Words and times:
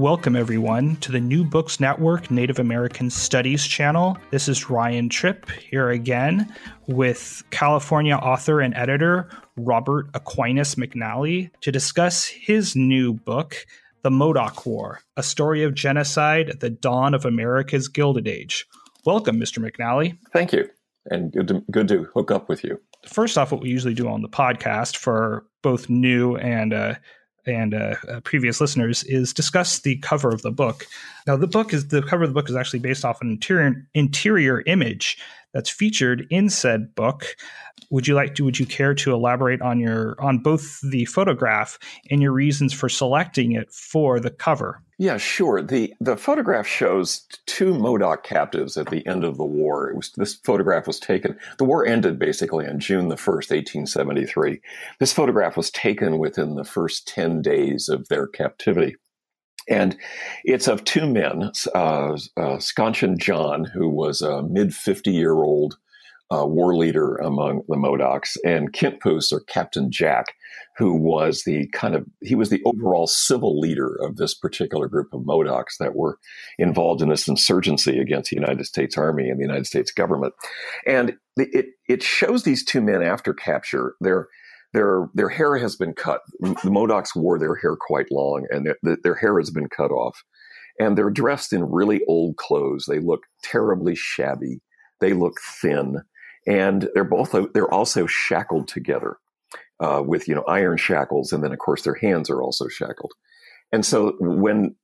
Welcome, 0.00 0.34
everyone, 0.34 0.96
to 0.96 1.12
the 1.12 1.20
New 1.20 1.44
Books 1.44 1.78
Network 1.78 2.30
Native 2.30 2.58
American 2.58 3.10
Studies 3.10 3.66
channel. 3.66 4.16
This 4.30 4.48
is 4.48 4.70
Ryan 4.70 5.10
Tripp 5.10 5.50
here 5.50 5.90
again 5.90 6.50
with 6.86 7.42
California 7.50 8.14
author 8.14 8.62
and 8.62 8.74
editor 8.74 9.28
Robert 9.58 10.08
Aquinas 10.14 10.76
McNally 10.76 11.50
to 11.60 11.70
discuss 11.70 12.24
his 12.24 12.74
new 12.74 13.12
book, 13.12 13.66
The 14.02 14.10
Modoc 14.10 14.64
War 14.64 15.00
A 15.18 15.22
Story 15.22 15.62
of 15.64 15.74
Genocide 15.74 16.48
at 16.48 16.60
the 16.60 16.70
Dawn 16.70 17.12
of 17.12 17.26
America's 17.26 17.86
Gilded 17.86 18.26
Age. 18.26 18.66
Welcome, 19.04 19.38
Mr. 19.38 19.58
McNally. 19.58 20.16
Thank 20.32 20.54
you, 20.54 20.70
and 21.10 21.30
good 21.30 21.48
to, 21.48 21.64
good 21.70 21.88
to 21.88 22.04
hook 22.14 22.30
up 22.30 22.48
with 22.48 22.64
you. 22.64 22.80
First 23.06 23.38
off, 23.38 23.52
what 23.52 23.62
we 23.62 23.70
usually 23.70 23.94
do 23.94 24.08
on 24.08 24.22
the 24.22 24.28
podcast 24.28 24.96
for 24.96 25.46
both 25.62 25.88
new 25.88 26.36
and 26.36 26.72
uh, 26.72 26.94
and 27.46 27.74
uh, 27.74 27.96
uh, 28.08 28.20
previous 28.20 28.60
listeners 28.60 29.02
is 29.04 29.32
discuss 29.32 29.80
the 29.80 29.96
cover 29.98 30.30
of 30.30 30.42
the 30.42 30.50
book. 30.50 30.86
Now, 31.26 31.36
the 31.36 31.46
book 31.46 31.72
is 31.72 31.88
the 31.88 32.02
cover 32.02 32.24
of 32.24 32.30
the 32.30 32.34
book 32.34 32.50
is 32.50 32.56
actually 32.56 32.80
based 32.80 33.04
off 33.04 33.20
an 33.22 33.30
interior 33.30 33.86
interior 33.94 34.62
image 34.66 35.18
that's 35.52 35.70
featured 35.70 36.26
in 36.30 36.48
said 36.48 36.94
book. 36.94 37.36
Would 37.90 38.06
you 38.06 38.14
like 38.14 38.34
to? 38.36 38.44
Would 38.44 38.58
you 38.58 38.66
care 38.66 38.94
to 38.94 39.12
elaborate 39.12 39.62
on 39.62 39.80
your 39.80 40.20
on 40.20 40.38
both 40.38 40.80
the 40.82 41.06
photograph 41.06 41.78
and 42.10 42.22
your 42.22 42.32
reasons 42.32 42.72
for 42.72 42.88
selecting 42.88 43.52
it 43.52 43.72
for 43.72 44.20
the 44.20 44.30
cover? 44.30 44.82
Yeah, 45.00 45.16
sure. 45.16 45.62
the 45.62 45.94
The 45.98 46.18
photograph 46.18 46.66
shows 46.66 47.26
two 47.46 47.72
Modoc 47.72 48.22
captives 48.22 48.76
at 48.76 48.90
the 48.90 49.04
end 49.06 49.24
of 49.24 49.38
the 49.38 49.46
war. 49.46 49.88
It 49.88 49.96
was 49.96 50.12
this 50.12 50.34
photograph 50.34 50.86
was 50.86 51.00
taken. 51.00 51.38
The 51.56 51.64
war 51.64 51.86
ended 51.86 52.18
basically 52.18 52.66
on 52.66 52.80
June 52.80 53.08
the 53.08 53.16
first, 53.16 53.50
eighteen 53.50 53.86
seventy 53.86 54.26
three. 54.26 54.60
This 54.98 55.14
photograph 55.14 55.56
was 55.56 55.70
taken 55.70 56.18
within 56.18 56.54
the 56.54 56.64
first 56.64 57.08
ten 57.08 57.40
days 57.40 57.88
of 57.88 58.08
their 58.08 58.26
captivity. 58.26 58.96
And 59.70 59.96
it's 60.44 60.68
of 60.68 60.84
two 60.84 61.06
men, 61.10 61.50
uh, 61.74 62.18
uh, 62.36 62.60
John, 63.16 63.64
who 63.64 63.88
was 63.88 64.20
a 64.20 64.42
mid 64.42 64.74
50 64.74 65.12
year 65.12 65.32
old 65.32 65.78
uh, 66.32 66.46
war 66.46 66.74
leader 66.76 67.16
among 67.16 67.62
the 67.68 67.76
Modocs, 67.76 68.36
and 68.44 68.72
Kintpuash, 68.72 69.32
or 69.32 69.40
Captain 69.48 69.90
Jack, 69.90 70.26
who 70.76 70.94
was 70.94 71.42
the 71.44 71.68
kind 71.68 71.94
of, 71.94 72.06
he 72.22 72.34
was 72.34 72.48
the 72.48 72.62
overall 72.64 73.06
civil 73.06 73.58
leader 73.58 73.96
of 74.00 74.16
this 74.16 74.34
particular 74.34 74.88
group 74.88 75.08
of 75.12 75.22
Modocs 75.22 75.76
that 75.78 75.94
were 75.94 76.18
involved 76.58 77.02
in 77.02 77.08
this 77.08 77.28
insurgency 77.28 77.98
against 77.98 78.30
the 78.30 78.36
United 78.36 78.64
States 78.64 78.96
Army 78.96 79.28
and 79.28 79.38
the 79.38 79.44
United 79.44 79.66
States 79.66 79.92
government. 79.92 80.32
And 80.86 81.16
it, 81.36 81.66
it 81.88 82.02
shows 82.02 82.44
these 82.44 82.64
two 82.64 82.80
men 82.80 83.02
after 83.02 83.34
capture. 83.34 83.94
They're, 84.00 84.28
their 84.72 85.08
their 85.14 85.28
hair 85.28 85.56
has 85.56 85.74
been 85.74 85.94
cut. 85.94 86.20
The 86.40 86.70
Modocs 86.70 87.16
wore 87.16 87.40
their 87.40 87.56
hair 87.56 87.76
quite 87.76 88.06
long, 88.12 88.46
and 88.50 88.66
their, 88.82 88.96
their 89.02 89.14
hair 89.16 89.38
has 89.38 89.50
been 89.50 89.68
cut 89.68 89.90
off. 89.90 90.22
And 90.78 90.96
they're 90.96 91.10
dressed 91.10 91.52
in 91.52 91.64
really 91.64 92.00
old 92.06 92.36
clothes. 92.36 92.86
They 92.88 93.00
look 93.00 93.22
terribly 93.42 93.96
shabby. 93.96 94.60
They 95.00 95.12
look 95.12 95.34
thin, 95.60 96.02
and 96.46 96.88
they're 96.94 97.04
both 97.04 97.34
they're 97.52 97.72
also 97.72 98.06
shackled 98.06 98.68
together 98.68 99.16
uh, 99.80 100.02
with 100.04 100.28
you 100.28 100.34
know 100.34 100.44
iron 100.46 100.76
shackles, 100.76 101.32
and 101.32 101.42
then 101.42 101.52
of 101.52 101.58
course 101.58 101.82
their 101.82 101.94
hands 101.94 102.30
are 102.30 102.42
also 102.42 102.68
shackled. 102.68 103.12
And 103.72 103.84
so 103.84 104.16
when 104.20 104.74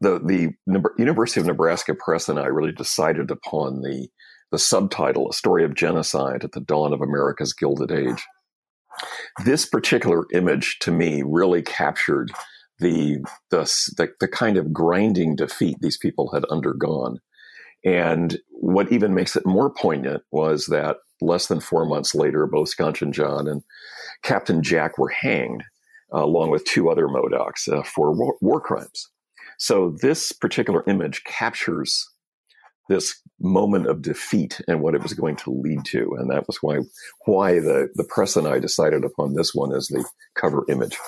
the 0.00 0.18
the 0.18 0.54
University 0.98 1.40
of 1.40 1.46
Nebraska 1.46 1.94
Press 1.94 2.28
and 2.28 2.38
I 2.38 2.46
really 2.46 2.72
decided 2.72 3.30
upon 3.30 3.82
the 3.82 4.08
the 4.50 4.58
subtitle, 4.58 5.28
"A 5.30 5.32
Story 5.32 5.64
of 5.64 5.74
Genocide 5.74 6.44
at 6.44 6.52
the 6.52 6.60
Dawn 6.60 6.92
of 6.92 7.00
America's 7.00 7.52
Gilded 7.52 7.92
Age." 7.92 8.24
This 9.44 9.66
particular 9.66 10.24
image 10.32 10.78
to 10.80 10.90
me 10.90 11.22
really 11.24 11.62
captured 11.62 12.32
the, 12.80 13.18
the, 13.50 13.62
the, 13.96 14.08
the 14.20 14.28
kind 14.28 14.56
of 14.56 14.72
grinding 14.72 15.36
defeat 15.36 15.76
these 15.80 15.96
people 15.96 16.32
had 16.32 16.44
undergone. 16.46 17.18
And 17.84 18.38
what 18.50 18.92
even 18.92 19.14
makes 19.14 19.36
it 19.36 19.46
more 19.46 19.70
poignant 19.70 20.22
was 20.30 20.66
that 20.66 20.98
less 21.20 21.46
than 21.46 21.60
four 21.60 21.86
months 21.86 22.14
later, 22.14 22.46
both 22.46 22.74
Schonchin 22.76 23.12
John 23.12 23.48
and 23.48 23.62
Captain 24.22 24.62
Jack 24.62 24.98
were 24.98 25.08
hanged, 25.08 25.64
uh, 26.14 26.24
along 26.24 26.50
with 26.50 26.64
two 26.64 26.90
other 26.90 27.06
Modocs, 27.06 27.68
uh, 27.70 27.82
for 27.82 28.12
war, 28.12 28.36
war, 28.40 28.60
crimes. 28.60 29.08
So 29.58 29.96
this 30.00 30.32
particular 30.32 30.84
image 30.86 31.24
captures 31.24 32.08
this 32.88 33.20
moment 33.38 33.86
of 33.86 34.02
defeat 34.02 34.60
and 34.66 34.80
what 34.80 34.94
it 34.94 35.02
was 35.02 35.14
going 35.14 35.36
to 35.36 35.50
lead 35.50 35.84
to. 35.86 36.16
And 36.18 36.30
that 36.30 36.46
was 36.46 36.58
why 36.60 36.78
why 37.24 37.60
the, 37.60 37.88
the 37.94 38.04
press 38.04 38.36
and 38.36 38.48
I 38.48 38.58
decided 38.58 39.04
upon 39.04 39.34
this 39.34 39.54
one 39.54 39.72
as 39.74 39.86
the 39.86 40.04
cover 40.34 40.64
image. 40.68 40.98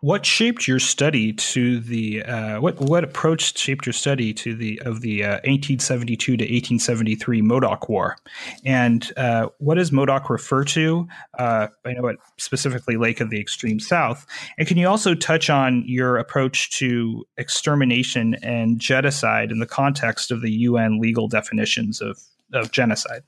What 0.00 0.26
shaped 0.26 0.66
your 0.66 0.80
study 0.80 1.32
to 1.32 1.78
the 1.78 2.24
uh, 2.24 2.60
what 2.60 2.80
what 2.80 3.04
approach 3.04 3.56
shaped 3.56 3.86
your 3.86 3.92
study 3.92 4.34
to 4.34 4.54
the 4.54 4.80
of 4.84 5.02
the 5.02 5.22
uh, 5.22 5.30
1872 5.44 6.36
to 6.36 6.42
1873 6.42 7.42
Modoc 7.42 7.88
War, 7.88 8.16
and 8.64 9.12
uh, 9.16 9.48
what 9.58 9.76
does 9.76 9.92
Modoc 9.92 10.30
refer 10.30 10.64
to? 10.64 11.06
Uh, 11.38 11.68
I 11.84 11.92
know 11.92 12.08
it 12.08 12.18
specifically 12.38 12.96
Lake 12.96 13.20
of 13.20 13.30
the 13.30 13.40
Extreme 13.40 13.78
South, 13.78 14.26
and 14.58 14.66
can 14.66 14.78
you 14.78 14.88
also 14.88 15.14
touch 15.14 15.48
on 15.48 15.84
your 15.86 16.16
approach 16.16 16.76
to 16.78 17.24
extermination 17.36 18.34
and 18.42 18.80
genocide 18.80 19.52
in 19.52 19.60
the 19.60 19.66
context 19.66 20.32
of 20.32 20.42
the 20.42 20.50
UN 20.50 20.98
legal 21.00 21.28
definitions 21.28 22.00
of 22.00 22.18
of 22.52 22.72
genocide? 22.72 23.22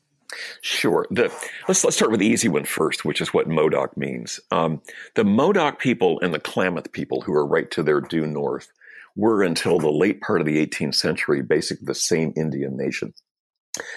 Sure. 0.60 1.06
The, 1.10 1.32
let's 1.68 1.82
let's 1.84 1.96
start 1.96 2.10
with 2.10 2.20
the 2.20 2.26
easy 2.26 2.48
one 2.48 2.64
first, 2.64 3.04
which 3.04 3.20
is 3.20 3.34
what 3.34 3.48
Modoc 3.48 3.96
means. 3.96 4.38
Um, 4.50 4.80
the 5.16 5.24
Modoc 5.24 5.78
people 5.78 6.20
and 6.20 6.32
the 6.32 6.40
Klamath 6.40 6.92
people, 6.92 7.22
who 7.22 7.32
are 7.32 7.46
right 7.46 7.70
to 7.72 7.82
their 7.82 8.00
due 8.00 8.26
north, 8.26 8.68
were 9.16 9.42
until 9.42 9.78
the 9.78 9.90
late 9.90 10.20
part 10.20 10.40
of 10.40 10.46
the 10.46 10.64
18th 10.64 10.94
century 10.94 11.42
basically 11.42 11.86
the 11.86 11.94
same 11.94 12.32
Indian 12.36 12.76
nation. 12.76 13.12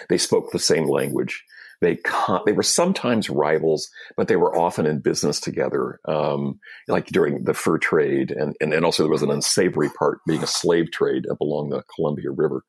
They 0.08 0.18
spoke 0.18 0.50
the 0.50 0.58
same 0.58 0.88
language. 0.88 1.44
They 1.80 1.96
con- 1.96 2.42
they 2.46 2.52
were 2.52 2.62
sometimes 2.62 3.30
rivals, 3.30 3.90
but 4.16 4.28
they 4.28 4.36
were 4.36 4.56
often 4.56 4.86
in 4.86 5.00
business 5.00 5.40
together, 5.40 6.00
um, 6.06 6.60
like 6.88 7.06
during 7.06 7.44
the 7.44 7.54
fur 7.54 7.78
trade, 7.78 8.30
and, 8.30 8.56
and 8.60 8.72
and 8.72 8.84
also 8.84 9.02
there 9.02 9.10
was 9.10 9.22
an 9.22 9.30
unsavory 9.30 9.90
part 9.90 10.20
being 10.26 10.42
a 10.42 10.46
slave 10.46 10.90
trade 10.90 11.26
up 11.30 11.40
along 11.40 11.70
the 11.70 11.82
Columbia 11.94 12.30
River, 12.30 12.64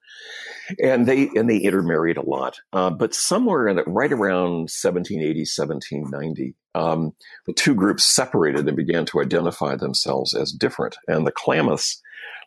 and 0.82 1.06
they 1.06 1.30
and 1.36 1.50
they 1.50 1.58
intermarried 1.58 2.18
a 2.18 2.28
lot. 2.28 2.60
Uh, 2.74 2.90
but 2.90 3.14
somewhere 3.14 3.68
in 3.68 3.78
it, 3.78 3.88
right 3.88 4.12
around 4.12 4.70
1780, 4.70 5.42
1790, 5.42 6.56
um, 6.74 7.14
the 7.46 7.54
two 7.54 7.76
groups 7.76 8.06
separated 8.06 8.68
and 8.68 8.78
began 8.78 9.06
to 9.06 9.22
identify 9.22 9.76
themselves 9.76 10.34
as 10.34 10.52
different, 10.52 10.98
and 11.08 11.26
the 11.26 11.32
Klamaths 11.32 12.02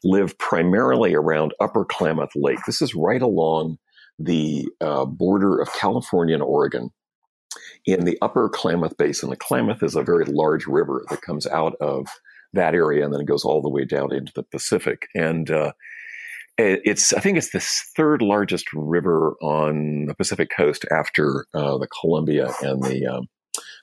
live 0.05 0.39
primarily 0.39 1.15
around 1.15 1.55
Upper 1.61 1.85
Klamath 1.85 2.37
Lake. 2.37 2.61
This 2.67 2.83
is 2.83 2.95
right 2.95 3.23
along 3.23 3.79
the 4.19 4.69
uh, 4.81 5.05
border 5.05 5.61
of 5.61 5.73
California 5.73 6.34
and 6.34 6.43
Oregon 6.43 6.91
in 7.87 8.05
the 8.05 8.19
upper 8.21 8.49
Klamath 8.49 8.97
Basin. 8.97 9.31
The 9.31 9.37
Klamath 9.37 9.83
is 9.83 9.95
a 9.95 10.03
very 10.03 10.25
large 10.25 10.67
river 10.67 11.05
that 11.11 11.23
comes 11.23 11.47
out 11.47 11.75
of 11.81 12.06
that 12.53 12.75
area 12.75 13.05
and 13.05 13.12
then 13.12 13.21
it 13.21 13.27
goes 13.27 13.45
all 13.45 13.62
the 13.62 13.69
way 13.69 13.84
down 13.84 14.12
into 14.12 14.33
the 14.34 14.43
Pacific. 14.43 15.07
And 15.15 15.51
uh, 15.51 15.73
it's, 16.57 17.12
I 17.12 17.21
think 17.21 17.39
it's 17.39 17.51
the 17.51 17.61
third 17.61 18.23
largest 18.23 18.67
river 18.73 19.37
on 19.41 20.07
the 20.07 20.15
Pacific 20.15 20.51
coast 20.55 20.84
after 20.91 21.47
uh, 21.55 21.78
the 21.78 21.89
Columbia 22.01 22.53
and 22.62 22.83
the, 22.83 23.07
um, 23.07 23.28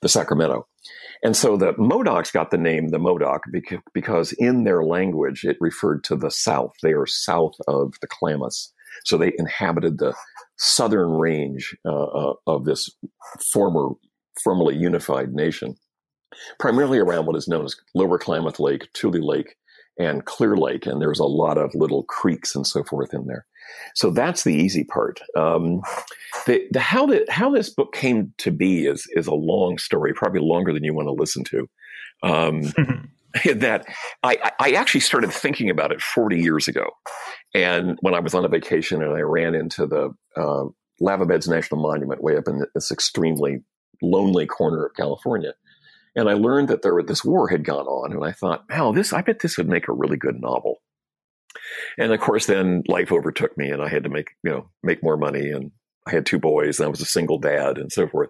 the 0.02 0.10
Sacramento. 0.10 0.68
And 1.24 1.36
so 1.36 1.58
the 1.58 1.74
Modocs 1.74 2.32
got 2.32 2.52
the 2.52 2.58
name 2.58 2.90
the 2.90 3.00
Modoc 3.00 3.44
because 3.94 4.34
in 4.34 4.64
their 4.64 4.84
language 4.84 5.44
it 5.44 5.58
referred 5.60 6.04
to 6.06 6.16
the 6.16 6.30
south. 6.30 6.74
They 6.84 6.94
are 6.94 7.08
south 7.08 7.56
of 7.68 7.94
the 8.02 8.08
Klamaths. 8.08 8.72
So 9.04 9.18
they 9.18 9.34
inhabited 9.38 9.98
the 9.98 10.14
southern 10.58 11.12
range 11.12 11.76
uh, 11.86 12.04
uh, 12.04 12.34
of 12.48 12.66
this 12.66 12.90
former, 13.52 13.90
formerly 14.44 14.76
unified 14.76 15.34
nation, 15.34 15.76
primarily 16.60 17.00
around 17.00 17.26
what 17.26 17.36
is 17.36 17.48
known 17.48 17.66
as 17.66 17.76
Lower 17.94 18.18
Klamath 18.18 18.60
Lake, 18.60 18.88
Tule 18.94 19.26
Lake, 19.26 19.56
and 20.00 20.26
Clear 20.26 20.56
Lake. 20.58 20.86
And 20.86 21.02
there's 21.02 21.20
a 21.20 21.26
lot 21.26 21.58
of 21.58 21.74
little 21.76 22.04
creeks 22.04 22.56
and 22.56 22.66
so 22.66 22.84
forth 22.84 23.14
in 23.14 23.28
there. 23.28 23.46
So 23.96 24.12
that's 24.12 24.44
the 24.44 24.54
easy 24.54 24.84
part. 24.84 25.20
Um, 25.36 25.82
the, 26.46 26.68
the, 26.72 26.80
how, 26.80 27.06
the, 27.08 27.26
how 27.30 27.50
this 27.50 27.70
book 27.70 27.94
came 27.94 28.34
to 28.38 28.52
be 28.52 28.86
is, 28.86 29.08
is 29.14 29.28
a 29.28 29.34
long 29.34 29.78
story, 29.78 30.14
probably 30.14 30.42
longer 30.42 30.74
than 30.74 30.84
you 30.84 30.94
want 30.94 31.08
to 31.08 31.14
listen 31.14 31.44
to. 31.46 31.68
Um, 32.24 32.62
that 33.56 33.86
I, 34.24 34.52
I 34.60 34.72
actually 34.72 35.02
started 35.02 35.32
thinking 35.32 35.70
about 35.70 35.92
it 35.92 36.02
40 36.02 36.40
years 36.40 36.68
ago. 36.68 36.86
And 37.54 37.98
when 38.02 38.14
I 38.14 38.20
was 38.20 38.34
on 38.34 38.46
a 38.46 38.50
vacation 38.50 39.02
and 39.02 39.14
I 39.14 39.22
ran 39.22 39.56
into 39.56 39.86
the 39.86 40.14
uh, 40.36 40.66
Lava 41.00 41.26
Beds 41.26 41.48
National 41.48 41.82
Monument 41.82 42.24
way 42.24 42.38
up 42.38 42.48
in 42.48 42.66
this 42.74 42.92
extremely 42.92 43.64
lonely 44.02 44.46
corner 44.46 44.86
of 44.86 44.96
California. 44.96 45.54
And 46.16 46.30
I 46.30 46.34
learned 46.34 46.70
that 46.70 46.82
there 46.82 47.02
this 47.04 47.26
war 47.26 47.50
had 47.50 47.66
gone 47.66 47.88
on, 47.88 48.14
and 48.14 48.24
I 48.24 48.32
thought, 48.32 48.64
wow, 48.70 48.94
this 48.94 49.12
I 49.12 49.22
bet 49.22 49.40
this 49.42 49.58
would 49.58 49.68
make 49.68 49.90
a 49.90 49.94
really 49.94 50.16
good 50.16 50.40
novel. 50.40 50.78
And 51.98 52.14
of 52.14 52.22
course, 52.22 52.46
then 52.46 52.84
life 52.88 53.12
overtook 53.12 53.58
me, 53.58 53.70
and 53.70 53.82
I 53.82 53.90
had 53.90 54.04
to 54.04 54.10
make 54.10 54.30
you 54.42 54.52
know 54.52 54.70
make 54.82 55.04
more 55.04 55.18
money, 55.18 55.50
and 55.50 55.72
I 56.08 56.12
had 56.12 56.26
two 56.26 56.40
boys 56.40 56.80
and 56.80 56.86
I 56.86 56.90
was 56.90 57.02
a 57.02 57.06
single 57.06 57.40
dad 57.40 57.78
and 57.78 57.92
so 57.92 58.08
forth. 58.08 58.30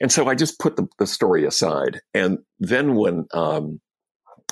And 0.00 0.12
so 0.12 0.28
I 0.28 0.34
just 0.34 0.58
put 0.58 0.76
the, 0.76 0.86
the 0.98 1.06
story 1.06 1.46
aside. 1.46 2.00
And 2.12 2.38
then 2.58 2.94
when 2.94 3.26
um, 3.32 3.80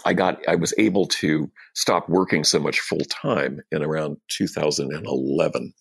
I 0.05 0.13
got, 0.13 0.47
I 0.49 0.55
was 0.55 0.75
able 0.79 1.07
to 1.07 1.51
stop 1.75 2.09
working 2.09 2.45
so 2.45 2.59
much 2.59 2.81
full 2.81 3.05
time 3.09 3.61
in 3.73 3.83
around 3.83 4.19
2011. 4.29 5.73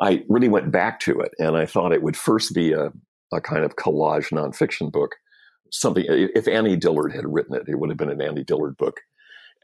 I 0.00 0.24
really 0.28 0.48
went 0.48 0.70
back 0.70 1.00
to 1.00 1.20
it 1.20 1.32
and 1.38 1.56
I 1.56 1.66
thought 1.66 1.92
it 1.92 2.02
would 2.02 2.16
first 2.16 2.54
be 2.54 2.72
a, 2.72 2.92
a 3.32 3.40
kind 3.40 3.64
of 3.64 3.76
collage 3.76 4.30
nonfiction 4.30 4.90
book. 4.90 5.16
Something, 5.70 6.04
if 6.08 6.48
Annie 6.48 6.76
Dillard 6.76 7.12
had 7.12 7.26
written 7.26 7.54
it, 7.54 7.68
it 7.68 7.78
would 7.78 7.90
have 7.90 7.98
been 7.98 8.10
an 8.10 8.22
Annie 8.22 8.44
Dillard 8.44 8.76
book. 8.76 9.00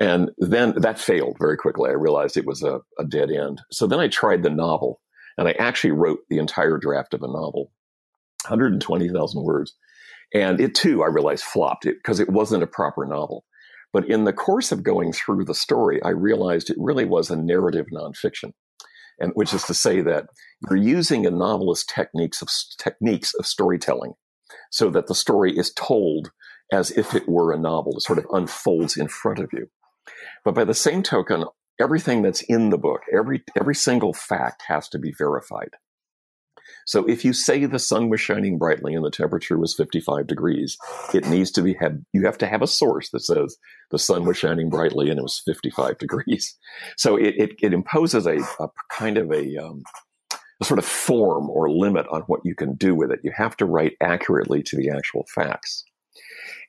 And 0.01 0.33
then 0.39 0.75
that 0.77 0.99
failed 0.99 1.37
very 1.39 1.57
quickly. 1.57 1.89
I 1.89 1.95
realized 1.95 2.37
it 2.37 2.47
was 2.47 2.63
a, 2.63 2.81
a 2.99 3.05
dead 3.05 3.31
end. 3.31 3.63
So 3.71 3.87
then 3.87 4.01
I 4.01 4.09
tried 4.09 4.43
the 4.43 4.51
novel 4.51 5.01
and 5.39 5.49
I 5.49 5.53
actually 5.53 5.93
wrote 5.93 6.19
the 6.29 6.39
entire 6.39 6.79
draft 6.79 7.15
of 7.15 7.23
a 7.23 7.27
novel, 7.27 7.71
120,000 8.47 9.43
words. 9.43 9.75
And 10.35 10.61
it 10.61 10.75
too, 10.75 11.03
I 11.03 11.07
realized, 11.07 11.45
flopped 11.45 11.87
it 11.87 11.97
because 11.99 12.19
it 12.19 12.29
wasn't 12.29 12.65
a 12.65 12.69
proper 12.69 13.07
novel. 13.07 13.45
But 13.95 14.11
in 14.11 14.25
the 14.25 14.33
course 14.33 14.73
of 14.73 14.83
going 14.83 15.13
through 15.13 15.45
the 15.45 15.55
story, 15.55 16.03
I 16.03 16.11
realized 16.11 16.69
it 16.69 16.77
really 16.81 17.05
was 17.05 17.31
a 17.31 17.37
narrative 17.37 17.87
nonfiction. 17.95 18.53
And 19.21 19.31
which 19.35 19.55
is 19.55 19.63
to 19.65 19.75
say 19.75 20.01
that 20.01 20.27
you're 20.69 20.77
using 20.77 21.25
a 21.25 21.31
novelist's 21.31 21.87
techniques 21.87 22.43
of 22.43 22.49
techniques 22.77 23.33
of 23.35 23.47
storytelling 23.47 24.15
so 24.73 24.91
that 24.91 25.07
the 25.07 25.15
story 25.15 25.57
is 25.57 25.73
told 25.73 26.33
as 26.73 26.91
if 26.91 27.15
it 27.15 27.29
were 27.29 27.53
a 27.53 27.59
novel. 27.59 27.97
It 27.97 28.03
sort 28.03 28.19
of 28.19 28.27
unfolds 28.33 28.97
in 28.97 29.07
front 29.07 29.39
of 29.39 29.51
you. 29.53 29.69
But 30.45 30.57
by 30.57 30.65
the 30.65 30.75
same 30.75 31.05
token, 31.05 31.45
everything 31.81 32.23
that's 32.23 32.43
in 32.43 32.71
the 32.71 32.79
book, 32.79 33.03
every 33.17 33.45
every 33.59 33.77
single 33.77 34.13
fact 34.13 34.65
has 34.67 34.89
to 34.89 34.99
be 34.99 35.15
verified. 35.17 35.71
So 36.87 37.05
if 37.09 37.25
you 37.25 37.33
say 37.33 37.65
the 37.65 37.79
sun 37.79 38.09
was 38.09 38.21
shining 38.21 38.59
brightly 38.59 38.95
and 38.95 39.05
the 39.05 39.11
temperature 39.11 39.59
was 39.59 39.75
55 39.75 40.27
degrees, 40.27 40.77
it 41.13 41.27
needs 41.29 41.51
to 41.53 41.63
be 41.63 41.75
have 41.75 41.97
you 42.13 42.25
have 42.25 42.39
to 42.39 42.47
have 42.47 42.63
a 42.63 42.67
source 42.67 43.11
that 43.11 43.21
says 43.21 43.57
the 43.91 43.99
sun 43.99 44.25
was 44.25 44.37
shining 44.37 44.69
brightly 44.69 45.11
and 45.11 45.19
it 45.19 45.23
was 45.23 45.43
55 45.47 45.99
degrees. 45.99 46.57
So 46.97 47.17
it 47.17 47.35
it, 47.37 47.51
it 47.63 47.73
imposes 47.73 48.27
a, 48.27 48.39
a, 48.61 48.69
kind 48.93 49.19
of 49.19 49.33
a, 49.33 49.57
um, 49.57 49.83
a 50.61 50.65
sort 50.65 50.79
of 50.79 50.85
form 50.85 51.51
or 51.51 51.71
limit 51.71 52.07
on 52.11 52.23
what 52.23 52.41
you 52.45 52.55
can 52.55 52.75
do 52.75 52.95
with 52.95 53.11
it. 53.11 53.21
You 53.23 53.33
have 53.37 53.57
to 53.59 53.65
write 53.65 53.97
accurately 54.01 54.63
to 54.65 54.77
the 54.77 54.91
actual 54.91 55.25
facts. 55.35 55.85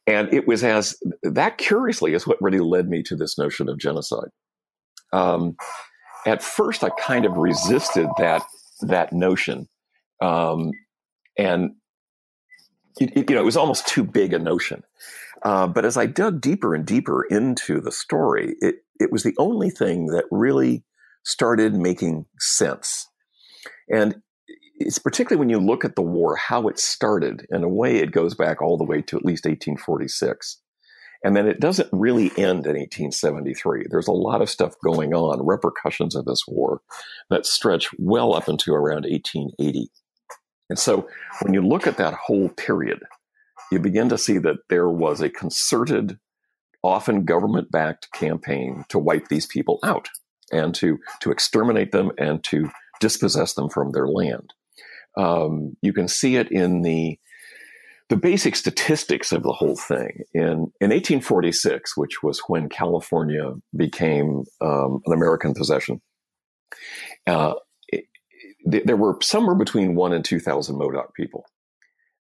And 0.08 0.32
it 0.34 0.48
was 0.48 0.64
as 0.64 0.98
that 1.24 1.58
curiously 1.58 2.14
is 2.14 2.28
what 2.28 2.42
really 2.42 2.60
led 2.60 2.88
me 2.88 3.02
to 3.04 3.16
this 3.16 3.38
notion 3.38 3.70
of 3.70 3.80
genocide. 3.80 4.30
Um, 5.12 5.56
at 6.26 6.44
first, 6.44 6.84
I 6.84 6.90
kind 6.90 7.26
of 7.26 7.38
resisted 7.38 8.08
that 8.18 8.44
that 8.82 9.14
notion, 9.14 9.68
um, 10.26 10.72
and 11.38 11.72
it, 13.00 13.16
it, 13.16 13.30
you 13.30 13.36
know 13.36 13.42
it 13.42 13.46
was 13.46 13.58
almost 13.58 13.88
too 13.88 14.04
big 14.04 14.34
a 14.34 14.40
notion. 14.40 14.84
Uh, 15.44 15.68
but 15.68 15.86
as 15.86 15.98
I 15.98 16.06
dug 16.06 16.42
deeper 16.42 16.74
and 16.74 16.86
deeper 16.86 17.24
into 17.24 17.80
the 17.80 17.92
story, 17.92 18.56
it 18.62 18.76
it 19.00 19.12
was 19.12 19.24
the 19.24 19.36
only 19.38 19.70
thing 19.70 20.08
that 20.08 20.26
really 20.32 20.84
started 21.24 21.76
making 21.76 22.26
sense. 22.40 23.08
And 23.92 24.22
it's 24.78 25.00
particularly 25.00 25.40
when 25.40 25.50
you 25.50 25.60
look 25.60 25.86
at 25.86 25.96
the 25.96 26.02
war, 26.02 26.36
how 26.36 26.68
it 26.68 26.80
started. 26.80 27.46
In 27.50 27.64
a 27.64 27.70
way, 27.70 27.98
it 27.98 28.12
goes 28.12 28.36
back 28.36 28.62
all 28.62 28.78
the 28.78 28.84
way 28.84 29.02
to 29.04 29.18
at 29.18 29.26
least 29.26 29.46
1846. 29.46 30.60
And 31.24 31.36
then 31.36 31.48
it 31.48 31.60
doesn't 31.60 31.90
really 31.92 32.28
end 32.38 32.68
in 32.68 32.76
1873. 32.76 33.86
There's 33.90 34.08
a 34.08 34.12
lot 34.12 34.42
of 34.42 34.50
stuff 34.50 34.76
going 34.84 35.14
on, 35.14 35.46
repercussions 35.46 36.16
of 36.16 36.26
this 36.26 36.44
war 36.48 36.82
that 37.30 37.46
stretch 37.46 37.90
well 37.98 38.36
up 38.36 38.48
into 38.48 38.74
around 38.74 39.06
1880. 39.06 39.90
And 40.70 40.80
so 40.80 41.08
when 41.42 41.54
you 41.54 41.62
look 41.62 41.88
at 41.88 41.98
that 41.98 42.14
whole 42.14 42.50
period, 42.50 43.00
you 43.72 43.80
begin 43.80 44.10
to 44.10 44.18
see 44.18 44.38
that 44.40 44.58
there 44.70 44.90
was 44.90 45.22
a 45.22 45.30
concerted, 45.30 46.20
often 46.84 47.26
government 47.26 47.72
backed 47.72 48.12
campaign 48.14 48.86
to 48.90 49.00
wipe 49.00 49.28
these 49.28 49.46
people 49.46 49.80
out 49.84 50.10
and 50.52 50.74
to, 50.76 51.00
to 51.22 51.32
exterminate 51.32 51.92
them 51.92 52.12
and 52.18 52.44
to 52.46 52.70
dispossess 53.00 53.54
them 53.54 53.70
from 53.70 53.92
their 53.92 54.08
land. 54.08 54.54
Um, 55.18 55.78
you 55.82 55.94
can 55.94 56.08
see 56.08 56.36
it 56.36 56.52
in 56.52 56.82
the 56.82 57.20
the 58.08 58.18
basic 58.18 58.56
statistics 58.56 59.32
of 59.32 59.42
the 59.42 59.52
whole 59.52 59.76
thing 59.76 60.24
in 60.34 60.72
in 60.80 60.92
1846, 60.92 61.98
which 61.98 62.22
was 62.22 62.40
when 62.48 62.70
California 62.70 63.54
became 63.76 64.44
um, 64.62 65.02
an 65.06 65.14
American 65.14 65.54
possession. 65.56 66.02
Uh, 67.26 67.56
it, 68.72 68.86
there 68.86 68.98
were 68.98 69.18
somewhere 69.22 69.56
between 69.56 69.96
one 69.96 70.14
and 70.14 70.24
two 70.24 70.40
thousand 70.40 70.78
Modoc 70.78 71.14
people. 71.16 71.46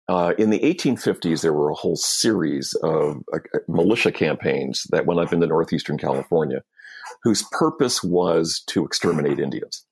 Uh, 0.09 0.33
in 0.37 0.49
the 0.49 0.59
1850s, 0.59 1.41
there 1.41 1.53
were 1.53 1.69
a 1.69 1.75
whole 1.75 1.95
series 1.95 2.73
of 2.83 3.23
uh, 3.33 3.39
militia 3.69 4.11
campaigns 4.11 4.85
that 4.89 5.05
went 5.05 5.19
up 5.19 5.31
into 5.31 5.47
northeastern 5.47 5.97
California, 5.97 6.61
whose 7.23 7.43
purpose 7.53 8.03
was 8.03 8.61
to 8.67 8.83
exterminate 8.83 9.39
Indians. 9.39 9.85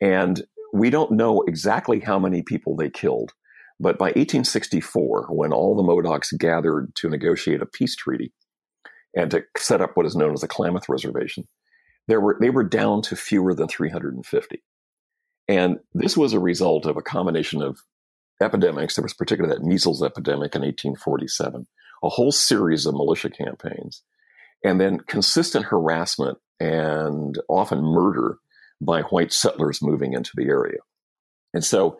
And 0.00 0.44
we 0.72 0.90
don't 0.90 1.10
know 1.12 1.42
exactly 1.42 1.98
how 1.98 2.20
many 2.20 2.42
people 2.42 2.76
they 2.76 2.88
killed, 2.88 3.32
but 3.80 3.98
by 3.98 4.06
1864, 4.06 5.26
when 5.30 5.52
all 5.52 5.74
the 5.74 5.82
Modocs 5.82 6.36
gathered 6.38 6.94
to 6.96 7.08
negotiate 7.08 7.62
a 7.62 7.66
peace 7.66 7.96
treaty 7.96 8.32
and 9.16 9.30
to 9.32 9.42
set 9.56 9.80
up 9.80 9.96
what 9.96 10.06
is 10.06 10.14
known 10.14 10.34
as 10.34 10.40
the 10.40 10.48
Klamath 10.48 10.88
Reservation, 10.88 11.48
there 12.06 12.20
were, 12.20 12.36
they 12.40 12.50
were 12.50 12.64
down 12.64 13.02
to 13.02 13.16
fewer 13.16 13.54
than 13.54 13.66
350. 13.66 14.62
And 15.48 15.78
this 15.94 16.16
was 16.16 16.32
a 16.32 16.40
result 16.40 16.86
of 16.86 16.96
a 16.96 17.02
combination 17.02 17.62
of 17.62 17.80
epidemics. 18.40 18.94
There 18.94 19.02
was 19.02 19.14
particularly 19.14 19.56
that 19.56 19.64
measles 19.64 20.02
epidemic 20.02 20.54
in 20.54 20.62
1847, 20.62 21.66
a 22.02 22.08
whole 22.08 22.32
series 22.32 22.86
of 22.86 22.94
militia 22.94 23.30
campaigns, 23.30 24.02
and 24.62 24.80
then 24.80 25.00
consistent 25.00 25.66
harassment 25.66 26.38
and 26.60 27.38
often 27.48 27.82
murder 27.82 28.38
by 28.80 29.02
white 29.02 29.32
settlers 29.32 29.82
moving 29.82 30.12
into 30.12 30.32
the 30.36 30.48
area. 30.48 30.78
And 31.54 31.64
so 31.64 31.98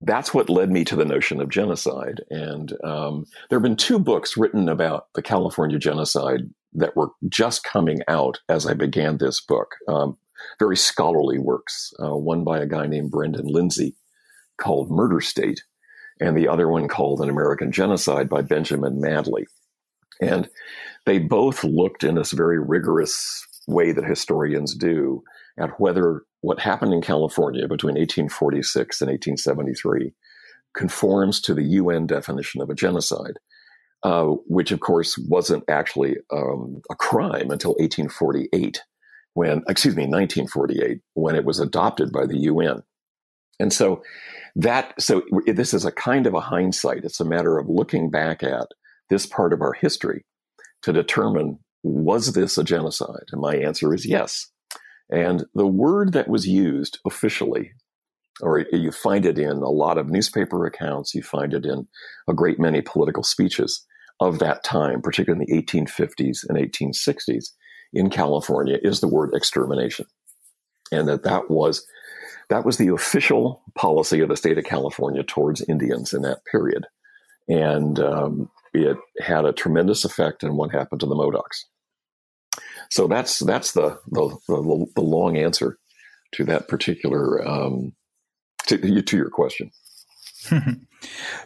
that's 0.00 0.32
what 0.32 0.50
led 0.50 0.70
me 0.70 0.84
to 0.84 0.96
the 0.96 1.04
notion 1.04 1.40
of 1.40 1.48
genocide. 1.48 2.20
And 2.30 2.72
um, 2.84 3.26
there 3.48 3.58
have 3.58 3.64
been 3.64 3.76
two 3.76 3.98
books 3.98 4.36
written 4.36 4.68
about 4.68 5.06
the 5.14 5.22
California 5.22 5.78
genocide 5.78 6.50
that 6.74 6.96
were 6.96 7.10
just 7.28 7.64
coming 7.64 8.00
out 8.08 8.38
as 8.48 8.66
I 8.66 8.74
began 8.74 9.18
this 9.18 9.40
book. 9.40 9.74
Um, 9.88 10.16
very 10.58 10.76
scholarly 10.76 11.38
works. 11.38 11.92
Uh, 12.02 12.16
one 12.16 12.44
by 12.44 12.58
a 12.58 12.66
guy 12.66 12.86
named 12.86 13.10
Brendan 13.10 13.46
Lindsay 13.46 13.96
called 14.60 14.90
Murder 14.90 15.20
State, 15.20 15.62
and 16.20 16.36
the 16.36 16.48
other 16.48 16.68
one 16.68 16.88
called 16.88 17.20
An 17.20 17.30
American 17.30 17.72
Genocide 17.72 18.28
by 18.28 18.42
Benjamin 18.42 19.00
Madley. 19.00 19.46
And 20.20 20.48
they 21.06 21.18
both 21.18 21.62
looked 21.64 22.04
in 22.04 22.16
this 22.16 22.32
very 22.32 22.58
rigorous 22.58 23.46
way 23.68 23.92
that 23.92 24.04
historians 24.04 24.74
do 24.74 25.22
at 25.58 25.78
whether 25.78 26.22
what 26.40 26.60
happened 26.60 26.92
in 26.94 27.02
California 27.02 27.68
between 27.68 27.94
1846 27.94 29.00
and 29.00 29.10
1873 29.10 30.12
conforms 30.74 31.40
to 31.40 31.54
the 31.54 31.64
UN 31.64 32.06
definition 32.06 32.60
of 32.60 32.70
a 32.70 32.74
genocide, 32.74 33.38
uh, 34.02 34.26
which 34.46 34.70
of 34.70 34.80
course 34.80 35.18
wasn't 35.28 35.64
actually 35.68 36.16
um, 36.32 36.80
a 36.90 36.94
crime 36.94 37.50
until 37.50 37.72
1848, 37.72 38.80
when, 39.38 39.62
excuse 39.68 39.94
me, 39.94 40.02
1948, 40.02 40.98
when 41.14 41.36
it 41.36 41.44
was 41.44 41.60
adopted 41.60 42.10
by 42.10 42.26
the 42.26 42.38
UN. 42.38 42.82
And 43.60 43.72
so 43.72 44.02
that, 44.56 45.00
so 45.00 45.22
this 45.46 45.72
is 45.72 45.84
a 45.84 45.92
kind 45.92 46.26
of 46.26 46.34
a 46.34 46.40
hindsight. 46.40 47.04
It's 47.04 47.20
a 47.20 47.24
matter 47.24 47.56
of 47.56 47.68
looking 47.68 48.10
back 48.10 48.42
at 48.42 48.66
this 49.10 49.26
part 49.26 49.52
of 49.52 49.62
our 49.62 49.74
history 49.74 50.24
to 50.82 50.92
determine 50.92 51.60
was 51.84 52.32
this 52.32 52.58
a 52.58 52.64
genocide? 52.64 53.26
And 53.30 53.40
my 53.40 53.54
answer 53.54 53.94
is 53.94 54.04
yes. 54.04 54.50
And 55.08 55.44
the 55.54 55.68
word 55.68 56.14
that 56.14 56.26
was 56.26 56.48
used 56.48 56.98
officially, 57.06 57.70
or 58.40 58.66
you 58.72 58.90
find 58.90 59.24
it 59.24 59.38
in 59.38 59.58
a 59.58 59.70
lot 59.70 59.98
of 59.98 60.10
newspaper 60.10 60.66
accounts, 60.66 61.14
you 61.14 61.22
find 61.22 61.54
it 61.54 61.64
in 61.64 61.86
a 62.28 62.34
great 62.34 62.58
many 62.58 62.82
political 62.82 63.22
speeches 63.22 63.86
of 64.18 64.40
that 64.40 64.64
time, 64.64 65.00
particularly 65.00 65.46
in 65.48 65.56
the 65.56 65.62
1850s 65.62 66.38
and 66.48 66.58
1860s 66.58 67.50
in 67.92 68.10
California, 68.10 68.78
is 68.82 69.00
the 69.00 69.08
word 69.08 69.34
extermination. 69.34 70.06
And 70.90 71.08
that 71.08 71.24
that 71.24 71.50
was 71.50 71.86
that 72.48 72.64
was 72.64 72.78
the 72.78 72.88
official 72.88 73.62
policy 73.74 74.20
of 74.20 74.28
the 74.28 74.36
state 74.36 74.58
of 74.58 74.64
California 74.64 75.22
towards 75.22 75.60
Indians 75.68 76.14
in 76.14 76.22
that 76.22 76.44
period. 76.50 76.86
And 77.46 77.98
um, 77.98 78.50
it 78.72 78.96
had 79.20 79.44
a 79.44 79.52
tremendous 79.52 80.04
effect 80.04 80.44
on 80.44 80.56
what 80.56 80.70
happened 80.70 81.00
to 81.00 81.06
the 81.06 81.14
Modocs. 81.14 81.64
So 82.90 83.06
that's 83.06 83.38
that's 83.40 83.72
the 83.72 83.98
the, 84.08 84.36
the, 84.48 84.86
the 84.94 85.02
long 85.02 85.36
answer 85.36 85.78
to 86.32 86.44
that 86.44 86.68
particular 86.68 87.46
um, 87.46 87.92
to, 88.66 89.02
to 89.02 89.16
your 89.16 89.30
question. 89.30 89.70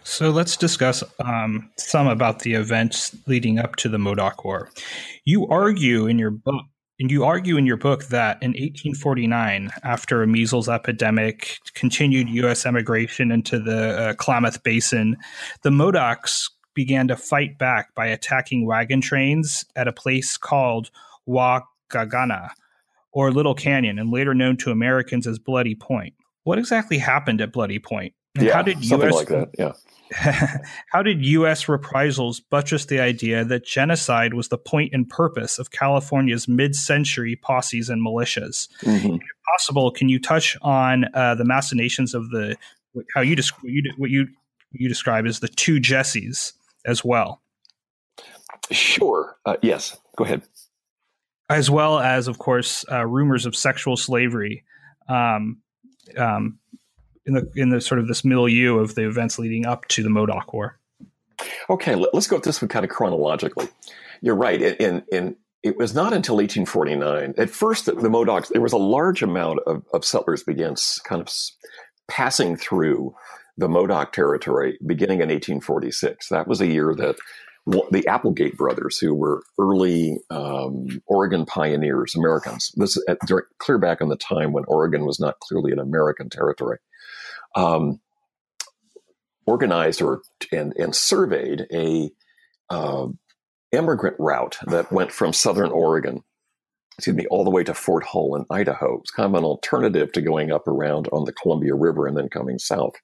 so 0.02 0.30
let's 0.30 0.56
discuss 0.56 1.02
um, 1.24 1.70
some 1.76 2.06
about 2.06 2.40
the 2.40 2.54
events 2.54 3.16
leading 3.26 3.58
up 3.58 3.76
to 3.76 3.88
the 3.88 3.98
Modoc 3.98 4.44
War. 4.44 4.70
You 5.24 5.46
argue 5.48 6.06
in 6.06 6.18
your 6.18 6.30
book 6.30 6.64
and 7.00 7.10
you 7.10 7.24
argue 7.24 7.56
in 7.56 7.66
your 7.66 7.76
book 7.76 8.04
that 8.06 8.40
in 8.42 8.50
1849, 8.50 9.70
after 9.82 10.22
a 10.22 10.26
measles 10.26 10.68
epidemic, 10.68 11.58
continued 11.74 12.28
U.S. 12.28 12.64
emigration 12.64 13.32
into 13.32 13.58
the 13.58 13.98
uh, 13.98 14.14
Klamath 14.14 14.62
Basin, 14.62 15.16
the 15.62 15.70
Modocs 15.70 16.48
began 16.74 17.08
to 17.08 17.16
fight 17.16 17.58
back 17.58 17.94
by 17.94 18.06
attacking 18.06 18.66
wagon 18.66 19.00
trains 19.00 19.64
at 19.74 19.88
a 19.88 19.92
place 19.92 20.36
called 20.36 20.90
Wagagana, 21.28 22.50
or 23.12 23.32
Little 23.32 23.54
Canyon, 23.54 23.98
and 23.98 24.12
later 24.12 24.32
known 24.32 24.56
to 24.58 24.70
Americans 24.70 25.26
as 25.26 25.38
Bloody 25.38 25.74
Point. 25.74 26.14
What 26.44 26.58
exactly 26.58 26.98
happened 26.98 27.40
at 27.40 27.52
Bloody 27.52 27.78
Point? 27.78 28.14
And 28.34 28.46
yeah, 28.46 28.54
how 28.54 28.62
did 28.62 28.84
something 28.84 29.08
US, 29.08 29.14
like 29.14 29.28
that. 29.28 29.50
Yeah. 29.58 29.72
how 30.90 31.02
did 31.02 31.24
U.S. 31.24 31.68
reprisals 31.68 32.40
buttress 32.40 32.86
the 32.86 33.00
idea 33.00 33.44
that 33.44 33.64
genocide 33.64 34.34
was 34.34 34.48
the 34.48 34.58
point 34.58 34.92
and 34.92 35.08
purpose 35.08 35.58
of 35.58 35.70
California's 35.70 36.46
mid-century 36.46 37.36
posses 37.36 37.88
and 37.88 38.04
militias? 38.04 38.68
Mm-hmm. 38.82 39.14
If 39.14 39.20
possible, 39.50 39.90
can 39.90 40.08
you 40.08 40.18
touch 40.18 40.56
on 40.62 41.06
uh, 41.14 41.34
the 41.34 41.44
machinations 41.44 42.14
of 42.14 42.30
the 42.30 42.56
how 43.14 43.22
you, 43.22 43.34
desc- 43.34 43.52
you 43.62 43.82
what 43.96 44.10
you 44.10 44.28
you 44.72 44.88
describe 44.88 45.26
as 45.26 45.40
the 45.40 45.48
two 45.48 45.76
Jessies 45.76 46.52
as 46.84 47.04
well? 47.04 47.40
Sure. 48.70 49.36
Uh, 49.44 49.56
yes. 49.62 49.96
Go 50.16 50.24
ahead. 50.24 50.42
As 51.48 51.70
well 51.70 51.98
as, 51.98 52.28
of 52.28 52.38
course, 52.38 52.84
uh, 52.90 53.04
rumors 53.06 53.46
of 53.46 53.54
sexual 53.56 53.96
slavery. 53.96 54.64
Um, 55.08 55.58
um, 56.16 56.58
in 57.26 57.34
the 57.34 57.50
in 57.56 57.70
the 57.70 57.80
sort 57.80 57.98
of 57.98 58.08
this 58.08 58.24
milieu 58.24 58.78
of 58.78 58.94
the 58.94 59.06
events 59.06 59.38
leading 59.38 59.66
up 59.66 59.86
to 59.88 60.02
the 60.02 60.10
Modoc 60.10 60.52
War. 60.52 60.78
Okay, 61.68 61.94
let, 61.94 62.14
us 62.14 62.26
go 62.26 62.38
this 62.38 62.62
one 62.62 62.68
kind 62.68 62.84
of 62.84 62.90
chronologically. 62.90 63.68
You're 64.20 64.36
right. 64.36 64.60
In 64.60 65.02
in 65.12 65.36
it 65.62 65.76
was 65.76 65.94
not 65.94 66.12
until 66.12 66.36
1849. 66.36 67.34
At 67.38 67.50
first, 67.50 67.86
the, 67.86 67.92
the 67.92 68.08
Modocs 68.08 68.48
there 68.48 68.60
was 68.60 68.72
a 68.72 68.78
large 68.78 69.22
amount 69.22 69.60
of, 69.66 69.84
of 69.92 70.04
settlers 70.04 70.42
began 70.42 70.74
kind 71.04 71.20
of 71.20 71.32
passing 72.08 72.56
through 72.56 73.14
the 73.56 73.68
Modoc 73.68 74.12
territory 74.12 74.78
beginning 74.84 75.18
in 75.18 75.28
1846. 75.28 76.28
That 76.28 76.48
was 76.48 76.60
a 76.60 76.66
year 76.66 76.94
that 76.96 77.16
the 77.66 78.04
Applegate 78.08 78.56
brothers, 78.56 78.98
who 78.98 79.14
were 79.14 79.42
early 79.56 80.18
um, 80.30 81.00
Oregon 81.06 81.46
pioneers, 81.46 82.14
Americans. 82.16 82.72
This 82.74 83.00
at, 83.08 83.18
clear 83.58 83.78
back 83.78 84.00
in 84.00 84.08
the 84.08 84.16
time 84.16 84.52
when 84.52 84.64
Oregon 84.66 85.04
was 85.04 85.20
not 85.20 85.38
clearly 85.38 85.70
an 85.70 85.78
American 85.78 86.28
territory 86.28 86.78
um, 87.54 88.00
organized 89.46 90.02
or 90.02 90.22
and, 90.52 90.72
and 90.76 90.94
surveyed 90.94 91.66
a 91.72 92.10
uh, 92.70 93.06
immigrant 93.72 94.16
route 94.18 94.58
that 94.66 94.92
went 94.92 95.12
from 95.12 95.32
southern 95.32 95.70
Oregon, 95.70 96.22
excuse 96.96 97.16
me, 97.16 97.26
all 97.30 97.44
the 97.44 97.50
way 97.50 97.64
to 97.64 97.74
Fort 97.74 98.04
Hall 98.04 98.36
in 98.36 98.44
Idaho. 98.50 98.98
It's 99.00 99.10
kind 99.10 99.26
of 99.26 99.34
an 99.34 99.44
alternative 99.44 100.12
to 100.12 100.20
going 100.20 100.52
up 100.52 100.68
around 100.68 101.08
on 101.12 101.24
the 101.24 101.32
Columbia 101.32 101.74
River 101.74 102.06
and 102.06 102.16
then 102.16 102.28
coming 102.28 102.58
south. 102.58 102.94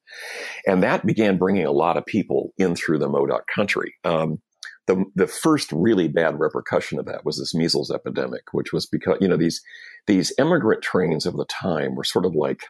And 0.67 0.83
that 0.83 1.07
began 1.07 1.39
bringing 1.39 1.67
a 1.67 1.73
lot 1.73 1.97
of 1.97 2.07
people 2.07 2.53
in 2.59 2.75
through 2.77 2.99
the 2.99 3.09
Modoc 3.09 3.47
country. 3.55 3.95
Um, 4.05 4.41
the, 4.87 5.05
the 5.15 5.27
first 5.27 5.71
really 5.71 6.09
bad 6.09 6.39
repercussion 6.39 6.99
of 6.99 7.05
that 7.07 7.25
was 7.25 7.39
this 7.39 7.55
measles 7.55 7.91
epidemic, 7.91 8.43
which 8.53 8.73
was 8.73 8.87
because, 8.87 9.19
you 9.21 9.29
know, 9.29 9.37
these, 9.37 9.61
these 10.07 10.33
immigrant 10.39 10.83
trains 10.83 11.27
of 11.27 11.37
the 11.37 11.45
time 11.45 11.95
were 11.95 12.05
sort 12.05 12.25
of 12.25 12.35
like 12.35 12.63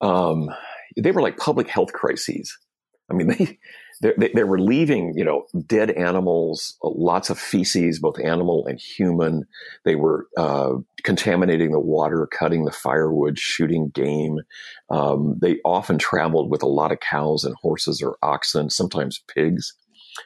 um, 0.00 0.50
they 0.96 1.10
were 1.10 1.22
like 1.22 1.36
public 1.36 1.68
health 1.68 1.92
crises. 1.92 2.56
I 3.10 3.14
mean, 3.14 3.28
they, 4.02 4.12
they, 4.16 4.30
they 4.34 4.44
were 4.44 4.60
leaving, 4.60 5.14
you 5.16 5.24
know, 5.24 5.46
dead 5.66 5.90
animals, 5.90 6.76
lots 6.82 7.30
of 7.30 7.38
feces, 7.38 7.98
both 7.98 8.20
animal 8.20 8.66
and 8.66 8.78
human. 8.78 9.44
They 9.84 9.96
were 9.96 10.28
uh, 10.36 10.74
contaminating 11.02 11.72
the 11.72 11.80
water, 11.80 12.26
cutting 12.26 12.64
the 12.64 12.72
firewood, 12.72 13.38
shooting 13.38 13.90
game. 13.90 14.38
Um, 14.90 15.38
they 15.40 15.58
often 15.64 15.98
traveled 15.98 16.50
with 16.50 16.62
a 16.62 16.68
lot 16.68 16.92
of 16.92 17.00
cows 17.00 17.44
and 17.44 17.56
horses 17.60 18.02
or 18.02 18.16
oxen, 18.22 18.70
sometimes 18.70 19.22
pigs, 19.34 19.74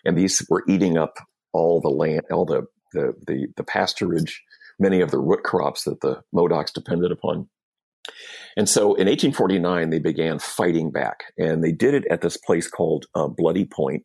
and 0.05 0.17
these 0.17 0.45
were 0.49 0.65
eating 0.69 0.99
up 0.99 1.15
all 1.53 1.81
the 1.81 1.91
land, 1.91 2.23
all 2.31 2.45
the 2.45 2.67
the 2.93 3.15
the, 3.27 3.47
the 3.57 3.65
pasturage, 3.65 4.39
many 4.79 5.01
of 5.01 5.11
the 5.11 5.19
root 5.19 5.45
crops 5.45 5.85
that 5.85 6.01
the 6.01 6.23
Modocs 6.35 6.73
depended 6.73 7.11
upon. 7.11 7.49
And 8.57 8.69
so 8.69 8.95
in 8.95 9.07
1849, 9.07 9.91
they 9.91 9.99
began 9.99 10.39
fighting 10.39 10.91
back, 10.91 11.25
and 11.39 11.63
they 11.63 11.73
did 11.73 11.95
it 11.95 12.05
at 12.11 12.21
this 12.21 12.37
place 12.37 12.69
called 12.69 13.07
uh, 13.15 13.29
Bloody 13.29 13.65
Point, 13.65 14.05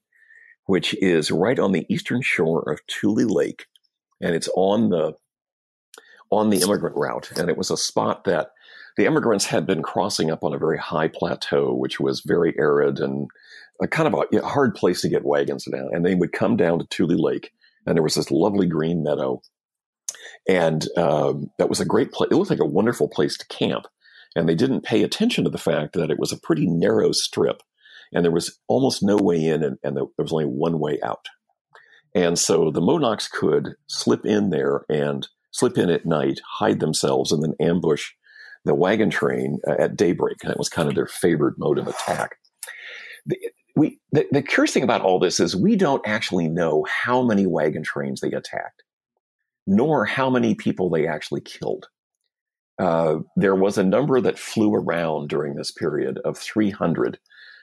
which 0.65 0.93
is 1.01 1.31
right 1.31 1.59
on 1.59 1.71
the 1.71 1.85
eastern 1.89 2.21
shore 2.21 2.69
of 2.71 2.85
Tule 2.87 3.27
Lake, 3.27 3.65
and 4.21 4.35
it's 4.35 4.49
on 4.55 4.89
the 4.89 5.13
on 6.29 6.49
the 6.49 6.59
immigrant 6.61 6.95
route. 6.97 7.31
And 7.37 7.49
it 7.49 7.57
was 7.57 7.71
a 7.71 7.77
spot 7.77 8.25
that 8.25 8.51
the 8.97 9.05
immigrants 9.05 9.45
had 9.45 9.65
been 9.65 9.81
crossing 9.81 10.29
up 10.29 10.43
on 10.43 10.53
a 10.53 10.57
very 10.57 10.77
high 10.77 11.07
plateau, 11.07 11.73
which 11.73 11.99
was 11.99 12.21
very 12.25 12.53
arid 12.57 12.99
and 12.99 13.29
a 13.81 13.87
kind 13.87 14.13
of 14.13 14.25
a, 14.33 14.45
hard 14.45 14.75
place 14.75 15.01
to 15.01 15.09
get 15.09 15.23
wagons 15.23 15.65
down. 15.71 15.89
And 15.93 16.05
they 16.05 16.15
would 16.15 16.33
come 16.33 16.57
down 16.57 16.79
to 16.79 16.85
Tule 16.85 17.21
Lake, 17.21 17.51
and 17.85 17.95
there 17.95 18.03
was 18.03 18.15
this 18.15 18.31
lovely 18.31 18.67
green 18.67 19.03
meadow 19.03 19.41
and 20.47 20.87
um, 20.97 21.51
that 21.57 21.69
was 21.69 21.79
a 21.79 21.85
great 21.85 22.11
place. 22.11 22.29
It 22.31 22.35
looked 22.35 22.49
like 22.49 22.59
a 22.59 22.65
wonderful 22.65 23.07
place 23.07 23.37
to 23.37 23.47
camp. 23.47 23.85
And 24.37 24.47
they 24.47 24.55
didn't 24.55 24.83
pay 24.83 25.01
attention 25.01 25.43
to 25.43 25.49
the 25.49 25.57
fact 25.57 25.93
that 25.93 26.11
it 26.11 26.19
was 26.19 26.31
a 26.31 26.39
pretty 26.39 26.67
narrow 26.67 27.11
strip 27.11 27.63
and 28.13 28.23
there 28.23 28.31
was 28.31 28.59
almost 28.67 29.01
no 29.01 29.17
way 29.17 29.43
in 29.43 29.63
and, 29.63 29.77
and 29.83 29.97
there 29.97 30.05
was 30.17 30.31
only 30.31 30.45
one 30.45 30.79
way 30.79 30.99
out. 31.03 31.25
And 32.13 32.37
so 32.37 32.69
the 32.69 32.81
Modocs 32.81 33.29
could 33.29 33.73
slip 33.87 34.25
in 34.25 34.51
there 34.51 34.85
and 34.89 35.27
slip 35.51 35.77
in 35.77 35.89
at 35.89 36.05
night, 36.05 36.39
hide 36.59 36.79
themselves, 36.79 37.31
and 37.31 37.43
then 37.43 37.55
ambush 37.59 38.11
the 38.63 38.75
wagon 38.75 39.09
train 39.09 39.57
uh, 39.67 39.75
at 39.79 39.97
daybreak. 39.97 40.37
That 40.43 40.57
was 40.59 40.69
kind 40.69 40.87
of 40.87 40.93
their 40.93 41.07
favored 41.07 41.55
mode 41.57 41.79
of 41.79 41.87
attack. 41.87 42.37
The, 43.25 43.37
we, 43.75 43.99
the, 44.11 44.27
the 44.31 44.43
curious 44.43 44.73
thing 44.73 44.83
about 44.83 45.01
all 45.01 45.19
this 45.19 45.39
is 45.39 45.55
we 45.55 45.75
don't 45.75 46.07
actually 46.07 46.47
know 46.47 46.85
how 46.87 47.23
many 47.23 47.47
wagon 47.47 47.83
trains 47.83 48.21
they 48.21 48.31
attacked 48.31 48.83
nor 49.67 50.05
how 50.05 50.29
many 50.29 50.55
people 50.55 50.89
they 50.89 51.05
actually 51.05 51.41
killed. 51.41 51.87
Uh, 52.79 53.19
there 53.35 53.55
was 53.55 53.77
a 53.77 53.83
number 53.83 54.21
that 54.21 54.39
flew 54.39 54.73
around 54.73 55.29
during 55.29 55.55
this 55.55 55.71
period 55.71 56.19
of 56.23 56.37
300. 56.37 57.19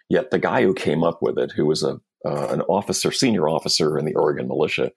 Yet 0.08 0.30
the 0.30 0.38
guy 0.38 0.62
who 0.62 0.74
came 0.74 1.02
up 1.02 1.22
with 1.22 1.38
it, 1.38 1.52
who 1.52 1.66
was 1.66 1.82
a 1.82 2.00
uh, 2.26 2.48
an 2.48 2.62
officer, 2.62 3.12
senior 3.12 3.48
officer 3.48 3.98
in 3.98 4.06
the 4.06 4.14
Oregon 4.14 4.48
militia, 4.48 4.90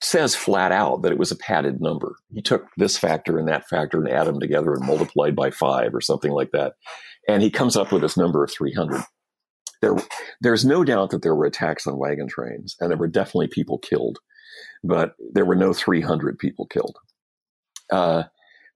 says 0.00 0.34
flat 0.34 0.72
out 0.72 1.02
that 1.02 1.12
it 1.12 1.18
was 1.18 1.30
a 1.30 1.36
padded 1.36 1.78
number. 1.78 2.16
He 2.32 2.40
took 2.40 2.68
this 2.78 2.96
factor 2.96 3.38
and 3.38 3.48
that 3.48 3.68
factor 3.68 3.98
and 3.98 4.08
added 4.08 4.32
them 4.32 4.40
together 4.40 4.72
and 4.72 4.86
multiplied 4.86 5.36
by 5.36 5.50
five 5.50 5.94
or 5.94 6.00
something 6.00 6.32
like 6.32 6.52
that, 6.52 6.74
and 7.28 7.42
he 7.42 7.50
comes 7.50 7.76
up 7.76 7.92
with 7.92 8.00
this 8.00 8.16
number 8.16 8.42
of 8.42 8.50
300. 8.50 9.02
There, 9.82 9.94
there's 10.40 10.64
no 10.64 10.84
doubt 10.84 11.10
that 11.10 11.20
there 11.20 11.34
were 11.34 11.44
attacks 11.44 11.86
on 11.86 11.98
wagon 11.98 12.28
trains, 12.28 12.76
and 12.80 12.90
there 12.90 12.96
were 12.96 13.08
definitely 13.08 13.48
people 13.48 13.78
killed 13.78 14.18
but 14.82 15.14
there 15.32 15.44
were 15.44 15.56
no 15.56 15.72
300 15.72 16.38
people 16.38 16.66
killed. 16.66 16.96
Uh, 17.90 18.24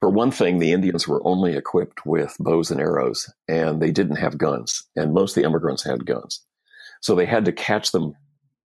for 0.03 0.11
one 0.11 0.33
thing, 0.33 0.59
the 0.59 0.73
Indians 0.73 1.07
were 1.07 1.25
only 1.25 1.55
equipped 1.55 2.05
with 2.05 2.35
bows 2.41 2.73
and 2.73 2.81
arrows, 2.81 3.33
and 3.47 3.81
they 3.81 3.93
didn't 3.93 4.17
have 4.17 4.37
guns. 4.37 4.83
And 4.97 5.15
most 5.15 5.37
of 5.37 5.41
the 5.41 5.49
immigrants 5.49 5.85
had 5.85 6.07
guns, 6.07 6.45
so 7.01 7.15
they 7.15 7.25
had 7.25 7.45
to 7.45 7.53
catch 7.53 7.93
them, 7.93 8.17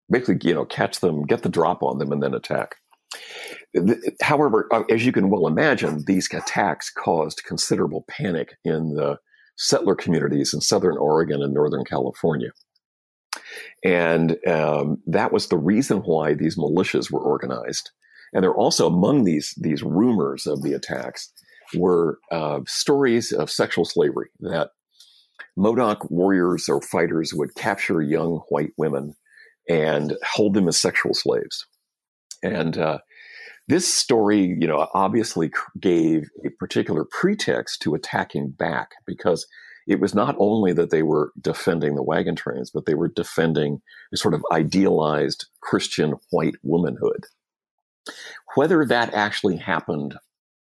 basically, 0.10 0.40
you 0.42 0.56
know, 0.56 0.66
catch 0.66 1.00
them, 1.00 1.28
get 1.28 1.44
the 1.44 1.50
drop 1.50 1.84
on 1.84 2.00
them, 2.00 2.12
and 2.12 2.24
then 2.24 2.34
attack. 2.34 2.78
However, 4.20 4.68
uh, 4.72 4.82
as 4.90 5.06
you 5.06 5.12
can 5.12 5.30
well 5.30 5.46
imagine, 5.46 6.04
these 6.08 6.28
attacks 6.34 6.90
caused 6.90 7.44
considerable 7.44 8.04
panic 8.10 8.56
in 8.66 8.96
the 8.96 9.20
settler 9.58 9.94
communities 9.94 10.56
in 10.56 10.62
southern 10.62 10.98
Oregon 10.98 11.44
and 11.44 11.54
northern 11.54 11.86
California. 11.86 12.50
And 13.84 14.38
um, 14.48 15.04
that 15.06 15.32
was 15.32 15.50
the 15.50 15.58
reason 15.58 16.00
why 16.00 16.34
these 16.34 16.58
militias 16.58 17.12
were 17.12 17.22
organized. 17.22 17.92
And 18.34 18.44
there 18.44 18.54
also 18.54 18.88
among 18.88 19.24
these, 19.24 19.54
these 19.58 19.84
rumors 19.84 20.48
of 20.48 20.62
the 20.62 20.74
attacks 20.74 21.32
were 21.76 22.20
uh, 22.32 22.62
stories 22.68 23.32
of 23.32 23.52
sexual 23.52 23.86
slavery 23.86 24.30
that 24.42 24.72
Modoc 25.56 26.10
warriors 26.10 26.70
or 26.70 26.82
fighters 26.82 27.34
would 27.34 27.56
capture 27.56 28.02
young 28.02 28.42
white 28.50 28.72
women 28.78 29.16
and 29.68 30.16
hold 30.24 30.54
them 30.54 30.68
as 30.68 30.78
sexual 30.78 31.14
slaves. 31.14 31.66
And 32.44 32.78
uh, 32.78 33.00
this 33.68 33.92
story, 33.92 34.56
you 34.60 34.68
know, 34.68 34.88
obviously 34.94 35.52
gave 35.80 36.30
a 36.46 36.50
particular 36.52 37.06
pretext 37.06 37.82
to 37.82 37.96
attacking 37.96 38.52
back 38.52 38.92
because 39.06 39.48
it 39.88 40.00
was 40.00 40.14
not 40.14 40.36
only 40.38 40.74
that 40.74 40.90
they 40.90 41.02
were 41.02 41.32
defending 41.42 41.96
the 41.96 42.04
wagon 42.04 42.36
trains, 42.36 42.70
but 42.70 42.86
they 42.86 42.94
were 42.94 43.08
defending 43.08 43.82
a 44.14 44.18
sort 44.18 44.34
of 44.34 44.44
idealized 44.52 45.48
Christian 45.62 46.16
white 46.30 46.56
womanhood. 46.62 47.26
Whether 48.56 48.86
that 48.86 49.14
actually 49.14 49.58
happened, 49.58 50.16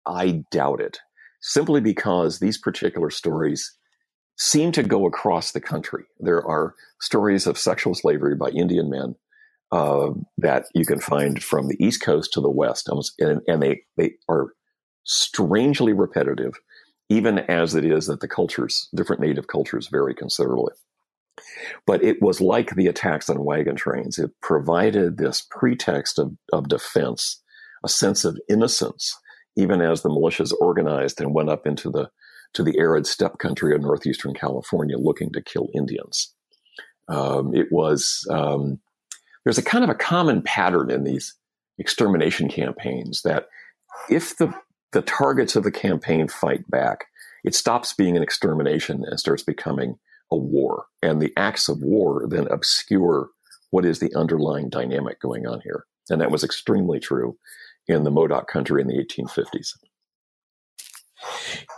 I 0.06 0.44
doubt 0.52 0.82
it, 0.82 1.00
simply 1.42 1.82
because 1.82 2.40
these 2.40 2.58
particular 2.58 3.10
stories 3.10 3.76
seem 4.38 4.72
to 4.72 4.84
go 4.84 5.06
across 5.06 5.52
the 5.52 5.62
country. 5.62 6.04
There 6.20 6.46
are 6.46 6.74
stories 7.00 7.46
of 7.48 7.58
sexual 7.58 7.94
slavery 7.96 8.36
by 8.36 8.50
Indian 8.50 8.90
men 8.90 9.16
uh, 9.72 10.10
that 10.38 10.66
you 10.74 10.86
can 10.86 11.00
find 11.00 11.44
from 11.44 11.68
the 11.68 11.84
East 11.84 12.02
Coast 12.02 12.34
to 12.34 12.42
the 12.42 12.50
West, 12.50 12.90
and, 13.20 13.42
and 13.48 13.62
they 13.62 13.82
they 13.98 14.14
are 14.28 14.54
strangely 15.04 15.94
repetitive, 15.94 16.54
even 17.10 17.40
as 17.40 17.76
it 17.76 17.86
is 17.86 18.08
that 18.08 18.20
the 18.20 18.28
cultures, 18.28 18.90
different 18.96 19.22
native 19.22 19.48
cultures, 19.48 19.88
vary 19.88 20.14
considerably. 20.14 20.74
But 21.86 22.04
it 22.04 22.22
was 22.22 22.42
like 22.42 22.76
the 22.76 22.88
attacks 22.88 23.30
on 23.30 23.44
wagon 23.44 23.76
trains. 23.76 24.20
It 24.20 24.32
provided 24.42 25.18
this 25.18 25.46
pretext 25.50 26.20
of, 26.20 26.34
of 26.54 26.68
defense, 26.68 27.42
a 27.84 27.90
sense 27.90 28.26
of 28.26 28.40
innocence, 28.50 29.18
even 29.56 29.82
as 29.82 30.02
the 30.02 30.10
militias 30.10 30.54
organized 30.60 31.20
and 31.22 31.34
went 31.34 31.50
up 31.50 31.66
into 31.66 31.90
the 31.90 32.10
to 32.54 32.64
the 32.64 32.78
arid 32.78 33.08
steppe 33.08 33.38
country 33.40 33.74
of 33.74 33.82
northeastern 33.82 34.34
California 34.34 34.98
looking 34.98 35.32
to 35.32 35.42
kill 35.42 35.70
Indians. 35.74 36.34
Um, 37.08 37.56
it 37.56 37.68
was 37.72 38.28
um, 38.30 38.80
there's 39.44 39.58
a 39.58 39.64
kind 39.64 39.84
of 39.84 39.90
a 39.90 39.96
common 39.96 40.42
pattern 40.42 40.92
in 40.92 41.04
these 41.04 41.36
extermination 41.78 42.50
campaigns 42.50 43.22
that 43.24 43.48
if 44.10 44.38
the 44.38 44.54
the 44.92 45.02
targets 45.02 45.56
of 45.56 45.64
the 45.64 45.72
campaign 45.72 46.28
fight 46.28 46.70
back, 46.70 47.06
it 47.44 47.56
stops 47.56 47.94
being 47.94 48.18
an 48.18 48.24
extermination 48.24 49.04
and 49.06 49.20
starts 49.20 49.44
becoming 49.44 49.98
a 50.32 50.38
war. 50.38 50.86
And 51.02 51.22
the 51.22 51.34
acts 51.38 51.70
of 51.70 51.82
war 51.82 52.26
then 52.28 52.48
obscure 52.48 53.30
what 53.72 53.86
is 53.86 54.00
the 54.00 54.14
underlying 54.16 54.70
dynamic 54.70 55.20
going 55.20 55.48
on 55.48 55.62
here. 55.62 55.86
And 56.10 56.22
that 56.22 56.32
was 56.32 56.44
extremely 56.44 57.00
true 57.00 57.38
in 57.88 58.04
the 58.04 58.12
Modoc 58.12 58.48
country 58.48 58.82
in 58.82 58.88
the 58.88 59.04
1850s. 59.04 59.70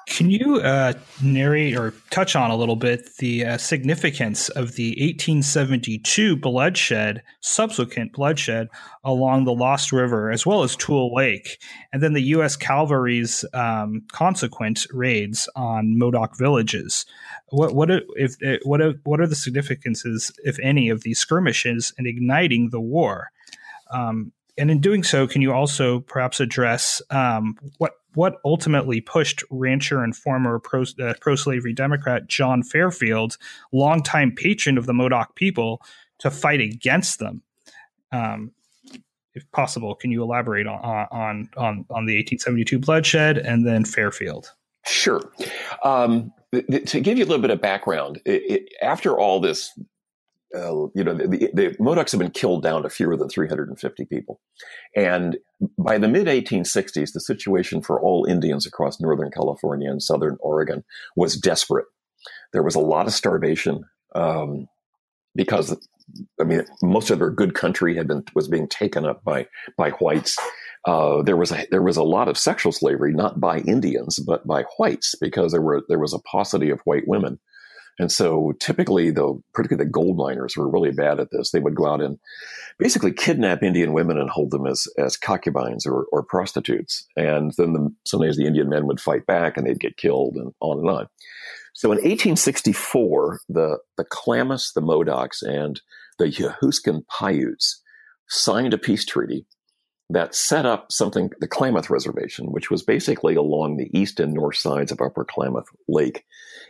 Can 0.07 0.29
you 0.29 0.57
uh, 0.57 0.93
narrate 1.21 1.75
or 1.75 1.93
touch 2.11 2.35
on 2.35 2.51
a 2.51 2.55
little 2.55 2.75
bit 2.75 3.15
the 3.17 3.45
uh, 3.45 3.57
significance 3.57 4.49
of 4.49 4.73
the 4.73 4.89
1872 4.91 6.35
bloodshed, 6.35 7.23
subsequent 7.39 8.13
bloodshed 8.13 8.67
along 9.03 9.45
the 9.45 9.53
Lost 9.53 9.91
River, 9.91 10.29
as 10.29 10.45
well 10.45 10.63
as 10.63 10.75
Tule 10.75 11.13
Lake, 11.13 11.59
and 11.91 12.03
then 12.03 12.13
the 12.13 12.21
U.S. 12.23 12.55
cavalry's 12.55 13.43
um, 13.53 14.03
consequent 14.11 14.85
raids 14.91 15.49
on 15.55 15.97
Modoc 15.97 16.37
villages? 16.37 17.05
What 17.49 17.73
what 17.73 17.89
if 18.15 18.35
uh, 18.45 18.57
what 18.63 18.81
are, 18.81 18.93
what 19.05 19.19
are 19.19 19.27
the 19.27 19.35
significances, 19.35 20.31
if 20.43 20.59
any, 20.61 20.89
of 20.89 21.01
these 21.01 21.19
skirmishes 21.19 21.93
in 21.97 22.05
igniting 22.05 22.69
the 22.69 22.81
war? 22.81 23.31
Um, 23.91 24.31
and 24.57 24.69
in 24.69 24.79
doing 24.79 25.03
so, 25.03 25.27
can 25.27 25.41
you 25.41 25.51
also 25.51 26.01
perhaps 26.01 26.39
address 26.39 27.01
um, 27.09 27.57
what 27.79 27.93
what 28.15 28.37
ultimately 28.45 29.01
pushed 29.01 29.43
rancher 29.49 30.03
and 30.03 30.15
former 30.15 30.59
pro 30.59 30.83
uh, 30.99 31.35
slavery 31.35 31.73
Democrat 31.73 32.27
John 32.27 32.63
Fairfield, 32.63 33.37
longtime 33.71 34.33
patron 34.35 34.77
of 34.77 34.85
the 34.85 34.93
Modoc 34.93 35.35
people, 35.35 35.81
to 36.19 36.29
fight 36.31 36.61
against 36.61 37.19
them? 37.19 37.41
Um, 38.11 38.51
if 39.33 39.49
possible, 39.51 39.95
can 39.95 40.11
you 40.11 40.21
elaborate 40.21 40.67
on 40.67 41.07
on 41.11 41.49
on 41.57 41.85
on 41.89 42.05
the 42.05 42.15
1872 42.17 42.79
bloodshed 42.79 43.37
and 43.37 43.65
then 43.65 43.85
Fairfield? 43.85 44.51
Sure. 44.85 45.21
Um, 45.83 46.33
to 46.51 46.99
give 46.99 47.17
you 47.17 47.23
a 47.23 47.27
little 47.27 47.41
bit 47.41 47.49
of 47.51 47.61
background, 47.61 48.21
it, 48.25 48.43
it, 48.43 48.73
after 48.81 49.17
all 49.17 49.39
this 49.39 49.71
uh, 50.55 50.87
you 50.93 51.03
know, 51.03 51.13
the, 51.15 51.27
the, 51.27 51.49
the, 51.53 51.75
Modocs 51.79 52.11
have 52.11 52.19
been 52.19 52.31
killed 52.31 52.61
down 52.61 52.83
to 52.83 52.89
fewer 52.89 53.17
than 53.17 53.29
350 53.29 54.05
people. 54.05 54.39
And 54.95 55.37
by 55.77 55.97
the 55.97 56.07
mid 56.07 56.27
1860s, 56.27 57.13
the 57.13 57.19
situation 57.19 57.81
for 57.81 57.99
all 57.99 58.25
Indians 58.25 58.65
across 58.65 59.01
Northern 59.01 59.31
California 59.31 59.89
and 59.89 60.01
Southern 60.01 60.37
Oregon 60.41 60.83
was 61.15 61.37
desperate. 61.37 61.85
There 62.51 62.63
was 62.63 62.75
a 62.75 62.79
lot 62.79 63.07
of 63.07 63.13
starvation 63.13 63.85
um, 64.13 64.67
because, 65.35 65.75
I 66.39 66.43
mean, 66.43 66.63
most 66.83 67.09
of 67.09 67.19
their 67.19 67.31
good 67.31 67.55
country 67.55 67.95
had 67.95 68.07
been 68.07 68.23
was 68.35 68.47
being 68.47 68.67
taken 68.67 69.05
up 69.05 69.23
by 69.23 69.47
by 69.75 69.89
whites. 69.91 70.37
Uh, 70.85 71.23
there 71.23 71.37
was 71.37 71.51
a 71.51 71.65
there 71.71 71.81
was 71.81 71.97
a 71.97 72.03
lot 72.03 72.27
of 72.27 72.37
sexual 72.37 72.71
slavery, 72.71 73.13
not 73.13 73.39
by 73.39 73.59
Indians, 73.59 74.19
but 74.19 74.45
by 74.45 74.63
whites, 74.77 75.15
because 75.19 75.51
there 75.51 75.61
were 75.61 75.83
there 75.89 75.99
was 75.99 76.13
a 76.13 76.19
paucity 76.19 76.69
of 76.69 76.81
white 76.81 77.07
women 77.07 77.39
and 77.99 78.11
so 78.11 78.53
typically, 78.59 79.11
the 79.11 79.39
particularly 79.53 79.85
the 79.85 79.91
gold 79.91 80.17
miners 80.17 80.57
were 80.57 80.69
really 80.69 80.91
bad 80.91 81.19
at 81.19 81.29
this. 81.31 81.51
They 81.51 81.59
would 81.59 81.75
go 81.75 81.85
out 81.85 82.01
and 82.01 82.17
basically 82.79 83.13
kidnap 83.13 83.61
Indian 83.61 83.93
women 83.93 84.17
and 84.17 84.29
hold 84.29 84.51
them 84.51 84.65
as, 84.65 84.87
as 84.97 85.15
concubines 85.15 85.85
or, 85.85 86.05
or 86.11 86.23
prostitutes. 86.23 87.05
And 87.15 87.53
then 87.57 87.73
the, 87.73 87.93
sometimes 88.05 88.37
the 88.37 88.47
Indian 88.47 88.69
men 88.69 88.87
would 88.87 88.99
fight 88.99 89.25
back 89.27 89.57
and 89.57 89.67
they'd 89.67 89.79
get 89.79 89.97
killed 89.97 90.35
and 90.35 90.53
on 90.59 90.79
and 90.79 90.89
on. 90.89 91.07
So 91.73 91.89
in 91.91 91.97
1864, 91.97 93.41
the, 93.49 93.79
the 93.97 94.05
Klamaths, 94.05 94.73
the 94.73 94.81
Modocs, 94.81 95.41
and 95.41 95.79
the 96.17 96.25
Yahooskin 96.25 97.03
Paiutes 97.19 97.81
signed 98.27 98.73
a 98.73 98.77
peace 98.77 99.05
treaty 99.05 99.45
that 100.09 100.35
set 100.35 100.65
up 100.65 100.91
something, 100.91 101.31
the 101.39 101.47
Klamath 101.47 101.89
Reservation, 101.89 102.51
which 102.51 102.69
was 102.69 102.83
basically 102.83 103.35
along 103.35 103.77
the 103.77 103.89
east 103.97 104.19
and 104.19 104.33
north 104.33 104.57
sides 104.57 104.91
of 104.91 105.01
Upper 105.01 105.25
Klamath 105.25 105.67
Lake. 105.87 106.25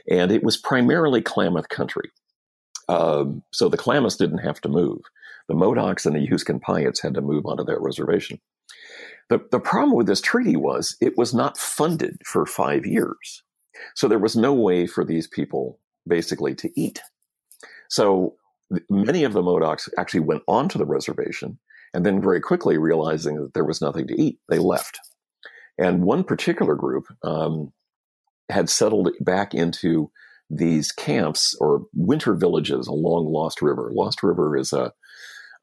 And 0.10 0.32
it 0.32 0.44
was 0.44 0.58
primarily 0.58 1.22
Klamath 1.22 1.70
country. 1.70 2.10
Um, 2.88 3.44
so 3.52 3.70
the 3.70 3.78
Klamaths 3.78 4.18
didn't 4.18 4.40
have 4.40 4.62
to 4.62 4.70
move. 4.70 5.02
The 5.48 5.56
Modocs 5.56 6.06
and 6.06 6.16
the 6.16 6.26
Yahooskin 6.26 6.62
Paiutes 6.62 7.02
had 7.02 7.16
to 7.16 7.22
move 7.22 7.46
onto 7.46 7.64
that 7.66 7.82
reservation. 7.82 8.40
The, 9.30 9.42
the 9.52 9.60
problem 9.60 9.96
with 9.96 10.08
this 10.08 10.22
treaty 10.22 10.56
was 10.56 10.96
it 11.02 11.18
was 11.18 11.34
not 11.34 11.58
funded 11.58 12.18
for 12.26 12.46
five 12.46 12.86
years. 12.86 13.44
So 13.96 14.08
there 14.08 14.20
was 14.20 14.36
no 14.36 14.54
way 14.54 14.86
for 14.86 15.04
these 15.04 15.28
people 15.28 15.80
basically 16.08 16.56
to 16.56 16.70
eat. 16.80 17.02
So 17.90 18.36
many 18.90 19.24
of 19.24 19.34
the 19.34 19.42
Modocs 19.42 19.90
actually 19.98 20.22
went 20.22 20.44
onto 20.48 20.78
the 20.78 20.86
reservation 20.86 21.60
and 21.94 22.06
then 22.06 22.22
very 22.22 22.42
quickly 22.42 22.78
realizing 22.78 23.36
that 23.36 23.54
there 23.54 23.66
was 23.66 23.82
nothing 23.82 24.08
to 24.08 24.22
eat, 24.22 24.40
they 24.50 24.60
left. 24.60 25.00
And 25.78 26.04
one 26.04 26.24
particular 26.24 26.76
group 26.76 27.06
um, 27.24 27.72
had 28.50 28.70
settled 28.70 29.10
back 29.22 29.54
into 29.54 30.12
these 30.50 30.92
camps 30.92 31.56
or 31.60 31.86
winter 31.94 32.36
villages 32.36 32.88
along 32.88 33.26
Lost 33.26 33.62
River. 33.62 33.92
Lost 33.94 34.24
River 34.24 34.58
is 34.58 34.74
a 34.74 34.92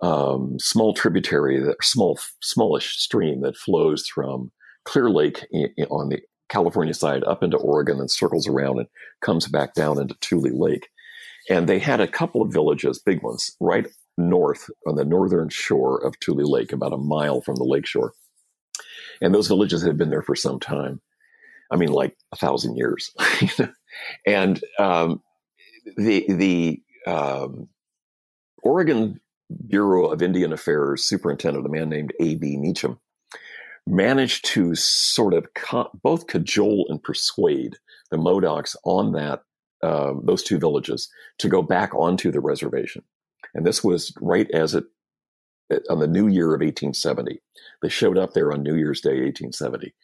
um, 0.03 0.57
small 0.59 0.95
tributary, 0.95 1.61
that 1.61 1.77
small, 1.83 2.19
smallish 2.43 2.97
stream 2.99 3.43
that 3.43 3.57
flows 3.57 4.07
from 4.09 4.51
Clear 4.85 5.11
Lake 5.11 5.47
in, 5.51 5.69
in, 5.77 5.87
on 5.87 6.09
the 6.09 6.21
California 6.49 6.95
side 6.95 7.23
up 7.25 7.43
into 7.43 7.57
Oregon 7.57 8.01
and 8.01 8.11
circles 8.11 8.49
around 8.49 8.79
and 8.79 8.89
comes 9.21 9.47
back 9.47 9.75
down 9.75 10.01
into 10.01 10.17
Tule 10.21 10.59
Lake. 10.59 10.89
And 11.49 11.69
they 11.69 11.79
had 11.79 12.01
a 12.01 12.09
couple 12.09 12.43
of 12.43 12.53
villages, 12.53 12.99
big 12.99 13.23
ones, 13.23 13.57
right 13.61 13.87
north 14.29 14.71
on 14.87 14.97
the 14.97 15.05
northern 15.05 15.49
shore 15.49 15.99
of 16.05 16.19
Tule 16.21 16.51
Lake, 16.51 16.73
about 16.73 16.93
a 16.93 16.99
mile 16.99 17.41
from 17.41 17.57
the 17.57 17.65
lakeshore. 17.65 18.13
And 19.21 19.35
those 19.35 19.49
villages 19.49 19.83
had 19.83 19.99
been 19.99 20.11
there 20.11 20.23
for 20.23 20.35
some 20.35 20.61
time. 20.61 21.01
I 21.71 21.77
mean, 21.77 21.91
like 21.91 22.17
a 22.33 22.37
thousand 22.37 22.77
years. 22.77 23.15
and 24.27 24.61
um, 24.79 25.23
the 25.97 26.25
the 26.29 26.83
um, 27.07 27.69
Oregon 28.63 29.21
Bureau 29.69 30.07
of 30.07 30.23
Indian 30.23 30.53
Affairs 30.53 31.05
superintendent, 31.05 31.67
a 31.67 31.69
man 31.69 31.89
named 31.89 32.13
A.B. 32.21 32.57
Meacham, 32.57 32.99
managed 33.87 34.45
to 34.47 34.75
sort 34.75 35.35
of 35.35 35.53
co- 35.55 35.91
both 36.03 36.27
cajole 36.27 36.87
and 36.89 37.03
persuade 37.03 37.77
the 38.11 38.17
Modocs 38.17 38.77
on 38.85 39.13
that 39.13 39.43
uh, 39.83 40.15
those 40.23 40.43
two 40.43 40.59
villages 40.59 41.09
to 41.39 41.49
go 41.49 41.63
back 41.63 41.95
onto 41.95 42.31
the 42.31 42.41
reservation. 42.41 43.03
And 43.55 43.67
this 43.67 43.83
was 43.83 44.13
right 44.21 44.51
as 44.53 44.75
it, 44.75 44.85
on 45.89 45.99
the 45.99 46.07
new 46.07 46.29
year 46.29 46.47
of 46.47 46.61
1870. 46.61 47.41
They 47.83 47.89
showed 47.89 48.19
up 48.19 48.33
there 48.33 48.53
on 48.53 48.63
New 48.63 48.75
Year's 48.75 49.01
Day, 49.01 49.21
1870. 49.21 49.95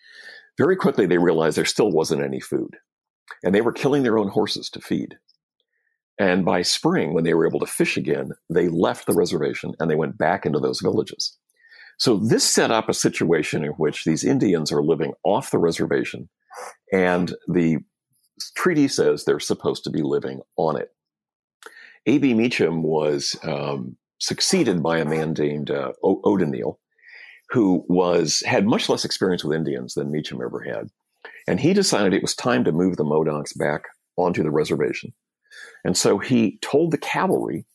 Very 0.58 0.76
quickly, 0.76 1.06
they 1.06 1.18
realized 1.18 1.56
there 1.56 1.64
still 1.64 1.90
wasn't 1.90 2.22
any 2.22 2.40
food. 2.40 2.76
And 3.42 3.54
they 3.54 3.60
were 3.60 3.72
killing 3.72 4.02
their 4.02 4.18
own 4.18 4.28
horses 4.28 4.70
to 4.70 4.80
feed. 4.80 5.16
And 6.18 6.44
by 6.44 6.62
spring, 6.62 7.12
when 7.12 7.24
they 7.24 7.34
were 7.34 7.46
able 7.46 7.60
to 7.60 7.66
fish 7.66 7.96
again, 7.96 8.30
they 8.48 8.68
left 8.68 9.06
the 9.06 9.14
reservation 9.14 9.74
and 9.78 9.90
they 9.90 9.96
went 9.96 10.16
back 10.16 10.46
into 10.46 10.58
those 10.58 10.80
villages. 10.80 11.36
So 11.98 12.16
this 12.16 12.44
set 12.44 12.70
up 12.70 12.88
a 12.88 12.94
situation 12.94 13.64
in 13.64 13.72
which 13.72 14.04
these 14.04 14.24
Indians 14.24 14.72
are 14.72 14.82
living 14.82 15.12
off 15.24 15.50
the 15.50 15.58
reservation 15.58 16.28
and 16.92 17.34
the 17.48 17.78
treaty 18.54 18.88
says 18.88 19.24
they're 19.24 19.40
supposed 19.40 19.84
to 19.84 19.90
be 19.90 20.02
living 20.02 20.40
on 20.56 20.78
it. 20.78 20.90
A.B. 22.08 22.34
Meacham 22.34 22.84
was 22.84 23.36
um, 23.42 23.96
succeeded 24.18 24.80
by 24.80 24.98
a 24.98 25.04
man 25.04 25.32
named 25.32 25.72
uh, 25.72 25.92
o- 26.04 26.38
who 27.50 27.84
was 27.88 28.42
had 28.46 28.66
much 28.66 28.88
less 28.88 29.04
experience 29.04 29.42
with 29.42 29.56
Indians 29.56 29.94
than 29.94 30.12
Meacham 30.12 30.40
ever 30.40 30.60
had, 30.60 30.88
and 31.48 31.58
he 31.58 31.72
decided 31.72 32.14
it 32.14 32.22
was 32.22 32.34
time 32.34 32.62
to 32.64 32.72
move 32.72 32.96
the 32.96 33.04
Modocs 33.04 33.58
back 33.58 33.82
onto 34.16 34.44
the 34.44 34.52
reservation, 34.52 35.12
and 35.84 35.96
so 35.96 36.18
he 36.18 36.58
told 36.62 36.92
the 36.92 36.98
cavalry. 36.98 37.66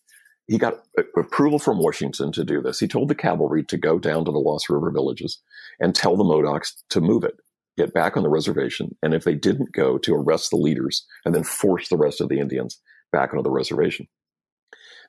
He 0.48 0.58
got 0.58 0.82
approval 1.17 1.60
from 1.60 1.80
Washington 1.80 2.34
to 2.34 2.44
do 2.44 2.62
this. 2.62 2.80
He 2.80 2.88
told 2.88 3.08
the 3.08 3.15
cavalry 3.15 3.63
to 3.65 3.78
go 3.78 4.00
down 4.00 4.26
to 4.26 4.32
the 4.32 4.39
Lost 4.39 4.70
River 4.70 4.91
villages 4.91 5.41
and 5.80 5.96
tell 5.96 6.17
the 6.17 6.26
Modocs 6.26 6.74
to 6.89 7.00
move 7.00 7.24
it, 7.24 7.36
get 7.78 7.94
back 7.94 8.17
on 8.17 8.24
the 8.24 8.30
reservation, 8.30 8.98
and 9.02 9.13
if 9.13 9.24
they 9.24 9.36
didn't 9.36 9.72
go, 9.72 9.98
to 10.00 10.15
arrest 10.15 10.50
the 10.50 10.58
leaders 10.58 11.06
and 11.26 11.34
then 11.34 11.44
force 11.44 11.88
the 11.88 11.96
rest 11.96 12.20
of 12.20 12.28
the 12.28 12.39
Indians 12.39 12.82
back 13.13 13.32
onto 13.32 13.44
the 13.44 13.52
reservation 13.52 14.08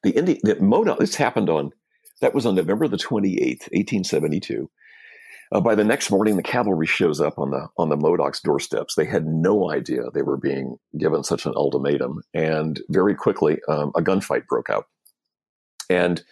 the 0.02 0.10
Indian, 0.10 0.38
the 0.42 0.56
Modoc, 0.60 0.98
this 0.98 1.14
happened 1.14 1.48
on 1.48 1.72
That 2.20 2.34
was 2.34 2.46
on 2.46 2.54
November 2.54 2.88
the 2.88 2.96
28th, 2.96 3.68
1872. 3.72 4.70
Uh, 5.52 5.60
by 5.60 5.74
the 5.74 5.84
next 5.84 6.10
morning, 6.10 6.36
the 6.36 6.42
cavalry 6.42 6.86
shows 6.86 7.20
up 7.20 7.38
on 7.38 7.50
the 7.50 7.68
on 7.76 7.90
the 7.90 7.96
Modocs' 7.96 8.40
doorsteps. 8.40 8.94
They 8.94 9.04
had 9.04 9.26
no 9.26 9.70
idea 9.70 10.04
they 10.14 10.22
were 10.22 10.38
being 10.38 10.76
given 10.98 11.22
such 11.22 11.44
an 11.44 11.52
ultimatum, 11.54 12.22
and 12.32 12.80
very 12.88 13.14
quickly, 13.14 13.58
um, 13.68 13.92
a 13.94 14.00
gunfight 14.00 14.46
broke 14.46 14.70
out. 14.70 14.86
And 15.90 16.22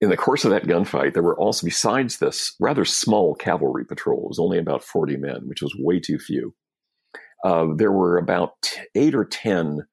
in 0.00 0.10
the 0.10 0.16
course 0.16 0.44
of 0.44 0.50
that 0.52 0.64
gunfight, 0.64 1.14
there 1.14 1.22
were 1.22 1.38
also, 1.38 1.66
besides 1.66 2.18
this 2.18 2.54
rather 2.60 2.84
small 2.84 3.34
cavalry 3.34 3.84
patrol, 3.84 4.24
it 4.24 4.28
was 4.28 4.38
only 4.38 4.58
about 4.58 4.84
40 4.84 5.16
men, 5.16 5.48
which 5.48 5.62
was 5.62 5.74
way 5.78 5.98
too 5.98 6.18
few. 6.18 6.54
Uh, 7.44 7.68
there 7.76 7.92
were 7.92 8.18
about 8.18 8.52
eight 8.94 9.14
or 9.14 9.24
10 9.24 9.84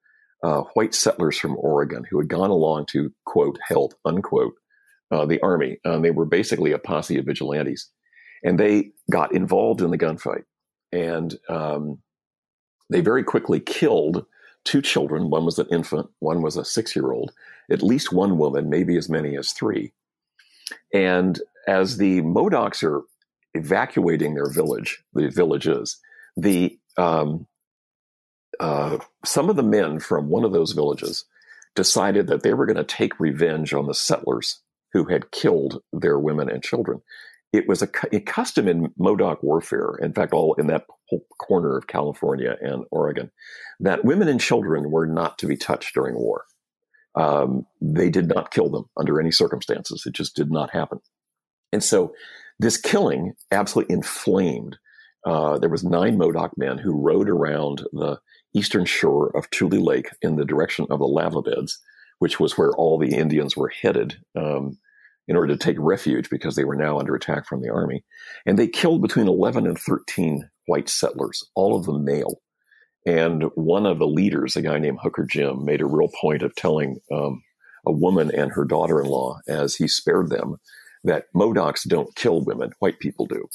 uh, 0.43 0.61
white 0.73 0.93
settlers 0.95 1.37
from 1.37 1.57
Oregon 1.57 2.03
who 2.09 2.17
had 2.17 2.27
gone 2.27 2.49
along 2.49 2.87
to, 2.87 3.11
quote, 3.25 3.59
help, 3.67 3.93
unquote, 4.05 4.53
uh, 5.11 5.25
the 5.25 5.39
army. 5.41 5.77
Um, 5.85 6.01
they 6.01 6.11
were 6.11 6.25
basically 6.25 6.71
a 6.71 6.79
posse 6.79 7.17
of 7.17 7.25
vigilantes. 7.25 7.89
And 8.43 8.59
they 8.59 8.91
got 9.11 9.33
involved 9.33 9.81
in 9.81 9.91
the 9.91 9.97
gunfight. 9.97 10.45
And 10.91 11.37
um, 11.47 11.99
they 12.89 13.01
very 13.01 13.23
quickly 13.23 13.59
killed 13.59 14.25
two 14.63 14.81
children. 14.81 15.29
One 15.29 15.45
was 15.45 15.59
an 15.59 15.67
infant, 15.71 16.09
one 16.19 16.41
was 16.41 16.57
a 16.57 16.65
six 16.65 16.95
year 16.95 17.11
old, 17.11 17.31
at 17.69 17.83
least 17.83 18.11
one 18.11 18.37
woman, 18.37 18.69
maybe 18.69 18.97
as 18.97 19.09
many 19.09 19.37
as 19.37 19.51
three. 19.51 19.93
And 20.93 21.39
as 21.67 21.97
the 21.97 22.21
Modocs 22.21 22.83
are 22.83 23.03
evacuating 23.53 24.33
their 24.33 24.49
village, 24.49 25.03
the 25.13 25.29
villages, 25.29 25.99
the 26.37 26.77
um, 26.97 27.47
uh, 28.61 28.99
some 29.25 29.49
of 29.49 29.55
the 29.55 29.63
men 29.63 29.99
from 29.99 30.29
one 30.29 30.45
of 30.45 30.53
those 30.53 30.73
villages 30.73 31.25
decided 31.73 32.27
that 32.27 32.43
they 32.43 32.53
were 32.53 32.67
going 32.67 32.77
to 32.77 32.83
take 32.83 33.19
revenge 33.19 33.73
on 33.73 33.87
the 33.87 33.93
settlers 33.93 34.61
who 34.93 35.05
had 35.05 35.31
killed 35.31 35.81
their 35.91 36.19
women 36.19 36.47
and 36.47 36.63
children. 36.63 37.01
It 37.51 37.67
was 37.67 37.81
a, 37.81 37.89
a 38.13 38.19
custom 38.19 38.67
in 38.67 38.93
Modoc 38.97 39.41
warfare, 39.41 39.97
in 39.99 40.13
fact, 40.13 40.31
all 40.31 40.53
in 40.53 40.67
that 40.67 40.85
whole 41.07 41.25
corner 41.39 41.75
of 41.75 41.87
California 41.87 42.55
and 42.61 42.85
Oregon, 42.91 43.31
that 43.79 44.05
women 44.05 44.27
and 44.27 44.39
children 44.39 44.91
were 44.91 45.07
not 45.07 45.39
to 45.39 45.47
be 45.47 45.57
touched 45.57 45.95
during 45.95 46.13
war. 46.13 46.45
Um, 47.15 47.65
they 47.81 48.11
did 48.11 48.27
not 48.27 48.51
kill 48.51 48.69
them 48.69 48.85
under 48.95 49.19
any 49.19 49.31
circumstances. 49.31 50.03
It 50.05 50.13
just 50.13 50.35
did 50.35 50.51
not 50.51 50.69
happen. 50.69 50.99
And 51.73 51.83
so 51.83 52.13
this 52.59 52.77
killing 52.77 53.33
absolutely 53.51 53.95
inflamed. 53.95 54.77
Uh, 55.25 55.57
there 55.57 55.69
was 55.69 55.83
nine 55.83 56.17
Modoc 56.17 56.57
men 56.57 56.77
who 56.77 57.01
rode 57.01 57.27
around 57.27 57.81
the 57.91 58.19
eastern 58.53 58.85
shore 58.85 59.35
of 59.35 59.49
Tule 59.49 59.83
Lake 59.83 60.09
in 60.21 60.35
the 60.35 60.45
direction 60.45 60.85
of 60.89 60.99
the 60.99 61.07
lava 61.07 61.41
beds, 61.41 61.79
which 62.19 62.39
was 62.39 62.57
where 62.57 62.71
all 62.71 62.97
the 62.97 63.15
Indians 63.15 63.55
were 63.55 63.69
headed 63.69 64.15
um, 64.35 64.77
in 65.27 65.35
order 65.35 65.53
to 65.53 65.57
take 65.57 65.77
refuge 65.79 66.29
because 66.29 66.55
they 66.55 66.65
were 66.65 66.75
now 66.75 66.99
under 66.99 67.15
attack 67.15 67.47
from 67.47 67.61
the 67.61 67.69
army. 67.69 68.03
And 68.45 68.57
they 68.57 68.67
killed 68.67 69.01
between 69.01 69.27
11 69.27 69.65
and 69.65 69.77
13 69.77 70.49
white 70.67 70.89
settlers, 70.89 71.43
all 71.55 71.75
of 71.75 71.85
them 71.85 72.03
male. 72.03 72.41
And 73.05 73.45
one 73.55 73.85
of 73.85 73.97
the 73.97 74.07
leaders, 74.07 74.55
a 74.55 74.61
guy 74.61 74.77
named 74.77 74.99
Hooker 75.01 75.25
Jim, 75.25 75.65
made 75.65 75.81
a 75.81 75.87
real 75.87 76.09
point 76.19 76.43
of 76.43 76.53
telling 76.55 76.97
um, 77.11 77.41
a 77.85 77.91
woman 77.91 78.29
and 78.33 78.51
her 78.51 78.65
daughter 78.65 79.01
in 79.01 79.07
law, 79.07 79.39
as 79.47 79.75
he 79.75 79.87
spared 79.87 80.29
them, 80.29 80.57
that 81.03 81.25
Modocs 81.35 81.87
don't 81.87 82.15
kill 82.15 82.43
women, 82.43 82.71
white 82.79 82.99
people 82.99 83.25
do. 83.25 83.47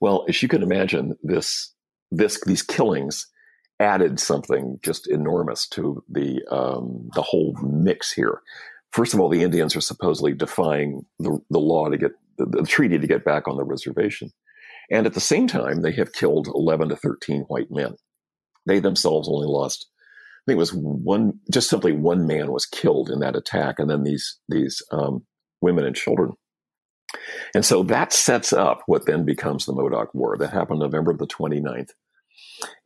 Well, 0.00 0.24
as 0.28 0.42
you 0.42 0.48
can 0.48 0.62
imagine, 0.62 1.14
this, 1.22 1.72
this, 2.10 2.40
these 2.44 2.62
killings 2.62 3.26
added 3.78 4.18
something 4.18 4.78
just 4.82 5.08
enormous 5.08 5.68
to 5.68 6.02
the, 6.08 6.42
um, 6.50 7.10
the 7.14 7.22
whole 7.22 7.56
mix 7.62 8.12
here. 8.12 8.40
First 8.92 9.14
of 9.14 9.20
all, 9.20 9.28
the 9.28 9.42
Indians 9.42 9.76
are 9.76 9.80
supposedly 9.80 10.32
defying 10.32 11.04
the, 11.18 11.38
the 11.50 11.58
law 11.58 11.88
to 11.88 11.98
get 11.98 12.12
the, 12.38 12.46
the 12.46 12.62
treaty 12.62 12.98
to 12.98 13.06
get 13.06 13.24
back 13.24 13.48
on 13.48 13.56
the 13.56 13.64
reservation. 13.64 14.30
And 14.90 15.06
at 15.06 15.14
the 15.14 15.20
same 15.20 15.46
time, 15.46 15.82
they 15.82 15.92
have 15.92 16.12
killed 16.12 16.48
11 16.54 16.90
to 16.90 16.96
13 16.96 17.42
white 17.42 17.70
men. 17.70 17.96
They 18.66 18.78
themselves 18.78 19.28
only 19.28 19.46
lost, 19.46 19.86
I 19.98 20.42
think 20.46 20.56
it 20.56 20.58
was 20.58 20.74
one, 20.74 21.40
just 21.52 21.68
simply 21.68 21.92
one 21.92 22.26
man 22.26 22.52
was 22.52 22.66
killed 22.66 23.10
in 23.10 23.20
that 23.20 23.36
attack, 23.36 23.78
and 23.78 23.88
then 23.88 24.02
these 24.02 24.38
these 24.48 24.82
um, 24.90 25.24
women 25.60 25.84
and 25.84 25.94
children. 25.94 26.32
And 27.54 27.64
so 27.64 27.82
that 27.84 28.12
sets 28.12 28.52
up 28.52 28.82
what 28.86 29.06
then 29.06 29.24
becomes 29.24 29.64
the 29.64 29.72
Modoc 29.72 30.12
War. 30.14 30.36
That 30.36 30.52
happened 30.52 30.80
November 30.80 31.16
the 31.16 31.26
29th. 31.26 31.90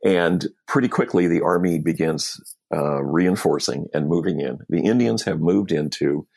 And 0.03 0.47
pretty 0.67 0.87
quickly, 0.87 1.27
the 1.27 1.41
army 1.41 1.79
begins 1.79 2.39
uh, 2.73 3.01
reinforcing 3.03 3.87
and 3.93 4.07
moving 4.07 4.39
in. 4.39 4.59
The 4.69 4.81
Indians 4.81 5.23
have 5.23 5.39
moved 5.39 5.71
into 5.71 6.27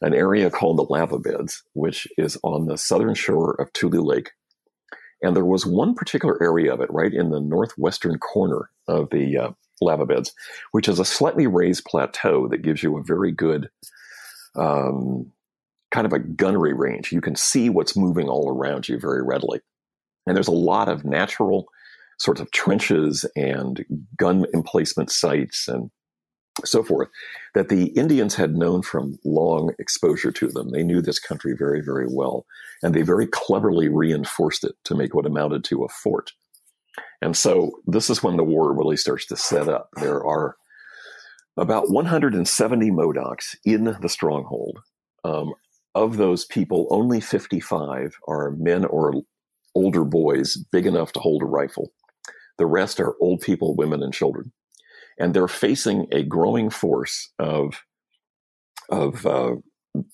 an 0.00 0.14
area 0.14 0.50
called 0.50 0.78
the 0.78 0.86
lava 0.88 1.18
beds, 1.18 1.62
which 1.72 2.06
is 2.16 2.38
on 2.44 2.66
the 2.66 2.78
southern 2.78 3.14
shore 3.14 3.54
of 3.60 3.72
Tule 3.72 4.06
Lake. 4.06 4.30
And 5.22 5.34
there 5.34 5.44
was 5.44 5.66
one 5.66 5.94
particular 5.94 6.40
area 6.42 6.72
of 6.72 6.80
it 6.80 6.92
right 6.92 7.12
in 7.12 7.30
the 7.30 7.40
northwestern 7.40 8.18
corner 8.18 8.70
of 8.86 9.10
the 9.10 9.36
uh, 9.36 9.50
lava 9.80 10.06
beds, 10.06 10.32
which 10.72 10.88
is 10.88 11.00
a 11.00 11.04
slightly 11.04 11.46
raised 11.46 11.84
plateau 11.84 12.46
that 12.48 12.62
gives 12.62 12.82
you 12.82 12.96
a 12.96 13.02
very 13.02 13.32
good 13.32 13.68
um, 14.54 15.32
kind 15.90 16.06
of 16.06 16.12
a 16.12 16.18
gunnery 16.18 16.74
range. 16.74 17.12
You 17.12 17.20
can 17.20 17.34
see 17.34 17.68
what's 17.68 17.96
moving 17.96 18.28
all 18.28 18.48
around 18.48 18.88
you 18.88 18.98
very 18.98 19.22
readily. 19.22 19.60
And 20.26 20.36
there's 20.36 20.48
a 20.48 20.52
lot 20.52 20.88
of 20.88 21.04
natural 21.04 21.68
sorts 22.18 22.40
of 22.40 22.50
trenches 22.50 23.24
and 23.36 23.84
gun 24.16 24.44
emplacement 24.54 25.10
sites 25.10 25.68
and 25.68 25.90
so 26.64 26.82
forth 26.82 27.08
that 27.54 27.68
the 27.68 27.86
Indians 27.88 28.34
had 28.34 28.56
known 28.56 28.82
from 28.82 29.18
long 29.24 29.72
exposure 29.78 30.32
to 30.32 30.48
them. 30.48 30.70
They 30.70 30.82
knew 30.82 31.00
this 31.00 31.20
country 31.20 31.54
very, 31.56 31.80
very 31.80 32.06
well, 32.08 32.46
and 32.82 32.94
they 32.94 33.02
very 33.02 33.26
cleverly 33.26 33.88
reinforced 33.88 34.64
it 34.64 34.74
to 34.84 34.94
make 34.94 35.14
what 35.14 35.26
amounted 35.26 35.64
to 35.64 35.84
a 35.84 35.88
fort. 35.88 36.32
And 37.22 37.36
so 37.36 37.80
this 37.86 38.10
is 38.10 38.22
when 38.22 38.36
the 38.36 38.44
war 38.44 38.72
really 38.72 38.96
starts 38.96 39.26
to 39.26 39.36
set 39.36 39.68
up. 39.68 39.90
There 40.00 40.24
are 40.24 40.56
about 41.56 41.90
170 41.90 42.90
Modocs 42.90 43.56
in 43.64 43.96
the 44.00 44.08
stronghold. 44.08 44.80
Um, 45.24 45.52
of 45.94 46.16
those 46.16 46.44
people, 46.44 46.86
only 46.90 47.20
55 47.20 48.16
are 48.28 48.52
men 48.52 48.84
or 48.84 49.14
older 49.74 50.04
boys 50.04 50.56
big 50.70 50.86
enough 50.86 51.12
to 51.12 51.20
hold 51.20 51.42
a 51.42 51.46
rifle. 51.46 51.92
The 52.58 52.66
rest 52.66 53.00
are 53.00 53.14
old 53.20 53.40
people, 53.40 53.74
women, 53.74 54.02
and 54.02 54.12
children 54.12 54.52
and 55.18 55.34
they're 55.34 55.48
facing 55.48 56.06
a 56.12 56.22
growing 56.22 56.70
force 56.70 57.30
of 57.38 57.82
of 58.88 59.26
uh, 59.26 59.56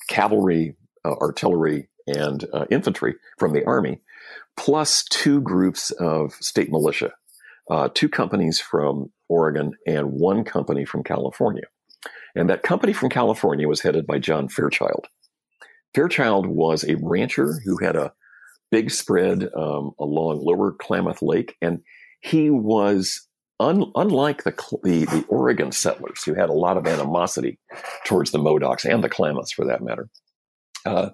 cavalry, 0.08 0.76
uh, 1.04 1.12
artillery, 1.12 1.88
and 2.08 2.44
uh, 2.52 2.64
infantry 2.70 3.14
from 3.38 3.52
the 3.52 3.64
army, 3.64 4.00
plus 4.56 5.04
two 5.04 5.40
groups 5.40 5.92
of 5.92 6.34
state 6.34 6.70
militia, 6.70 7.12
uh, 7.70 7.88
two 7.94 8.08
companies 8.08 8.60
from 8.60 9.12
Oregon 9.28 9.74
and 9.86 10.10
one 10.10 10.42
company 10.42 10.84
from 10.84 11.04
California. 11.04 11.62
And 12.34 12.50
that 12.50 12.64
company 12.64 12.92
from 12.92 13.10
California 13.10 13.68
was 13.68 13.82
headed 13.82 14.08
by 14.08 14.18
John 14.18 14.48
Fairchild. 14.48 15.06
Fairchild 15.94 16.48
was 16.48 16.82
a 16.82 16.96
rancher 16.96 17.60
who 17.64 17.78
had 17.78 17.94
a 17.94 18.12
big 18.72 18.90
spread 18.90 19.44
um, 19.56 19.92
along 20.00 20.44
Lower 20.44 20.72
Klamath 20.72 21.22
Lake, 21.22 21.54
and 21.62 21.80
he 22.24 22.48
was 22.48 23.28
un, 23.60 23.92
unlike 23.94 24.44
the, 24.44 24.52
the, 24.82 25.04
the 25.04 25.24
Oregon 25.28 25.70
settlers 25.72 26.22
who 26.24 26.34
had 26.34 26.48
a 26.48 26.54
lot 26.54 26.78
of 26.78 26.86
animosity 26.86 27.58
towards 28.06 28.30
the 28.30 28.38
Modocs 28.38 28.90
and 28.90 29.04
the 29.04 29.10
Klamaths 29.10 29.52
for 29.52 29.66
that 29.66 29.82
matter, 29.82 30.08
uh, 30.86 31.10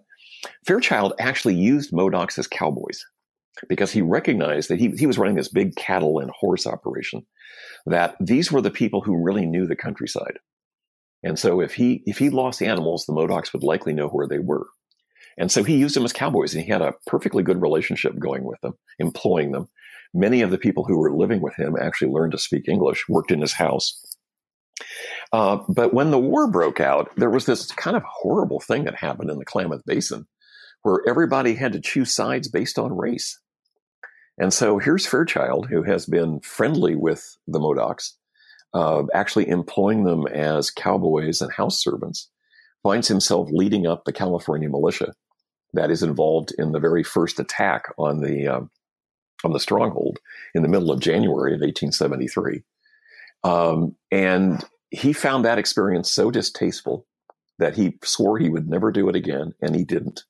Fairchild 0.64 1.14
actually 1.18 1.56
used 1.56 1.92
Modocs 1.92 2.38
as 2.38 2.46
cowboys 2.46 3.04
because 3.68 3.90
he 3.90 4.00
recognized 4.00 4.70
that 4.70 4.78
he, 4.78 4.90
he 4.90 5.06
was 5.06 5.18
running 5.18 5.34
this 5.34 5.48
big 5.48 5.74
cattle 5.74 6.20
and 6.20 6.30
horse 6.30 6.66
operation, 6.66 7.26
that 7.86 8.14
these 8.20 8.52
were 8.52 8.62
the 8.62 8.70
people 8.70 9.00
who 9.00 9.22
really 9.22 9.46
knew 9.46 9.66
the 9.66 9.76
countryside. 9.76 10.38
And 11.24 11.38
so 11.38 11.60
if 11.60 11.74
he 11.74 12.02
if 12.06 12.16
he 12.18 12.30
lost 12.30 12.60
the 12.60 12.66
animals, 12.66 13.04
the 13.04 13.12
Modocs 13.12 13.52
would 13.52 13.64
likely 13.64 13.92
know 13.92 14.08
where 14.08 14.28
they 14.28 14.38
were. 14.38 14.66
And 15.36 15.50
so 15.50 15.62
he 15.62 15.76
used 15.76 15.96
them 15.96 16.04
as 16.04 16.12
cowboys, 16.12 16.54
and 16.54 16.64
he 16.64 16.70
had 16.70 16.82
a 16.82 16.94
perfectly 17.06 17.42
good 17.42 17.60
relationship 17.60 18.18
going 18.18 18.44
with 18.44 18.60
them, 18.60 18.74
employing 18.98 19.52
them. 19.52 19.68
Many 20.12 20.42
of 20.42 20.50
the 20.50 20.58
people 20.58 20.84
who 20.84 20.98
were 20.98 21.14
living 21.14 21.40
with 21.40 21.54
him 21.54 21.76
actually 21.80 22.10
learned 22.10 22.32
to 22.32 22.38
speak 22.38 22.68
English, 22.68 23.08
worked 23.08 23.30
in 23.30 23.40
his 23.40 23.52
house. 23.52 24.02
Uh, 25.32 25.58
but 25.68 25.94
when 25.94 26.10
the 26.10 26.18
war 26.18 26.50
broke 26.50 26.80
out, 26.80 27.10
there 27.16 27.30
was 27.30 27.46
this 27.46 27.70
kind 27.72 27.96
of 27.96 28.02
horrible 28.02 28.60
thing 28.60 28.84
that 28.84 28.96
happened 28.96 29.30
in 29.30 29.38
the 29.38 29.44
Klamath 29.44 29.82
Basin 29.86 30.26
where 30.82 31.00
everybody 31.06 31.54
had 31.54 31.72
to 31.72 31.80
choose 31.80 32.14
sides 32.14 32.48
based 32.48 32.78
on 32.78 32.96
race. 32.96 33.38
And 34.38 34.52
so 34.52 34.78
here's 34.78 35.06
Fairchild, 35.06 35.68
who 35.68 35.82
has 35.82 36.06
been 36.06 36.40
friendly 36.40 36.96
with 36.96 37.36
the 37.46 37.58
Modocs, 37.58 38.12
uh, 38.72 39.02
actually 39.12 39.48
employing 39.48 40.04
them 40.04 40.26
as 40.26 40.70
cowboys 40.70 41.42
and 41.42 41.52
house 41.52 41.82
servants, 41.82 42.30
finds 42.82 43.08
himself 43.08 43.48
leading 43.52 43.86
up 43.86 44.04
the 44.04 44.12
California 44.12 44.68
militia 44.68 45.12
that 45.74 45.90
is 45.90 46.02
involved 46.02 46.52
in 46.58 46.72
the 46.72 46.80
very 46.80 47.04
first 47.04 47.38
attack 47.38 47.92
on 47.98 48.20
the 48.20 48.48
um, 48.48 48.70
on 49.44 49.52
the 49.52 49.60
stronghold 49.60 50.18
in 50.54 50.62
the 50.62 50.68
middle 50.68 50.90
of 50.90 51.00
January 51.00 51.52
of 51.52 51.60
1873. 51.60 52.62
Um, 53.42 53.96
and 54.10 54.64
he 54.90 55.12
found 55.12 55.44
that 55.44 55.58
experience 55.58 56.10
so 56.10 56.30
distasteful 56.30 57.06
that 57.58 57.76
he 57.76 57.98
swore 58.02 58.38
he 58.38 58.48
would 58.48 58.68
never 58.68 58.90
do 58.90 59.08
it 59.08 59.16
again, 59.16 59.54
and 59.60 59.74
he 59.74 59.84
didn't. 59.84 60.24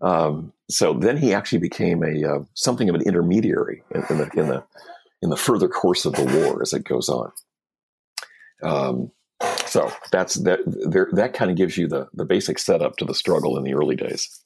Um, 0.00 0.52
so 0.68 0.94
then 0.94 1.16
he 1.16 1.32
actually 1.32 1.58
became 1.58 2.02
a 2.02 2.24
uh, 2.24 2.44
something 2.54 2.88
of 2.88 2.94
an 2.94 3.02
intermediary 3.02 3.82
in, 3.94 4.04
in, 4.10 4.18
the 4.18 4.30
in 4.36 4.48
the 4.48 4.64
in 5.22 5.30
the 5.30 5.36
further 5.36 5.68
course 5.68 6.04
of 6.04 6.14
the 6.14 6.24
war 6.24 6.60
as 6.62 6.72
it 6.72 6.84
goes 6.84 7.08
on. 7.08 7.32
Um, 8.62 9.12
so 9.66 9.92
that's 10.10 10.34
that. 10.34 10.60
There, 10.66 11.08
that 11.12 11.34
kind 11.34 11.50
of 11.50 11.56
gives 11.56 11.76
you 11.76 11.88
the 11.88 12.08
the 12.14 12.24
basic 12.24 12.58
setup 12.58 12.96
to 12.96 13.04
the 13.04 13.14
struggle 13.14 13.56
in 13.56 13.64
the 13.64 13.74
early 13.74 13.96
days. 13.96 14.42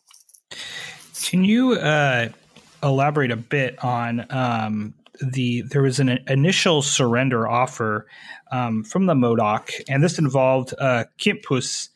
Can 1.23 1.45
you 1.45 1.73
uh, 1.73 2.29
elaborate 2.87 3.31
a 3.31 3.37
bit 3.37 3.83
on 3.85 4.27
um, 4.31 4.95
the? 5.21 5.63
There 5.63 5.83
was 5.83 6.01
an 6.01 6.19
initial 6.29 6.83
surrender 6.83 7.47
offer 7.47 8.07
um, 8.51 8.85
from 8.85 9.07
the 9.07 9.15
Modoc, 9.15 9.71
and 9.89 10.03
this 10.03 10.19
involved 10.19 10.75
uh, 10.79 11.05
Kintpuash, 11.19 11.89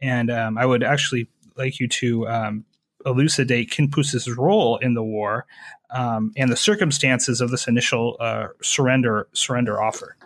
and 0.00 0.30
um, 0.30 0.58
I 0.58 0.66
would 0.66 0.82
actually 0.82 1.28
like 1.56 1.80
you 1.80 1.88
to 1.88 2.28
um, 2.28 2.64
elucidate 3.04 3.70
Kintpuash's 3.70 4.28
role 4.36 4.76
in 4.78 4.94
the 4.94 5.02
war 5.02 5.46
um, 5.90 6.32
and 6.36 6.50
the 6.50 6.56
circumstances 6.56 7.40
of 7.40 7.50
this 7.50 7.66
initial 7.66 8.16
uh, 8.20 8.48
surrender 8.62 9.28
surrender 9.32 9.82
offer. 9.82 10.16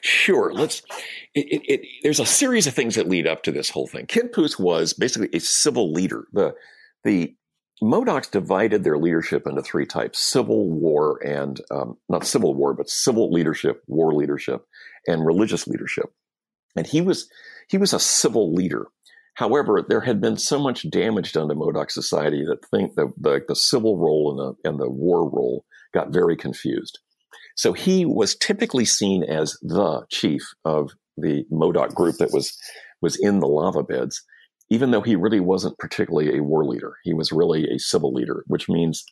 Sure. 0.00 0.52
Let's. 0.52 0.82
It, 1.34 1.46
it, 1.52 1.62
it, 1.68 1.80
there's 2.02 2.20
a 2.20 2.26
series 2.26 2.66
of 2.66 2.74
things 2.74 2.94
that 2.96 3.08
lead 3.08 3.26
up 3.26 3.42
to 3.44 3.52
this 3.52 3.70
whole 3.70 3.86
thing. 3.86 4.06
Kintpuash 4.06 4.58
was 4.58 4.92
basically 4.92 5.28
a 5.32 5.40
civil 5.40 5.92
leader. 5.92 6.26
The 6.32 6.54
the 7.04 7.36
Modocs 7.82 8.30
divided 8.30 8.82
their 8.82 8.98
leadership 8.98 9.46
into 9.46 9.62
three 9.62 9.86
types: 9.86 10.18
civil 10.18 10.70
war 10.70 11.20
and 11.24 11.60
um, 11.70 11.96
not 12.08 12.26
civil 12.26 12.54
war, 12.54 12.74
but 12.74 12.90
civil 12.90 13.30
leadership, 13.30 13.82
war 13.86 14.12
leadership, 14.12 14.64
and 15.06 15.24
religious 15.24 15.66
leadership. 15.66 16.12
And 16.76 16.86
he 16.86 17.00
was 17.00 17.28
he 17.68 17.78
was 17.78 17.92
a 17.92 18.00
civil 18.00 18.52
leader. 18.52 18.86
However, 19.34 19.84
there 19.88 20.00
had 20.00 20.20
been 20.20 20.36
so 20.36 20.58
much 20.58 20.90
damage 20.90 21.32
done 21.32 21.48
to 21.48 21.54
Modoc 21.54 21.92
society 21.92 22.44
that 22.44 22.64
think 22.72 22.96
the, 22.96 23.12
the, 23.16 23.40
the 23.46 23.54
civil 23.54 23.96
role 23.96 24.32
and 24.32 24.38
the, 24.40 24.68
and 24.68 24.80
the 24.80 24.90
war 24.90 25.30
role 25.30 25.64
got 25.94 26.12
very 26.12 26.36
confused. 26.36 26.98
So 27.54 27.72
he 27.72 28.04
was 28.04 28.34
typically 28.34 28.84
seen 28.84 29.22
as 29.22 29.56
the 29.62 30.04
chief 30.10 30.42
of 30.64 30.90
the 31.16 31.44
Modoc 31.52 31.94
group 31.94 32.16
that 32.16 32.32
was 32.32 32.56
was 33.00 33.16
in 33.16 33.38
the 33.38 33.46
lava 33.46 33.84
beds, 33.84 34.24
even 34.70 34.90
though 34.90 35.00
he 35.00 35.16
really 35.16 35.40
wasn't 35.40 35.78
particularly 35.78 36.36
a 36.36 36.42
war 36.42 36.64
leader. 36.64 36.96
He 37.04 37.14
was 37.14 37.32
really 37.32 37.68
a 37.70 37.78
civil 37.78 38.12
leader, 38.12 38.44
which 38.46 38.68
means 38.68 39.04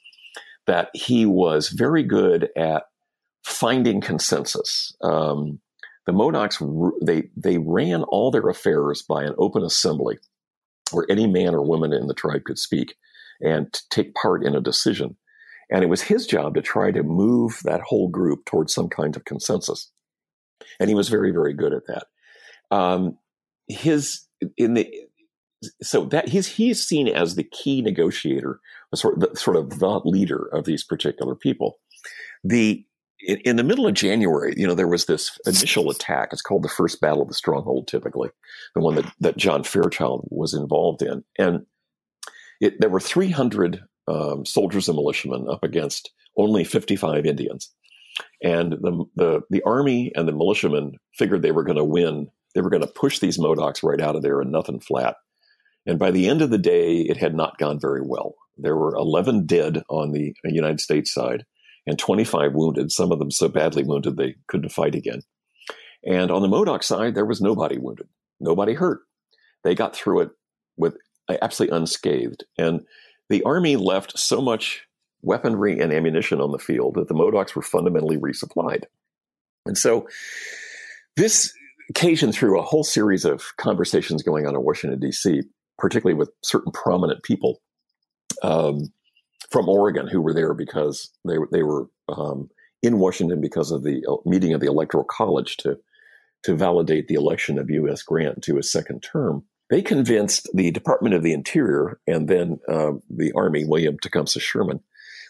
that 0.66 0.90
he 0.95 1.25
was 1.27 1.69
very 1.69 2.03
good 2.03 2.49
at 2.57 2.85
finding 3.45 4.01
consensus. 4.01 4.95
Um, 5.03 5.61
the 6.07 6.12
Modocs 6.12 6.62
they 7.05 7.31
they 7.37 7.59
ran 7.59 8.03
all 8.05 8.31
their 8.31 8.49
affairs 8.49 9.03
by 9.03 9.25
an 9.25 9.35
open 9.38 9.64
assembly, 9.64 10.19
where 10.92 11.07
any 11.09 11.27
man 11.27 11.55
or 11.55 11.62
woman 11.62 11.92
in 11.92 12.07
the 12.07 12.14
tribe 12.14 12.45
could 12.45 12.59
speak 12.59 12.95
and 13.40 13.73
take 13.90 14.14
part 14.14 14.45
in 14.45 14.55
a 14.55 14.61
decision. 14.61 15.16
And 15.71 15.83
it 15.83 15.88
was 15.88 16.03
his 16.03 16.27
job 16.27 16.55
to 16.55 16.62
try 16.62 16.92
to 16.92 17.03
move 17.03 17.61
that 17.64 17.81
whole 17.81 18.09
group 18.09 18.45
towards 18.45 18.73
some 18.73 18.88
kind 18.88 19.16
of 19.16 19.25
consensus. 19.25 19.90
And 20.79 20.88
he 20.88 20.95
was 20.95 21.09
very, 21.09 21.33
very 21.33 21.55
good 21.55 21.73
at 21.73 21.87
that. 21.88 22.07
Um, 22.71 23.19
his 23.66 24.27
in 24.57 24.75
the 24.75 24.88
so 25.83 26.05
that 26.07 26.29
he's 26.29 26.47
he's 26.47 26.87
seen 26.87 27.09
as 27.09 27.35
the 27.35 27.45
key 27.45 27.83
negotiator, 27.83 28.61
sort 28.95 29.14
of 29.14 29.21
the, 29.21 29.37
sort 29.37 29.57
of 29.57 29.79
the 29.79 30.01
leader 30.05 30.49
of 30.53 30.64
these 30.64 30.85
particular 30.85 31.35
people. 31.35 31.79
The 32.45 32.85
in, 33.21 33.38
in, 33.38 33.57
the 33.57 33.64
middle 33.64 33.87
of 33.87 33.95
January, 33.95 34.55
you 34.57 34.66
know, 34.66 34.75
there 34.75 34.87
was 34.87 35.07
this 35.07 35.38
initial 35.47 35.90
attack. 35.90 36.29
It's 36.33 36.42
called 36.42 36.62
the 36.62 36.69
First 36.69 37.01
Battle 37.01 37.23
of 37.23 37.29
the 37.29 37.35
Stronghold, 37.35 37.88
typically, 37.88 38.29
the 38.75 38.83
one 38.83 38.95
that, 38.97 39.11
that 39.21 39.37
John 39.38 39.64
Fairchild 39.64 40.29
was 40.31 40.53
involved 40.53 41.01
in. 41.01 41.25
And 41.38 41.64
it, 42.61 42.79
there 42.79 42.90
were 42.90 43.01
300 43.01 43.83
um, 44.07 44.45
soldiers 44.45 44.88
and 44.88 44.97
militiamen 44.97 45.49
up 45.49 45.64
against 45.64 46.11
only 46.37 46.62
55 46.62 47.25
Indians. 47.25 47.71
And 48.42 48.73
the, 48.73 49.05
the, 49.16 49.40
the 49.51 49.62
army 49.62 50.12
and 50.14 50.29
the 50.29 50.33
militiamen 50.33 50.92
figured 51.14 51.42
they 51.42 51.53
were 51.53 51.64
going 51.64 51.77
to 51.79 51.85
win. 51.85 52.29
They 52.55 52.61
were 52.61 52.71
going 52.71 52.83
to 52.83 52.87
push 52.87 53.19
these 53.19 53.38
Modocs 53.38 53.83
right 53.83 54.01
out 54.01 54.16
of 54.16 54.23
there 54.23 54.40
and 54.40 54.53
nothing 54.53 54.81
flat. 54.81 55.16
And 55.87 55.99
by 55.99 56.11
the 56.11 56.29
end 56.29 56.42
of 56.42 56.51
the 56.51 56.59
day, 56.59 56.99
it 56.99 57.16
had 57.16 57.35
not 57.35 57.59
gone 57.59 57.79
very 57.79 58.03
well. 58.03 58.35
There 58.59 58.77
were 58.77 58.94
11 58.94 59.46
dead 59.46 59.83
on 59.88 60.12
the 60.12 60.35
United 60.44 60.81
States 60.81 61.12
side 61.12 61.44
and 61.87 61.99
25 61.99 62.53
wounded, 62.55 62.90
some 62.90 63.12
of 63.12 63.18
them 63.18 63.31
so 63.31 63.49
badly 63.49 63.85
wounded 63.85 64.16
they 64.16 64.35
couldn't 64.49 64.70
fight 64.70 64.94
again. 64.94 65.20
And 66.05 66.31
on 66.31 66.42
the 66.42 66.49
Modoc 66.49 66.83
side, 66.83 67.14
there 67.14 67.25
was 67.25 67.40
nobody 67.40 67.79
wounded, 67.79 68.09
nobody 68.40 68.75
hurt. 68.75 69.01
They 69.62 69.75
got 69.75 69.94
through 69.94 70.20
it 70.20 70.31
with 70.77 70.96
uh, 71.29 71.37
absolutely 71.42 71.77
unscathed. 71.77 72.44
And 72.59 72.81
the 73.29 73.42
army 73.44 73.77
left 73.77 74.18
so 74.18 74.40
much 74.40 74.83
weaponry 75.22 75.81
and 75.81 75.92
ammunition 75.92 76.40
on 76.40 76.53
the 76.53 76.59
field 76.59 76.94
that 76.94 77.09
the 77.09 77.14
Modocs 77.14 77.55
were 77.55 77.62
fundamentally 77.62 78.16
resupplied. 78.16 78.85
And 79.64 79.77
so 79.77 80.09
this 81.16 81.53
occasioned 81.90 82.35
through 82.35 82.59
a 82.59 82.62
whole 82.62 82.85
series 82.85 83.25
of 83.25 83.57
conversations 83.57 84.22
going 84.22 84.46
on 84.46 84.55
in 84.55 84.62
Washington, 84.62 85.01
D.C., 85.01 85.42
particularly 85.79 86.19
with 86.19 86.31
certain 86.43 86.73
prominent 86.73 87.23
people. 87.23 87.61
Um, 88.43 88.93
from 89.51 89.69
Oregon 89.69 90.09
who 90.09 90.21
were 90.21 90.35
there 90.35 90.55
because 90.55 91.11
they 91.25 91.37
they 91.53 91.62
were 91.62 91.89
um, 92.09 92.51
in 92.83 92.99
Washington 92.99 93.41
because 93.41 93.71
of 93.71 93.83
the 93.83 94.05
uh, 94.09 94.17
meeting 94.25 94.53
of 94.53 94.61
the 94.61 94.67
Electoral 94.67 95.05
College 95.05 95.57
to 95.59 95.79
to 96.43 96.55
validate 96.55 97.09
the 97.09 97.15
election 97.15 97.59
of 97.59 97.71
U.S. 97.71 98.03
Grant 98.03 98.43
to 98.45 98.57
his 98.57 98.71
second 98.71 99.01
term. 99.01 99.45
They 99.69 99.83
convinced 99.83 100.49
the 100.55 100.71
Department 100.71 101.15
of 101.15 101.25
the 101.25 101.33
Interior 101.33 101.99
and 102.07 102.29
then 102.29 102.61
uh, 102.69 102.93
the 103.11 103.33
Army, 103.33 103.65
William 103.65 103.99
Tecumseh 104.01 104.39
Sherman, 104.39 104.81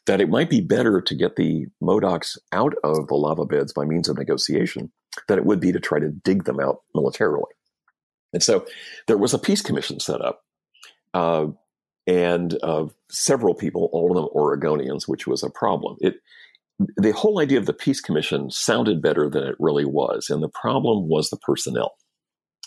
that 0.04 0.20
it 0.20 0.28
might 0.28 0.50
be 0.50 0.60
better 0.60 1.00
to 1.00 1.14
get 1.14 1.36
the 1.36 1.66
Modocs 1.82 2.36
out 2.52 2.74
of 2.84 3.06
the 3.06 3.14
lava 3.14 3.46
beds 3.46 3.72
by 3.72 3.86
means 3.86 4.10
of 4.10 4.18
negotiation 4.18 4.92
than 5.26 5.38
it 5.38 5.46
would 5.46 5.60
be 5.60 5.72
to 5.72 5.80
try 5.80 5.98
to 5.98 6.10
dig 6.10 6.44
them 6.44 6.60
out 6.60 6.82
militarily. 6.94 7.50
And 8.36 8.42
so 8.42 8.66
there 9.06 9.16
was 9.16 9.32
a 9.32 9.38
peace 9.38 9.62
commission 9.62 9.98
set 9.98 10.20
up. 10.20 10.44
Uh, 11.14 11.46
and 12.06 12.58
uh, 12.62 12.84
several 13.08 13.54
people, 13.54 13.88
all 13.94 14.10
of 14.10 14.16
them 14.16 14.28
Oregonians, 14.34 15.08
which 15.08 15.26
was 15.26 15.42
a 15.42 15.48
problem. 15.48 15.96
It 16.02 16.16
the 16.98 17.12
whole 17.12 17.40
idea 17.40 17.56
of 17.56 17.64
the 17.64 17.72
peace 17.72 18.02
commission 18.02 18.50
sounded 18.50 19.00
better 19.00 19.30
than 19.30 19.44
it 19.44 19.56
really 19.58 19.86
was, 19.86 20.28
and 20.28 20.42
the 20.42 20.50
problem 20.50 21.08
was 21.08 21.30
the 21.30 21.38
personnel. 21.38 21.94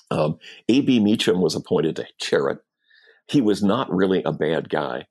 Um, 0.09 0.39
A.B. 0.67 0.99
Meacham 0.99 1.39
was 1.39 1.53
appointed 1.53 1.97
to 1.97 2.07
chair 2.19 2.47
it. 2.47 2.57
He 3.27 3.39
was 3.39 3.61
not 3.61 3.93
really 3.95 4.23
a 4.23 4.33
bad 4.33 4.69
guy 4.69 5.05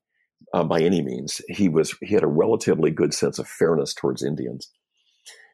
uh, 0.52 0.64
by 0.64 0.80
any 0.80 1.00
means. 1.00 1.40
He 1.48 1.68
was 1.68 1.96
he 2.02 2.14
had 2.14 2.24
a 2.24 2.28
relatively 2.28 2.90
good 2.90 3.14
sense 3.14 3.38
of 3.38 3.46
fairness 3.46 3.94
towards 3.94 4.24
Indians. 4.24 4.68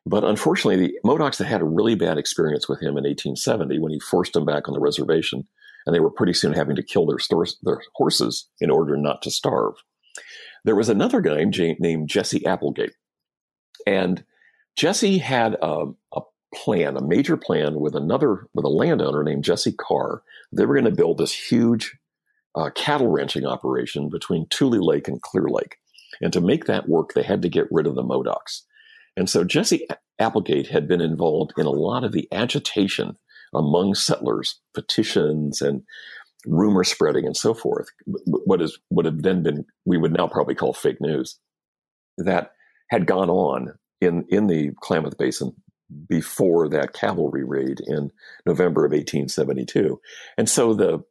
But 0.07 0.25
unfortunately, 0.25 0.87
the 0.87 0.99
Modocs 1.05 1.39
had 1.39 1.47
had 1.47 1.63
a 1.63 1.67
really 1.67 1.95
bad 1.95 2.19
experience 2.19 2.69
with 2.69 2.81
him 2.81 2.97
in 2.99 3.05
1870 3.05 3.79
when 3.79 3.93
he 3.93 4.01
forced 4.01 4.35
them 4.35 4.45
back 4.45 4.69
on 4.69 4.75
the 4.75 4.81
reservation 4.81 5.49
and 5.87 5.95
they 5.95 6.01
were 6.01 6.11
pretty 6.11 6.33
soon 6.33 6.53
having 6.53 6.77
to 6.77 6.83
kill 6.83 7.07
their, 7.07 7.19
stores, 7.19 7.59
their 7.63 7.81
horses 7.95 8.49
in 8.61 8.71
order 8.71 8.97
not 8.97 9.23
to 9.23 9.31
starve. 9.31 9.75
There 10.65 10.77
was 10.77 10.89
another 10.89 11.21
guy 11.21 11.45
named 11.79 12.09
Jesse 12.09 12.45
Applegate, 12.47 12.95
and 13.87 14.25
Jesse 14.77 15.19
had 15.19 15.57
a, 15.61 15.87
a 16.15 16.21
plan, 16.55 16.97
a 16.97 17.07
major 17.07 17.37
plan 17.37 17.81
with 17.81 17.95
another 17.95 18.47
with 18.55 18.65
a 18.65 18.71
landowner 18.71 19.23
named 19.23 19.45
Jesse 19.45 19.73
Carr. 19.73 20.23
They 20.53 20.65
were 20.65 20.75
going 20.75 20.87
to 20.87 20.91
build 20.91 21.19
this 21.19 21.33
huge 21.33 21.97
uh, 22.55 22.71
cattle 22.75 23.09
ranching 23.09 23.45
operation 23.45 24.09
between 24.09 24.47
Tule 24.49 24.85
Lake 24.85 25.07
and 25.07 25.21
Clear 25.21 25.49
Lake, 25.49 25.77
and 26.23 26.33
to 26.33 26.41
make 26.41 26.65
that 26.65 26.89
work, 26.89 27.13
they 27.13 27.23
had 27.23 27.43
to 27.43 27.49
get 27.51 27.69
rid 27.71 27.87
of 27.87 27.95
the 27.95 28.03
Modocs. 28.03 28.63
And 29.17 29.31
so 29.31 29.45
Jesse 29.45 29.87
Applegate 30.19 30.69
had 30.69 30.89
been 30.89 31.01
involved 31.01 31.53
in 31.57 31.67
a 31.67 31.71
lot 31.71 32.05
of 32.05 32.13
the 32.13 32.29
agitation 32.33 33.17
among 33.55 33.95
settlers, 33.95 34.61
petitions 34.75 35.61
and 35.61 35.83
rumor 36.47 36.85
spreading 36.85 37.25
and 37.25 37.37
so 37.37 37.55
forth, 37.55 37.89
what 38.07 38.61
is 38.61 38.79
would 38.91 39.07
have 39.07 39.23
then 39.23 39.43
been 39.43 39.65
we 39.85 39.97
would 39.97 40.13
now 40.13 40.27
probably 40.27 40.55
call 40.55 40.73
fake 40.73 41.01
news, 41.01 41.39
that 42.19 42.53
had 42.91 43.07
gone 43.07 43.31
on 43.31 43.75
in 44.01 44.25
in 44.29 44.47
the 44.47 44.73
Klamath 44.83 45.17
Basin 45.17 45.53
before 46.09 46.69
that 46.69 46.93
cavalry 46.93 47.45
raid 47.45 47.81
in 47.87 48.11
November 48.47 48.85
of 48.85 48.93
1872, 48.93 50.01
and 50.37 50.49
so 50.49 50.75
the 50.75 51.03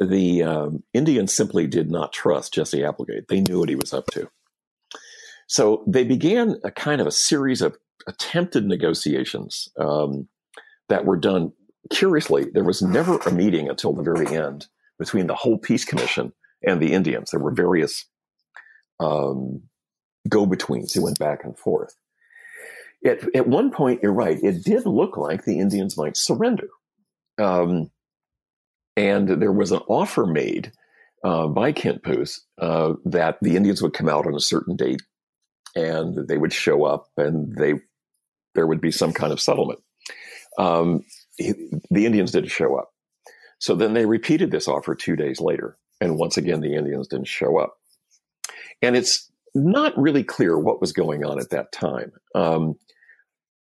the 0.00 0.42
um, 0.42 0.82
Indians 0.94 1.34
simply 1.34 1.66
did 1.66 1.90
not 1.90 2.12
trust 2.12 2.54
Jesse 2.54 2.84
Applegate. 2.84 3.28
They 3.28 3.40
knew 3.40 3.58
what 3.58 3.68
he 3.68 3.74
was 3.74 3.92
up 3.92 4.06
to. 4.12 4.28
So 5.48 5.82
they 5.86 6.04
began 6.04 6.56
a 6.62 6.70
kind 6.70 7.00
of 7.00 7.06
a 7.06 7.10
series 7.10 7.60
of 7.62 7.76
attempted 8.06 8.64
negotiations 8.66 9.68
um, 9.76 10.28
that 10.88 11.04
were 11.04 11.16
done 11.16 11.52
curiously. 11.90 12.46
There 12.54 12.64
was 12.64 12.80
never 12.80 13.18
a 13.18 13.32
meeting 13.32 13.68
until 13.68 13.92
the 13.92 14.04
very 14.04 14.28
end 14.28 14.68
between 14.98 15.26
the 15.26 15.34
whole 15.34 15.58
peace 15.58 15.84
commission 15.84 16.32
and 16.62 16.80
the 16.80 16.92
Indians. 16.92 17.30
There 17.30 17.40
were 17.40 17.52
various 17.52 18.04
um, 19.00 19.62
go 20.28 20.46
betweens 20.46 20.94
who 20.94 21.02
went 21.02 21.18
back 21.18 21.44
and 21.44 21.58
forth. 21.58 21.96
At, 23.04 23.34
at 23.34 23.48
one 23.48 23.70
point, 23.72 24.00
you're 24.02 24.12
right, 24.12 24.38
it 24.42 24.64
did 24.64 24.86
look 24.86 25.16
like 25.16 25.44
the 25.44 25.58
Indians 25.58 25.96
might 25.96 26.16
surrender. 26.16 26.68
Um, 27.38 27.90
And 28.96 29.28
there 29.40 29.52
was 29.52 29.70
an 29.70 29.82
offer 29.86 30.26
made 30.26 30.72
uh, 31.22 31.46
by 31.46 31.72
Kintpuash 31.72 32.40
uh, 32.60 32.94
that 33.04 33.38
the 33.40 33.54
Indians 33.54 33.80
would 33.80 33.94
come 33.94 34.08
out 34.08 34.26
on 34.26 34.34
a 34.34 34.40
certain 34.40 34.74
date 34.74 35.02
and 35.74 36.28
they 36.28 36.38
would 36.38 36.52
show 36.52 36.84
up 36.84 37.08
and 37.16 37.54
they 37.56 37.74
there 38.54 38.66
would 38.66 38.80
be 38.80 38.90
some 38.90 39.12
kind 39.12 39.32
of 39.32 39.40
settlement. 39.40 39.80
Um, 40.58 41.04
he, 41.36 41.52
the 41.90 42.06
Indians 42.06 42.32
didn't 42.32 42.50
show 42.50 42.76
up. 42.76 42.90
So 43.60 43.74
then 43.74 43.94
they 43.94 44.06
repeated 44.06 44.50
this 44.50 44.68
offer 44.68 44.94
two 44.94 45.16
days 45.16 45.40
later. 45.40 45.76
And 46.00 46.16
once 46.16 46.36
again, 46.36 46.60
the 46.60 46.74
Indians 46.74 47.08
didn't 47.08 47.26
show 47.26 47.58
up. 47.58 47.74
And 48.82 48.96
it's 48.96 49.30
not 49.54 49.98
really 49.98 50.24
clear 50.24 50.58
what 50.58 50.80
was 50.80 50.92
going 50.92 51.24
on 51.24 51.40
at 51.40 51.50
that 51.50 51.72
time. 51.72 52.12
Um, 52.34 52.76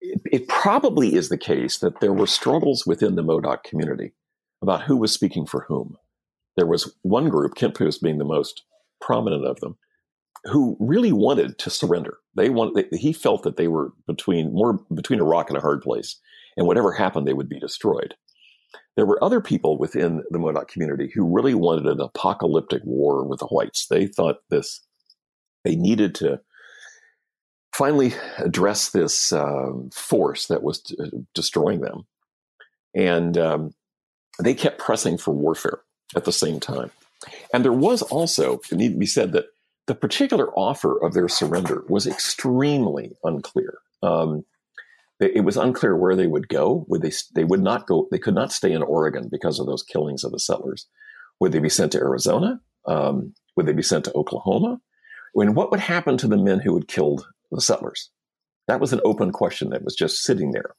it, 0.00 0.20
it, 0.24 0.48
probably 0.48 1.14
is 1.14 1.28
the 1.28 1.38
case 1.38 1.78
that 1.78 2.00
there 2.00 2.12
were 2.12 2.26
struggles 2.26 2.84
within 2.86 3.14
the 3.14 3.22
Modoc 3.22 3.64
community 3.64 4.12
about 4.62 4.82
who 4.82 4.96
was 4.96 5.12
speaking 5.12 5.46
for 5.46 5.64
whom. 5.68 5.96
There 6.56 6.66
was 6.66 6.94
one 7.02 7.28
group, 7.28 7.54
Kintpuash 7.54 8.00
being 8.00 8.18
the 8.18 8.24
most 8.24 8.62
prominent 9.00 9.44
of 9.44 9.60
them, 9.60 9.76
who 10.44 10.76
really 10.80 11.12
wanted 11.12 11.58
to 11.58 11.70
surrender. 11.70 12.18
They 12.34 12.50
wanted, 12.50 12.86
he 12.92 13.12
felt 13.12 13.42
that 13.44 13.56
they 13.56 13.68
were 13.68 13.92
between 14.06 14.52
more 14.52 14.80
between 14.94 15.20
a 15.20 15.24
rock 15.24 15.48
and 15.48 15.56
a 15.56 15.62
hard 15.62 15.82
place, 15.82 16.18
and 16.56 16.66
whatever 16.66 16.92
happened, 16.92 17.26
they 17.26 17.34
would 17.34 17.48
be 17.48 17.60
destroyed. 17.60 18.14
There 18.96 19.06
were 19.06 19.22
other 19.22 19.40
people 19.40 19.78
within 19.78 20.22
the 20.30 20.38
Modoc 20.38 20.68
community 20.68 21.10
who 21.14 21.34
really 21.34 21.54
wanted 21.54 21.86
an 21.86 22.00
apocalyptic 22.00 22.82
war 22.84 23.24
with 23.26 23.40
the 23.40 23.46
whites. 23.46 23.86
They 23.86 24.06
thought 24.06 24.40
this, 24.50 24.84
they 25.64 25.76
needed 25.76 26.14
to 26.16 26.40
finally 27.74 28.12
address 28.38 28.90
this 28.90 29.32
um, 29.32 29.88
force 29.94 30.46
that 30.48 30.62
was 30.62 30.82
t- 30.82 30.96
destroying 31.34 31.80
them. 31.80 32.06
And 32.94 33.38
um, 33.38 33.74
they 34.42 34.52
kept 34.52 34.78
pressing 34.78 35.16
for 35.16 35.32
warfare 35.32 35.80
at 36.14 36.26
the 36.26 36.32
same 36.32 36.60
time. 36.60 36.90
And 37.54 37.64
there 37.64 37.72
was 37.72 38.02
also, 38.02 38.60
it 38.70 38.72
need 38.72 38.92
to 38.92 38.98
be 38.98 39.06
said 39.06 39.32
that 39.32 39.46
the 39.86 39.94
particular 39.94 40.52
offer 40.56 41.02
of 41.02 41.12
their 41.12 41.28
surrender 41.28 41.84
was 41.88 42.06
extremely 42.06 43.16
unclear. 43.24 43.78
Um, 44.02 44.44
it 45.20 45.44
was 45.44 45.56
unclear 45.56 45.96
where 45.96 46.16
they 46.16 46.26
would 46.26 46.48
go. 46.48 46.84
Would 46.88 47.02
they? 47.02 47.12
They 47.34 47.44
would 47.44 47.62
not 47.62 47.86
go. 47.86 48.08
They 48.10 48.18
could 48.18 48.34
not 48.34 48.52
stay 48.52 48.72
in 48.72 48.82
Oregon 48.82 49.28
because 49.30 49.60
of 49.60 49.66
those 49.66 49.84
killings 49.84 50.24
of 50.24 50.32
the 50.32 50.40
settlers. 50.40 50.88
Would 51.38 51.52
they 51.52 51.60
be 51.60 51.68
sent 51.68 51.92
to 51.92 51.98
Arizona? 51.98 52.60
Um, 52.86 53.34
would 53.56 53.66
they 53.66 53.72
be 53.72 53.82
sent 53.82 54.04
to 54.06 54.14
Oklahoma? 54.14 54.80
And 55.34 55.54
what 55.54 55.70
would 55.70 55.80
happen 55.80 56.16
to 56.18 56.28
the 56.28 56.36
men 56.36 56.58
who 56.58 56.74
had 56.74 56.88
killed 56.88 57.26
the 57.50 57.60
settlers? 57.60 58.10
That 58.66 58.80
was 58.80 58.92
an 58.92 59.00
open 59.04 59.30
question 59.32 59.70
that 59.70 59.84
was 59.84 59.94
just 59.94 60.22
sitting 60.22 60.52
there, 60.52 60.74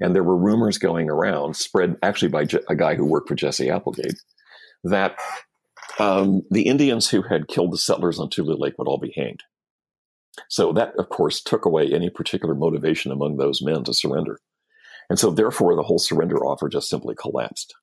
and 0.00 0.14
there 0.14 0.24
were 0.24 0.36
rumors 0.36 0.78
going 0.78 1.08
around, 1.10 1.56
spread 1.56 1.96
actually 2.02 2.28
by 2.28 2.46
a 2.68 2.76
guy 2.76 2.94
who 2.94 3.04
worked 3.04 3.28
for 3.28 3.34
Jesse 3.34 3.70
Applegate, 3.70 4.20
that 4.84 5.16
um, 5.98 6.42
the 6.50 6.62
Indians 6.62 7.08
who 7.08 7.22
had 7.22 7.48
killed 7.48 7.72
the 7.72 7.78
settlers 7.78 8.18
on 8.18 8.30
Tule 8.30 8.58
Lake 8.58 8.78
would 8.78 8.88
all 8.88 8.98
be 8.98 9.12
hanged. 9.16 9.42
So 10.48 10.72
that, 10.72 10.94
of 10.96 11.08
course, 11.08 11.42
took 11.42 11.64
away 11.64 11.92
any 11.92 12.10
particular 12.10 12.54
motivation 12.54 13.10
among 13.10 13.36
those 13.36 13.60
men 13.60 13.84
to 13.84 13.94
surrender. 13.94 14.40
And 15.10 15.18
so, 15.18 15.30
therefore, 15.30 15.74
the 15.74 15.82
whole 15.82 15.98
surrender 15.98 16.38
offer 16.44 16.68
just 16.68 16.88
simply 16.88 17.14
collapsed. 17.14 17.74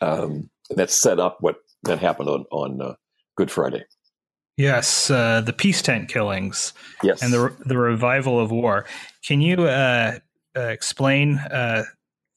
Um, 0.00 0.50
that 0.70 0.90
set 0.90 1.20
up 1.20 1.38
what 1.40 1.56
that 1.82 1.98
happened 1.98 2.28
on, 2.28 2.44
on 2.50 2.80
uh, 2.80 2.94
Good 3.36 3.50
Friday. 3.50 3.84
Yes, 4.56 5.10
uh, 5.10 5.40
the 5.40 5.52
peace 5.52 5.82
tent 5.82 6.08
killings. 6.08 6.72
Yes, 7.02 7.22
and 7.22 7.32
the 7.32 7.54
the 7.64 7.76
revival 7.76 8.38
of 8.38 8.50
war. 8.50 8.84
Can 9.24 9.40
you 9.40 9.64
uh, 9.64 10.18
uh 10.56 10.60
explain 10.60 11.38
uh, 11.38 11.84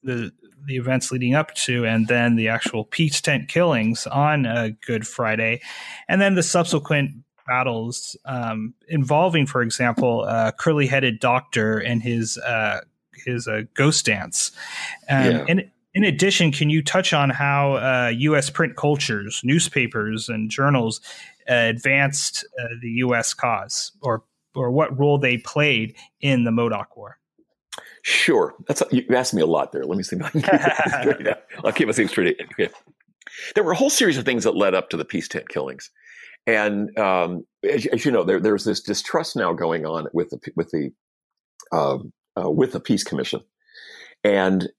the 0.03 0.31
the 0.65 0.77
events 0.77 1.11
leading 1.11 1.35
up 1.35 1.53
to, 1.55 1.85
and 1.85 2.07
then 2.07 2.35
the 2.35 2.47
actual 2.47 2.85
peace 2.85 3.21
tent 3.21 3.47
killings 3.49 4.07
on 4.07 4.45
uh, 4.45 4.69
Good 4.85 5.07
Friday, 5.07 5.61
and 6.07 6.21
then 6.21 6.35
the 6.35 6.43
subsequent 6.43 7.11
battles 7.47 8.17
um, 8.25 8.73
involving, 8.87 9.45
for 9.45 9.61
example, 9.61 10.23
a 10.25 10.51
curly-headed 10.57 11.19
doctor 11.19 11.77
and 11.77 12.01
his 12.01 12.37
uh, 12.39 12.81
his 13.25 13.47
uh, 13.47 13.61
ghost 13.73 14.05
dance. 14.05 14.51
Um, 15.09 15.25
yeah. 15.25 15.45
And 15.47 15.71
in 15.93 16.03
addition, 16.03 16.51
can 16.51 16.69
you 16.69 16.83
touch 16.83 17.13
on 17.13 17.29
how 17.29 17.75
uh, 17.75 18.11
U.S. 18.15 18.49
print 18.49 18.75
cultures, 18.75 19.41
newspapers, 19.43 20.27
and 20.27 20.51
journals 20.51 20.99
uh, 21.49 21.53
advanced 21.53 22.45
uh, 22.59 22.67
the 22.81 22.89
U.S. 22.89 23.33
cause, 23.33 23.91
or 24.01 24.23
or 24.53 24.71
what 24.71 24.97
role 24.97 25.17
they 25.17 25.37
played 25.37 25.95
in 26.21 26.43
the 26.43 26.51
Modoc 26.51 26.95
War? 26.97 27.17
Sure, 28.07 28.53
that's 28.67 28.83
you 28.91 29.03
asked 29.15 29.33
me 29.33 29.41
a 29.41 29.47
lot 29.47 29.71
there. 29.71 29.83
Let 29.83 29.97
me 29.97 30.03
see 30.03 30.15
if 30.15 30.21
I 30.21 30.29
can 30.29 30.41
keep 30.43 30.53
it 30.53 30.89
straight. 31.01 31.35
I'll 31.65 31.71
keep 31.71 31.87
my 31.87 31.93
things 31.93 32.11
straight. 32.11 32.39
Okay. 32.53 32.71
There 33.55 33.63
were 33.63 33.71
a 33.71 33.75
whole 33.75 33.89
series 33.89 34.15
of 34.19 34.25
things 34.25 34.43
that 34.43 34.55
led 34.55 34.75
up 34.75 34.91
to 34.91 34.97
the 34.97 35.05
peace 35.05 35.27
tent 35.27 35.49
killings. 35.49 35.89
And 36.45 36.95
um, 36.99 37.47
as, 37.67 37.87
as, 37.87 38.05
you 38.05 38.11
know, 38.11 38.23
there, 38.23 38.39
there's 38.39 38.63
this 38.63 38.79
distrust 38.79 39.35
now 39.35 39.53
going 39.53 39.87
on 39.87 40.05
with 40.13 40.29
the 40.29 40.39
with 40.55 40.69
the 40.69 40.91
uh, 41.71 41.97
uh, 42.39 42.51
with 42.51 42.73
the 42.73 42.79
peace 42.79 43.03
commission, 43.03 43.41
and 44.23 44.69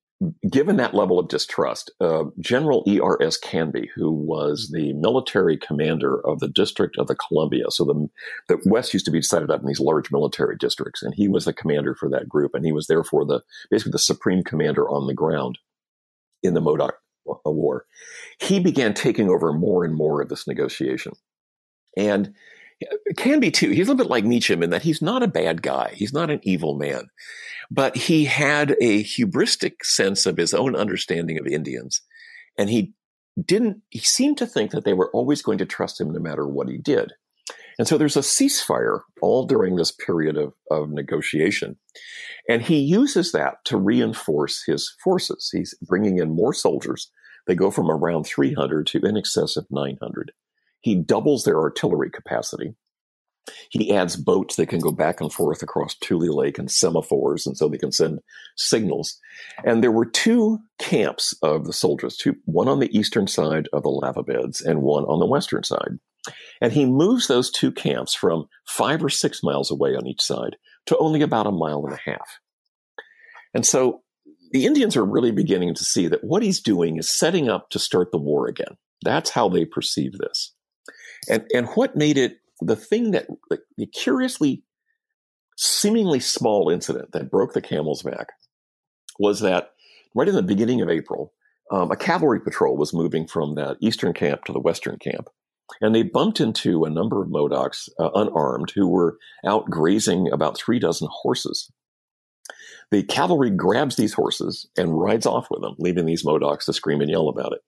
given 0.50 0.76
that 0.76 0.94
level 0.94 1.18
of 1.18 1.28
distrust, 1.28 1.90
uh, 2.00 2.24
General 2.40 2.82
E.R.S. 2.86 3.36
Canby, 3.36 3.90
who 3.94 4.10
was 4.10 4.70
the 4.72 4.94
military 4.94 5.58
commander 5.58 6.26
of 6.26 6.40
the 6.40 6.48
District 6.48 6.96
of 6.98 7.06
the 7.06 7.16
Columbia, 7.16 7.64
so 7.68 7.84
the 7.84 8.08
the 8.48 8.62
West 8.70 8.94
used 8.94 9.04
to 9.04 9.10
be 9.10 9.20
decided 9.20 9.50
up 9.50 9.60
in 9.60 9.66
these 9.66 9.80
large 9.80 10.10
military 10.10 10.56
districts, 10.56 11.02
and 11.02 11.14
he 11.14 11.28
was 11.28 11.44
the 11.44 11.52
commander 11.52 11.94
for 11.94 12.08
that 12.08 12.28
group, 12.28 12.54
and 12.54 12.64
he 12.64 12.72
was 12.72 12.86
therefore 12.86 13.26
the 13.26 13.42
basically 13.70 13.92
the 13.92 13.98
supreme 13.98 14.42
commander 14.42 14.88
on 14.88 15.06
the 15.06 15.14
ground 15.14 15.58
in 16.42 16.54
the 16.54 16.60
Modoc 16.60 16.94
War. 17.44 17.84
He 18.40 18.58
began 18.58 18.94
taking 18.94 19.28
over 19.28 19.52
more 19.52 19.84
and 19.84 19.94
more 19.94 20.22
of 20.22 20.28
this 20.28 20.46
negotiation. 20.46 21.12
And 21.96 22.34
can 23.16 23.40
be 23.40 23.50
too. 23.50 23.70
He's 23.70 23.88
a 23.88 23.92
little 23.92 24.04
bit 24.04 24.10
like 24.10 24.24
Meacham 24.24 24.62
in 24.62 24.70
that 24.70 24.82
he's 24.82 25.00
not 25.00 25.22
a 25.22 25.28
bad 25.28 25.62
guy. 25.62 25.92
He's 25.94 26.12
not 26.12 26.30
an 26.30 26.40
evil 26.42 26.76
man, 26.76 27.08
but 27.70 27.96
he 27.96 28.24
had 28.24 28.72
a 28.80 29.02
hubristic 29.04 29.82
sense 29.82 30.26
of 30.26 30.36
his 30.36 30.52
own 30.52 30.76
understanding 30.76 31.38
of 31.38 31.46
Indians. 31.46 32.02
And 32.58 32.70
he 32.70 32.92
didn't, 33.42 33.82
he 33.90 34.00
seemed 34.00 34.38
to 34.38 34.46
think 34.46 34.70
that 34.70 34.84
they 34.84 34.94
were 34.94 35.10
always 35.12 35.42
going 35.42 35.58
to 35.58 35.66
trust 35.66 36.00
him 36.00 36.10
no 36.10 36.20
matter 36.20 36.46
what 36.46 36.68
he 36.68 36.78
did. 36.78 37.12
And 37.78 37.86
so 37.86 37.98
there's 37.98 38.16
a 38.16 38.20
ceasefire 38.20 39.00
all 39.20 39.46
during 39.46 39.76
this 39.76 39.92
period 39.92 40.36
of, 40.36 40.54
of 40.70 40.90
negotiation. 40.90 41.76
And 42.48 42.62
he 42.62 42.78
uses 42.78 43.32
that 43.32 43.64
to 43.66 43.76
reinforce 43.76 44.64
his 44.64 44.94
forces. 45.02 45.50
He's 45.52 45.74
bringing 45.82 46.18
in 46.18 46.34
more 46.34 46.54
soldiers. 46.54 47.10
They 47.46 47.54
go 47.54 47.70
from 47.70 47.90
around 47.90 48.24
300 48.24 48.86
to 48.88 49.04
in 49.04 49.16
excess 49.16 49.56
of 49.56 49.66
900. 49.70 50.32
He 50.86 50.94
doubles 50.94 51.42
their 51.42 51.58
artillery 51.58 52.10
capacity. 52.10 52.76
He 53.70 53.92
adds 53.92 54.14
boats 54.14 54.54
that 54.54 54.68
can 54.68 54.78
go 54.78 54.92
back 54.92 55.20
and 55.20 55.32
forth 55.32 55.60
across 55.60 55.96
Tule 55.96 56.32
Lake 56.32 56.58
and 56.58 56.68
semaphores, 56.68 57.44
and 57.44 57.58
so 57.58 57.68
they 57.68 57.76
can 57.76 57.90
send 57.90 58.20
signals. 58.56 59.18
And 59.64 59.82
there 59.82 59.90
were 59.90 60.06
two 60.06 60.60
camps 60.78 61.34
of 61.42 61.64
the 61.64 61.72
soldiers, 61.72 62.16
two, 62.16 62.36
one 62.44 62.68
on 62.68 62.78
the 62.78 62.96
eastern 62.96 63.26
side 63.26 63.68
of 63.72 63.82
the 63.82 63.88
lava 63.88 64.22
beds 64.22 64.60
and 64.60 64.80
one 64.80 65.02
on 65.06 65.18
the 65.18 65.26
western 65.26 65.64
side. 65.64 65.98
And 66.60 66.72
he 66.72 66.84
moves 66.84 67.26
those 67.26 67.50
two 67.50 67.72
camps 67.72 68.14
from 68.14 68.46
five 68.68 69.02
or 69.02 69.10
six 69.10 69.42
miles 69.42 69.72
away 69.72 69.96
on 69.96 70.06
each 70.06 70.22
side 70.22 70.54
to 70.86 70.96
only 70.98 71.20
about 71.20 71.48
a 71.48 71.50
mile 71.50 71.84
and 71.84 71.94
a 71.94 72.10
half. 72.10 72.38
And 73.52 73.66
so 73.66 74.02
the 74.52 74.66
Indians 74.66 74.96
are 74.96 75.04
really 75.04 75.32
beginning 75.32 75.74
to 75.74 75.84
see 75.84 76.06
that 76.06 76.22
what 76.22 76.44
he's 76.44 76.60
doing 76.60 76.96
is 76.96 77.10
setting 77.10 77.48
up 77.48 77.70
to 77.70 77.80
start 77.80 78.12
the 78.12 78.18
war 78.18 78.46
again. 78.46 78.76
That's 79.02 79.30
how 79.30 79.48
they 79.48 79.64
perceive 79.64 80.12
this. 80.18 80.52
And 81.28 81.44
and 81.54 81.66
what 81.70 81.96
made 81.96 82.18
it 82.18 82.38
the 82.60 82.76
thing 82.76 83.12
that 83.12 83.26
the 83.76 83.86
curiously 83.86 84.62
seemingly 85.56 86.20
small 86.20 86.68
incident 86.70 87.12
that 87.12 87.30
broke 87.30 87.54
the 87.54 87.62
camel's 87.62 88.02
back 88.02 88.28
was 89.18 89.40
that 89.40 89.70
right 90.14 90.28
in 90.28 90.34
the 90.34 90.42
beginning 90.42 90.80
of 90.82 90.90
April, 90.90 91.32
um, 91.70 91.90
a 91.90 91.96
cavalry 91.96 92.40
patrol 92.40 92.76
was 92.76 92.92
moving 92.92 93.26
from 93.26 93.54
that 93.54 93.76
eastern 93.80 94.12
camp 94.12 94.44
to 94.44 94.52
the 94.52 94.60
western 94.60 94.98
camp. 94.98 95.28
And 95.80 95.94
they 95.94 96.04
bumped 96.04 96.40
into 96.40 96.84
a 96.84 96.90
number 96.90 97.22
of 97.22 97.28
Modocs, 97.28 97.88
uh, 97.98 98.10
unarmed, 98.14 98.72
who 98.74 98.88
were 98.88 99.18
out 99.44 99.68
grazing 99.68 100.30
about 100.30 100.56
three 100.56 100.78
dozen 100.78 101.08
horses. 101.10 101.70
The 102.92 103.02
cavalry 103.02 103.50
grabs 103.50 103.96
these 103.96 104.12
horses 104.12 104.68
and 104.76 104.98
rides 104.98 105.26
off 105.26 105.48
with 105.50 105.60
them, 105.62 105.74
leaving 105.78 106.06
these 106.06 106.24
Modocs 106.24 106.66
to 106.66 106.72
scream 106.72 107.00
and 107.00 107.10
yell 107.10 107.28
about 107.28 107.52
it. 107.52 107.60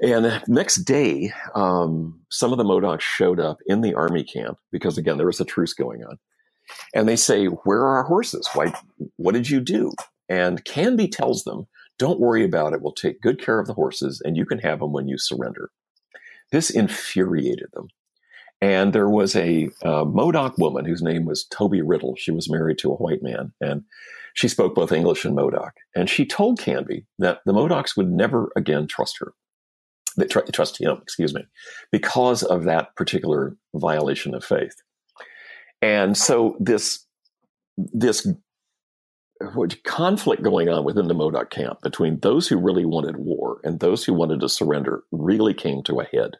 And 0.00 0.42
next 0.46 0.84
day, 0.84 1.32
um, 1.54 2.20
some 2.30 2.52
of 2.52 2.58
the 2.58 2.64
Modocs 2.64 3.00
showed 3.00 3.40
up 3.40 3.58
in 3.66 3.80
the 3.80 3.94
army 3.94 4.22
camp 4.22 4.58
because, 4.70 4.96
again, 4.96 5.16
there 5.16 5.26
was 5.26 5.40
a 5.40 5.44
truce 5.44 5.74
going 5.74 6.04
on. 6.04 6.18
And 6.94 7.08
they 7.08 7.16
say, 7.16 7.46
Where 7.46 7.80
are 7.80 7.96
our 7.96 8.04
horses? 8.04 8.48
Why, 8.52 8.72
what 9.16 9.32
did 9.32 9.50
you 9.50 9.60
do? 9.60 9.92
And 10.28 10.64
Canby 10.64 11.08
tells 11.08 11.44
them, 11.44 11.66
Don't 11.98 12.20
worry 12.20 12.44
about 12.44 12.74
it. 12.74 12.82
We'll 12.82 12.92
take 12.92 13.20
good 13.20 13.40
care 13.40 13.58
of 13.58 13.66
the 13.66 13.74
horses 13.74 14.22
and 14.24 14.36
you 14.36 14.46
can 14.46 14.58
have 14.58 14.80
them 14.80 14.92
when 14.92 15.08
you 15.08 15.18
surrender. 15.18 15.70
This 16.52 16.70
infuriated 16.70 17.68
them. 17.72 17.88
And 18.60 18.92
there 18.92 19.08
was 19.08 19.36
a 19.36 19.70
uh, 19.84 20.04
Modoc 20.04 20.58
woman 20.58 20.84
whose 20.84 21.02
name 21.02 21.24
was 21.24 21.44
Toby 21.44 21.80
Riddle. 21.80 22.14
She 22.16 22.30
was 22.30 22.50
married 22.50 22.78
to 22.78 22.90
a 22.92 22.96
white 22.96 23.22
man. 23.22 23.52
And 23.60 23.84
She 24.34 24.48
spoke 24.48 24.74
both 24.74 24.92
English 24.92 25.24
and 25.24 25.34
Modoc, 25.34 25.74
and 25.96 26.08
she 26.08 26.24
told 26.24 26.60
Canby 26.60 27.06
that 27.18 27.40
the 27.44 27.52
Modocs 27.52 27.96
would 27.96 28.08
never 28.10 28.52
again 28.56 28.86
trust 28.86 29.18
her, 29.18 29.32
tr- 30.26 30.40
trust 30.52 30.80
him, 30.80 30.98
excuse 31.02 31.34
me, 31.34 31.44
because 31.92 32.42
of 32.42 32.64
that 32.64 32.94
particular 32.96 33.56
violation 33.74 34.34
of 34.34 34.44
faith. 34.44 34.74
And 35.80 36.16
so 36.16 36.56
this 36.60 37.04
this 37.76 38.26
conflict 39.84 40.42
going 40.42 40.68
on 40.68 40.84
within 40.84 41.06
the 41.06 41.14
Modoc 41.14 41.50
camp 41.50 41.80
between 41.80 42.18
those 42.20 42.48
who 42.48 42.56
really 42.56 42.84
wanted 42.84 43.16
war 43.16 43.60
and 43.62 43.78
those 43.78 44.04
who 44.04 44.12
wanted 44.12 44.40
to 44.40 44.48
surrender 44.48 45.04
really 45.12 45.54
came 45.54 45.82
to 45.84 46.00
a 46.00 46.04
head. 46.04 46.38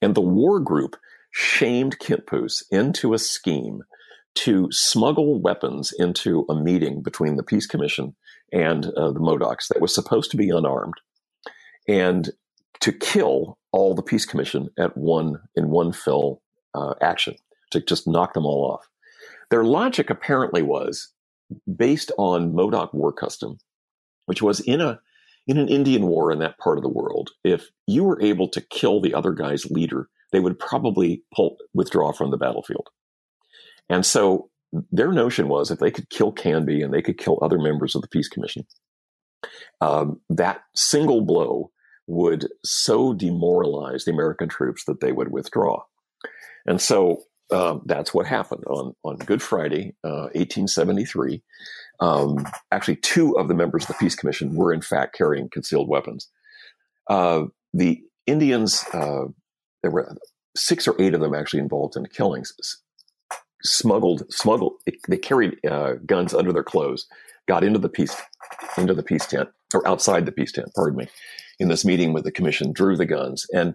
And 0.00 0.14
the 0.14 0.22
war 0.22 0.58
group 0.58 0.96
shamed 1.32 1.98
Kintpuash 1.98 2.62
into 2.70 3.12
a 3.12 3.18
scheme 3.18 3.82
to 4.34 4.68
smuggle 4.70 5.40
weapons 5.40 5.92
into 5.98 6.46
a 6.48 6.54
meeting 6.54 7.02
between 7.02 7.36
the 7.36 7.42
Peace 7.42 7.66
Commission 7.66 8.16
and 8.52 8.86
uh, 8.86 9.12
the 9.12 9.20
Modocs 9.20 9.68
that 9.68 9.80
was 9.80 9.94
supposed 9.94 10.30
to 10.30 10.36
be 10.36 10.48
unarmed, 10.48 10.94
and 11.86 12.30
to 12.80 12.92
kill 12.92 13.58
all 13.72 13.94
the 13.94 14.02
Peace 14.02 14.24
Commission 14.24 14.68
at 14.78 14.96
one 14.96 15.36
in 15.56 15.68
one 15.70 15.92
fell 15.92 16.42
uh, 16.74 16.94
action 17.00 17.34
to 17.70 17.80
just 17.80 18.06
knock 18.06 18.34
them 18.34 18.46
all 18.46 18.70
off. 18.70 18.88
Their 19.50 19.64
logic 19.64 20.10
apparently 20.10 20.62
was 20.62 21.12
based 21.76 22.12
on 22.18 22.54
Modoc 22.54 22.92
war 22.94 23.12
custom, 23.12 23.58
which 24.26 24.42
was 24.42 24.60
in 24.60 24.80
a 24.80 25.00
in 25.46 25.58
an 25.58 25.68
Indian 25.68 26.06
war 26.06 26.30
in 26.30 26.38
that 26.38 26.58
part 26.58 26.78
of 26.78 26.82
the 26.82 26.88
world. 26.88 27.30
If 27.42 27.70
you 27.86 28.04
were 28.04 28.22
able 28.22 28.48
to 28.50 28.60
kill 28.60 29.00
the 29.00 29.12
other 29.12 29.32
guy's 29.32 29.66
leader, 29.66 30.08
they 30.30 30.38
would 30.38 30.58
probably 30.58 31.22
pull, 31.34 31.56
withdraw 31.74 32.12
from 32.12 32.30
the 32.30 32.36
battlefield. 32.36 32.88
And 33.88 34.06
so 34.06 34.50
their 34.90 35.12
notion 35.12 35.48
was 35.48 35.70
if 35.70 35.80
they 35.80 35.90
could 35.90 36.08
kill 36.10 36.32
Canby 36.32 36.80
and 36.80 36.94
they 36.94 37.02
could 37.02 37.18
kill 37.18 37.38
other 37.42 37.58
members 37.58 37.94
of 37.94 38.02
the 38.02 38.08
Peace 38.08 38.28
Commission, 38.28 38.66
um, 39.80 40.20
that 40.30 40.62
single 40.74 41.22
blow 41.22 41.70
would 42.06 42.48
so 42.64 43.14
demoralize 43.14 44.04
the 44.04 44.12
American 44.12 44.48
troops 44.48 44.84
that 44.84 45.00
they 45.00 45.12
would 45.12 45.30
withdraw. 45.30 45.82
And 46.66 46.80
so 46.80 47.22
um, 47.50 47.82
that's 47.86 48.14
what 48.14 48.26
happened 48.26 48.64
on, 48.66 48.94
on 49.04 49.16
Good 49.16 49.42
Friday, 49.42 49.94
uh, 50.04 50.30
1873. 50.34 51.42
Um, 52.00 52.46
actually, 52.70 52.96
two 52.96 53.38
of 53.38 53.48
the 53.48 53.54
members 53.54 53.84
of 53.84 53.88
the 53.88 53.94
Peace 53.94 54.14
Commission 54.14 54.54
were 54.54 54.72
in 54.72 54.80
fact 54.80 55.16
carrying 55.16 55.48
concealed 55.48 55.88
weapons. 55.88 56.28
Uh, 57.08 57.44
the 57.72 58.02
Indians, 58.26 58.84
uh, 58.92 59.24
there 59.82 59.90
were 59.90 60.16
six 60.56 60.86
or 60.86 61.00
eight 61.00 61.14
of 61.14 61.20
them 61.20 61.34
actually 61.34 61.60
involved 61.60 61.96
in 61.96 62.06
killings 62.06 62.52
smuggled 63.62 64.24
smuggled 64.32 64.74
they 65.08 65.16
carried 65.16 65.56
uh, 65.66 65.94
guns 66.04 66.34
under 66.34 66.52
their 66.52 66.64
clothes 66.64 67.06
got 67.46 67.64
into 67.64 67.78
the 67.78 67.88
peace 67.88 68.16
into 68.76 68.94
the 68.94 69.02
peace 69.02 69.26
tent 69.26 69.48
or 69.74 69.86
outside 69.86 70.26
the 70.26 70.32
peace 70.32 70.52
tent 70.52 70.68
pardon 70.74 70.98
me 70.98 71.08
in 71.58 71.68
this 71.68 71.84
meeting 71.84 72.12
with 72.12 72.24
the 72.24 72.32
commission 72.32 72.72
drew 72.72 72.96
the 72.96 73.06
guns. 73.06 73.46
And 73.52 73.74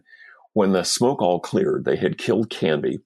when 0.54 0.72
the 0.72 0.84
smoke 0.84 1.22
all 1.22 1.40
cleared 1.40 1.86
they 1.86 1.96
had 1.96 2.18
killed 2.18 2.50
canby 2.50 3.00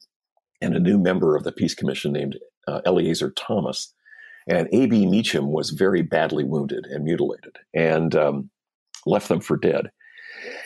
and 0.61 0.75
a 0.75 0.79
new 0.79 0.97
member 0.97 1.35
of 1.35 1.43
the 1.43 1.51
peace 1.51 1.75
commission 1.75 2.13
named 2.13 2.37
uh, 2.67 2.81
eleazar 2.85 3.31
thomas. 3.31 3.93
And 4.47 4.67
ab 4.73 4.91
meacham 4.91 5.51
was 5.51 5.71
very 5.71 6.01
badly 6.01 6.43
wounded 6.43 6.85
and 6.85 7.03
mutilated 7.03 7.57
and 7.73 8.15
um, 8.15 8.49
left 9.05 9.27
them 9.27 9.39
for 9.39 9.57
dead. 9.57 9.91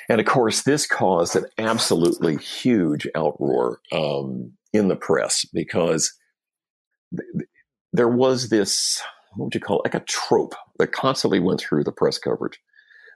And 0.10 0.20
of 0.20 0.28
course 0.28 0.64
this 0.64 0.86
caused 0.86 1.36
an 1.36 1.46
absolutely 1.58 2.38
huge 2.38 3.08
outroar 3.16 3.78
um, 3.92 4.54
in 4.74 4.88
the 4.88 4.96
press 4.96 5.46
because 5.54 6.14
th- 7.16 7.48
there 7.92 8.10
was 8.10 8.50
this 8.50 9.02
what 9.36 9.46
would 9.46 9.56
you 9.56 9.62
call 9.62 9.80
it? 9.80 9.94
Like 9.94 10.02
a 10.02 10.06
trope 10.06 10.56
that 10.80 10.92
constantly 10.92 11.40
went 11.40 11.60
through 11.60 11.84
the 11.84 11.92
press 11.92 12.18
coverage 12.18 12.60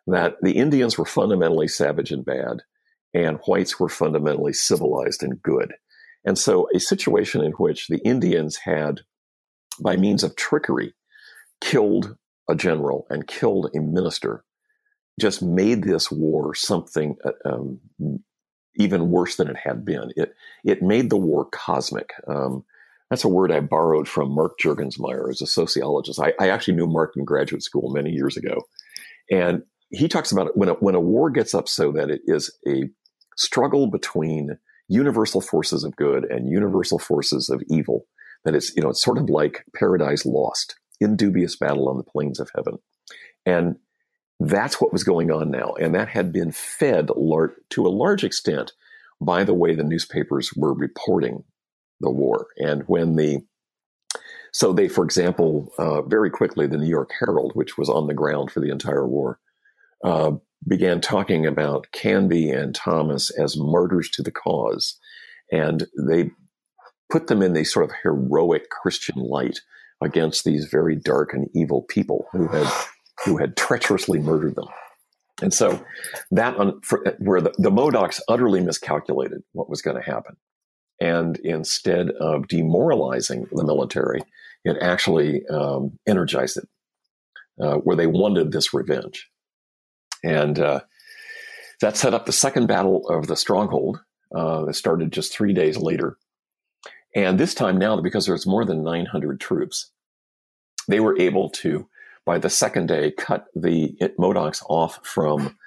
that 0.08 0.36
the 0.42 0.54
Indians 0.54 0.98
were 0.98 1.06
fundamentally 1.06 1.68
savage 1.68 2.12
and 2.12 2.26
bad 2.26 2.62
and 3.14 3.40
whites 3.48 3.80
were 3.80 3.90
fundamentally 3.90 4.54
civilized 4.54 5.24
and 5.24 5.42
good. 5.42 5.74
And 6.26 6.38
so 6.38 6.68
a 6.74 6.80
situation 6.80 7.44
in 7.44 7.52
which 7.54 7.88
the 7.88 8.00
Indians 8.00 8.58
had 8.58 9.02
by 9.82 9.96
means 9.96 10.24
of 10.24 10.36
trickery 10.36 10.94
killed 11.62 12.16
a 12.50 12.56
general 12.56 13.08
and 13.10 13.28
killed 13.28 13.70
a 13.76 13.80
minister 13.80 14.44
just 15.20 15.42
made 15.42 15.84
this 15.84 16.12
war 16.12 16.56
something 16.56 17.16
uh, 17.24 17.32
um, 17.46 17.80
even 18.76 19.10
worse 19.10 19.36
than 19.36 19.50
it 19.50 19.58
had 19.58 19.86
been. 19.86 20.12
It 20.16 20.34
it 20.64 20.82
made 20.82 21.10
the 21.10 21.18
war 21.18 21.46
cosmic. 21.46 22.12
Um, 22.28 22.64
that's 23.10 23.24
a 23.24 23.30
word 23.30 23.52
I 23.52 23.60
borrowed 23.60 24.08
from 24.08 24.32
Mark 24.32 24.60
Juergensmeyer 24.60 25.30
as 25.30 25.42
a 25.42 25.48
sociologist. 25.48 26.20
I, 26.20 26.34
I, 26.40 26.50
actually 26.50 26.76
knew 26.76 26.86
Mark 26.86 27.14
in 27.18 27.26
graduate 27.26 27.64
school 27.64 27.92
many 27.92 28.12
years 28.12 28.38
ago, 28.38 28.68
and 29.32 29.64
he 29.92 30.08
talks 30.08 30.32
about 30.32 30.48
it 30.48 30.58
when 30.58 30.70
a, 30.70 30.74
when 30.74 30.96
a 30.96 31.00
war 31.00 31.30
gets 31.30 31.54
up 31.54 31.68
so 31.68 31.92
that 31.94 32.10
it 32.10 32.22
is 32.26 32.56
a 32.68 32.90
struggle 33.36 33.88
between 33.88 34.58
universal 34.88 35.42
forces 35.42 35.84
of 35.84 35.96
good 35.96 36.26
and 36.26 36.50
universal 36.50 37.00
forces 37.00 37.50
of 37.50 37.64
evil. 37.70 38.06
That 38.46 38.56
it's 38.56 38.76
you 38.76 38.82
know 38.82 38.90
it's 38.90 39.04
sort 39.04 39.18
of 39.18 39.30
like 39.30 39.66
Paradise 39.76 40.26
Lost 40.26 40.76
in 41.02 41.16
dubious 41.16 41.56
battle 41.56 41.90
on 41.90 41.98
the 41.98 42.04
plains 42.04 42.40
of 42.40 42.50
heaven, 42.56 42.78
and 43.46 43.78
that's 44.40 44.80
what 44.80 44.94
was 44.94 45.04
going 45.04 45.32
on 45.32 45.52
now. 45.52 45.74
And 45.74 45.94
that 45.96 46.08
had 46.08 46.32
been 46.32 46.52
fed 46.52 47.10
lar- 47.16 47.56
to 47.72 47.86
a 47.86 47.90
large 47.90 48.24
extent 48.24 48.72
by 49.22 49.44
the 49.44 49.54
way 49.54 49.76
the 49.76 49.84
newspapers 49.84 50.54
were 50.56 50.74
reporting 50.74 51.44
the 52.00 52.10
war. 52.10 52.48
And 52.58 52.84
when 52.88 53.16
the 53.16 53.40
so 54.52 54.74
they, 54.74 54.88
for 54.88 55.04
example, 55.04 55.72
uh, 55.78 56.02
very 56.02 56.32
quickly, 56.32 56.66
the 56.66 56.78
New 56.78 56.88
York 56.88 57.12
Herald, 57.20 57.52
which 57.54 57.78
was 57.78 57.90
on 57.90 58.08
the 58.08 58.16
ground 58.16 58.52
for 58.52 58.62
the 58.62 58.72
entire 58.72 59.08
war, 59.08 59.40
uh, 60.04 60.32
began 60.68 61.02
talking 61.02 61.46
about 61.46 61.88
Canby 61.92 62.50
and 62.50 62.76
Thomas 62.76 63.30
as 63.32 63.58
martyrs 63.58 64.10
to 64.12 64.24
the 64.24 64.32
cause. 64.32 65.00
And 65.52 65.88
they 65.98 66.32
put 67.10 67.28
them 67.28 67.42
in 67.42 67.54
this 67.54 67.74
sort 67.74 67.86
of 67.86 67.96
heroic 68.04 68.70
Christian 68.70 69.18
light 69.18 69.60
against 70.02 70.46
these 70.46 70.66
very 70.66 70.96
dark 70.96 71.34
and 71.34 71.48
evil 71.54 71.84
people 71.84 72.28
who 72.32 72.48
had 72.48 72.68
who 73.26 73.38
had 73.38 73.58
treacherously 73.58 74.20
murdered 74.20 74.56
them. 74.56 74.68
And 75.42 75.54
so 75.54 75.84
that 76.32 76.56
for, 76.84 77.04
where 77.20 77.42
the, 77.42 77.54
the 77.58 77.72
Modocs 77.72 78.22
utterly 78.28 78.62
miscalculated 78.62 79.42
what 79.54 79.70
was 79.70 79.82
going 79.82 79.98
to 79.98 80.04
happen. 80.04 80.36
And 81.02 81.38
instead 81.40 82.12
of 82.12 82.48
demoralizing 82.48 83.48
the 83.52 83.64
military, 83.64 84.22
it 84.66 84.78
actually 84.82 85.46
um, 85.48 85.98
energized 86.06 86.58
it, 86.58 86.68
uh, 87.62 87.76
where 87.76 87.96
they 87.96 88.08
wanted 88.08 88.52
this 88.52 88.74
revenge. 88.74 89.29
And 90.24 90.60
uh, 90.60 90.82
that 91.82 91.98
set 91.98 92.14
up 92.14 92.26
the 92.26 92.32
second 92.32 92.68
battle 92.68 93.08
of 93.08 93.28
the 93.28 93.36
stronghold 93.36 94.02
uh, 94.36 94.66
that 94.66 94.74
started 94.76 95.12
just 95.12 95.34
three 95.34 95.54
days 95.54 95.78
later. 95.78 96.18
And 97.16 97.40
this 97.40 97.54
time 97.54 97.78
now, 97.78 98.00
because 98.00 98.26
there's 98.26 98.46
more 98.46 98.66
than 98.66 98.84
900 98.84 99.40
troops, 99.40 99.92
they 100.88 101.00
were 101.00 101.20
able 101.20 101.50
to 101.50 101.88
by 102.30 102.38
the 102.38 102.48
second 102.48 102.88
day, 102.88 103.10
cut 103.10 103.48
the 103.56 103.98
Modocs 104.20 104.64
off 104.70 105.00
from 105.04 105.58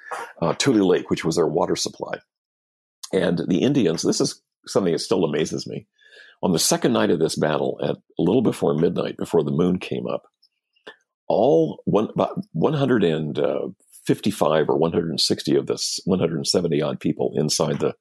uh, 0.40 0.54
Tule 0.54 0.86
Lake, 0.86 1.10
which 1.10 1.24
was 1.24 1.34
their 1.34 1.48
water 1.48 1.74
supply. 1.74 2.18
And 3.12 3.42
the 3.48 3.62
Indians, 3.62 4.02
this 4.02 4.20
is 4.20 4.40
something 4.66 4.92
that 4.92 5.00
still 5.00 5.24
amazes 5.24 5.66
me. 5.66 5.88
On 6.40 6.52
the 6.52 6.60
second 6.60 6.92
night 6.92 7.10
of 7.10 7.18
this 7.18 7.34
battle, 7.34 7.80
at 7.82 7.96
a 7.96 8.22
little 8.22 8.42
before 8.42 8.74
midnight, 8.74 9.16
before 9.16 9.42
the 9.42 9.50
moon 9.50 9.80
came 9.80 10.06
up, 10.06 10.22
all 11.26 11.82
one, 11.84 12.10
about 12.14 12.40
155 14.06 14.68
or 14.68 14.76
160 14.76 15.56
of 15.56 15.66
this 15.66 16.00
170 16.04 16.82
odd 16.82 17.00
people 17.00 17.32
inside 17.36 17.80
the 17.80 17.94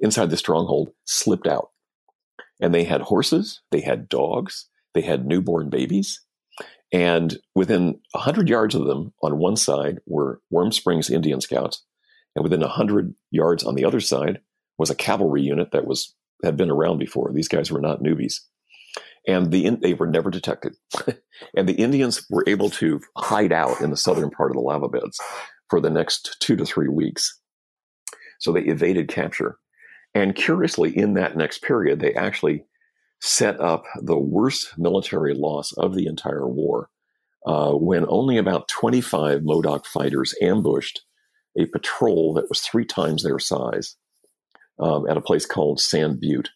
inside 0.00 0.30
the 0.30 0.36
stronghold 0.36 0.90
slipped 1.04 1.46
out, 1.46 1.70
and 2.60 2.74
they 2.74 2.84
had 2.84 3.02
horses, 3.02 3.60
they 3.70 3.80
had 3.80 4.08
dogs, 4.08 4.68
they 4.94 5.00
had 5.00 5.26
newborn 5.26 5.70
babies, 5.70 6.20
and 6.92 7.38
within 7.54 8.00
100 8.12 8.48
yards 8.48 8.74
of 8.74 8.86
them 8.86 9.14
on 9.22 9.38
one 9.38 9.56
side 9.56 10.00
were 10.06 10.40
Warm 10.50 10.72
Springs 10.72 11.08
Indian 11.08 11.40
Scouts. 11.40 11.84
And 12.34 12.42
within 12.42 12.60
100 12.60 13.14
yards 13.30 13.64
on 13.64 13.74
the 13.74 13.84
other 13.84 14.00
side 14.00 14.40
was 14.78 14.90
a 14.90 14.94
cavalry 14.94 15.42
unit 15.42 15.70
that 15.72 15.86
was 15.86 16.14
had 16.42 16.56
been 16.56 16.70
around 16.70 16.98
before. 16.98 17.30
These 17.32 17.48
guys 17.48 17.70
were 17.70 17.80
not 17.80 18.02
newbies. 18.02 18.40
And 19.26 19.52
the 19.52 19.70
they 19.70 19.94
were 19.94 20.06
never 20.06 20.30
detected. 20.30 20.74
and 21.56 21.68
the 21.68 21.74
Indians 21.74 22.26
were 22.28 22.44
able 22.46 22.70
to 22.70 23.00
hide 23.16 23.52
out 23.52 23.80
in 23.80 23.90
the 23.90 23.96
southern 23.96 24.30
part 24.30 24.50
of 24.50 24.56
the 24.56 24.62
lava 24.62 24.88
beds 24.88 25.18
for 25.70 25.80
the 25.80 25.90
next 25.90 26.36
two 26.40 26.56
to 26.56 26.64
three 26.64 26.88
weeks. 26.88 27.38
So 28.40 28.52
they 28.52 28.62
evaded 28.62 29.08
capture. 29.08 29.58
And 30.14 30.34
curiously, 30.34 30.96
in 30.96 31.14
that 31.14 31.36
next 31.36 31.62
period, 31.62 32.00
they 32.00 32.12
actually 32.14 32.64
set 33.20 33.60
up 33.60 33.84
the 34.00 34.18
worst 34.18 34.76
military 34.76 35.32
loss 35.32 35.72
of 35.72 35.94
the 35.94 36.06
entire 36.06 36.46
war 36.46 36.90
uh, 37.46 37.72
when 37.72 38.04
only 38.08 38.36
about 38.36 38.68
25 38.68 39.42
Modoc 39.44 39.86
fighters 39.86 40.34
ambushed 40.42 41.02
a 41.56 41.66
patrol 41.66 42.34
that 42.34 42.48
was 42.48 42.60
three 42.60 42.84
times 42.84 43.22
their 43.22 43.38
size 43.38 43.96
um, 44.78 45.08
at 45.08 45.16
a 45.16 45.22
place 45.22 45.46
called 45.46 45.80
Sand 45.80 46.20
Butte 46.20 46.50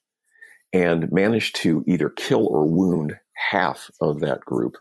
and 0.76 1.10
managed 1.10 1.56
to 1.56 1.82
either 1.86 2.10
kill 2.10 2.46
or 2.46 2.66
wound 2.66 3.18
half 3.50 3.90
of 4.02 4.20
that 4.20 4.40
group 4.40 4.76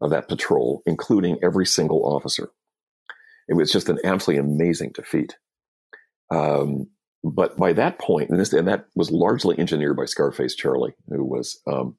of 0.00 0.10
that 0.10 0.28
patrol, 0.28 0.80
including 0.86 1.38
every 1.42 1.66
single 1.66 2.06
officer. 2.06 2.50
It 3.48 3.54
was 3.54 3.72
just 3.72 3.88
an 3.88 3.98
absolutely 4.04 4.48
amazing 4.48 4.92
defeat. 4.94 5.36
Um, 6.30 6.86
but 7.24 7.56
by 7.56 7.72
that 7.72 7.98
point, 7.98 8.30
and, 8.30 8.38
this, 8.38 8.52
and 8.52 8.68
that 8.68 8.86
was 8.94 9.10
largely 9.10 9.58
engineered 9.58 9.96
by 9.96 10.04
Scarface 10.04 10.54
Charlie, 10.54 10.94
who 11.08 11.24
was 11.24 11.60
um, 11.66 11.96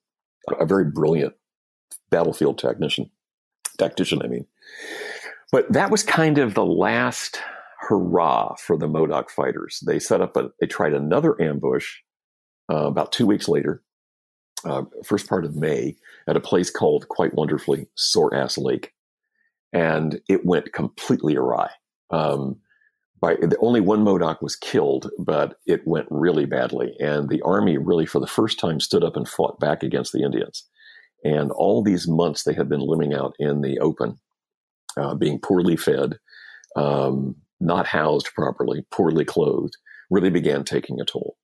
a 0.58 0.64
very 0.64 0.86
brilliant 0.86 1.34
battlefield 2.10 2.56
technician, 2.56 3.10
tactician, 3.78 4.22
I 4.22 4.28
mean. 4.28 4.46
But 5.52 5.70
that 5.74 5.90
was 5.90 6.02
kind 6.02 6.38
of 6.38 6.54
the 6.54 6.64
last 6.64 7.42
hurrah 7.80 8.54
for 8.54 8.78
the 8.78 8.88
Modoc 8.88 9.28
fighters. 9.28 9.82
They 9.86 9.98
set 9.98 10.22
up 10.22 10.38
a, 10.38 10.50
they 10.58 10.66
tried 10.66 10.94
another 10.94 11.40
ambush 11.40 11.96
uh, 12.70 12.86
about 12.86 13.12
two 13.12 13.26
weeks 13.26 13.48
later, 13.48 13.82
uh, 14.64 14.84
first 15.04 15.28
part 15.28 15.44
of 15.44 15.56
May, 15.56 15.96
at 16.26 16.36
a 16.36 16.40
place 16.40 16.70
called 16.70 17.08
quite 17.08 17.34
wonderfully 17.34 17.88
Sore 17.94 18.34
Ass 18.34 18.58
Lake, 18.58 18.92
and 19.72 20.20
it 20.28 20.44
went 20.44 20.72
completely 20.72 21.36
awry. 21.36 21.70
Um, 22.10 22.56
by 23.20 23.34
the, 23.34 23.56
only 23.60 23.80
one 23.80 24.02
Modoc 24.02 24.42
was 24.42 24.56
killed, 24.56 25.10
but 25.18 25.58
it 25.66 25.86
went 25.86 26.06
really 26.10 26.44
badly, 26.44 26.94
and 27.00 27.28
the 27.28 27.42
army 27.42 27.78
really, 27.78 28.06
for 28.06 28.20
the 28.20 28.26
first 28.26 28.58
time, 28.58 28.80
stood 28.80 29.04
up 29.04 29.16
and 29.16 29.28
fought 29.28 29.58
back 29.58 29.82
against 29.82 30.12
the 30.12 30.22
Indians. 30.22 30.66
And 31.24 31.50
all 31.50 31.82
these 31.82 32.06
months 32.06 32.44
they 32.44 32.52
had 32.52 32.68
been 32.68 32.80
living 32.80 33.14
out 33.14 33.34
in 33.38 33.62
the 33.62 33.78
open, 33.80 34.18
uh, 34.96 35.14
being 35.14 35.40
poorly 35.40 35.76
fed, 35.76 36.18
um, 36.76 37.36
not 37.58 37.86
housed 37.86 38.28
properly, 38.34 38.84
poorly 38.90 39.24
clothed, 39.24 39.76
really 40.10 40.30
began 40.30 40.62
taking 40.62 41.00
a 41.00 41.04
toll. 41.04 41.36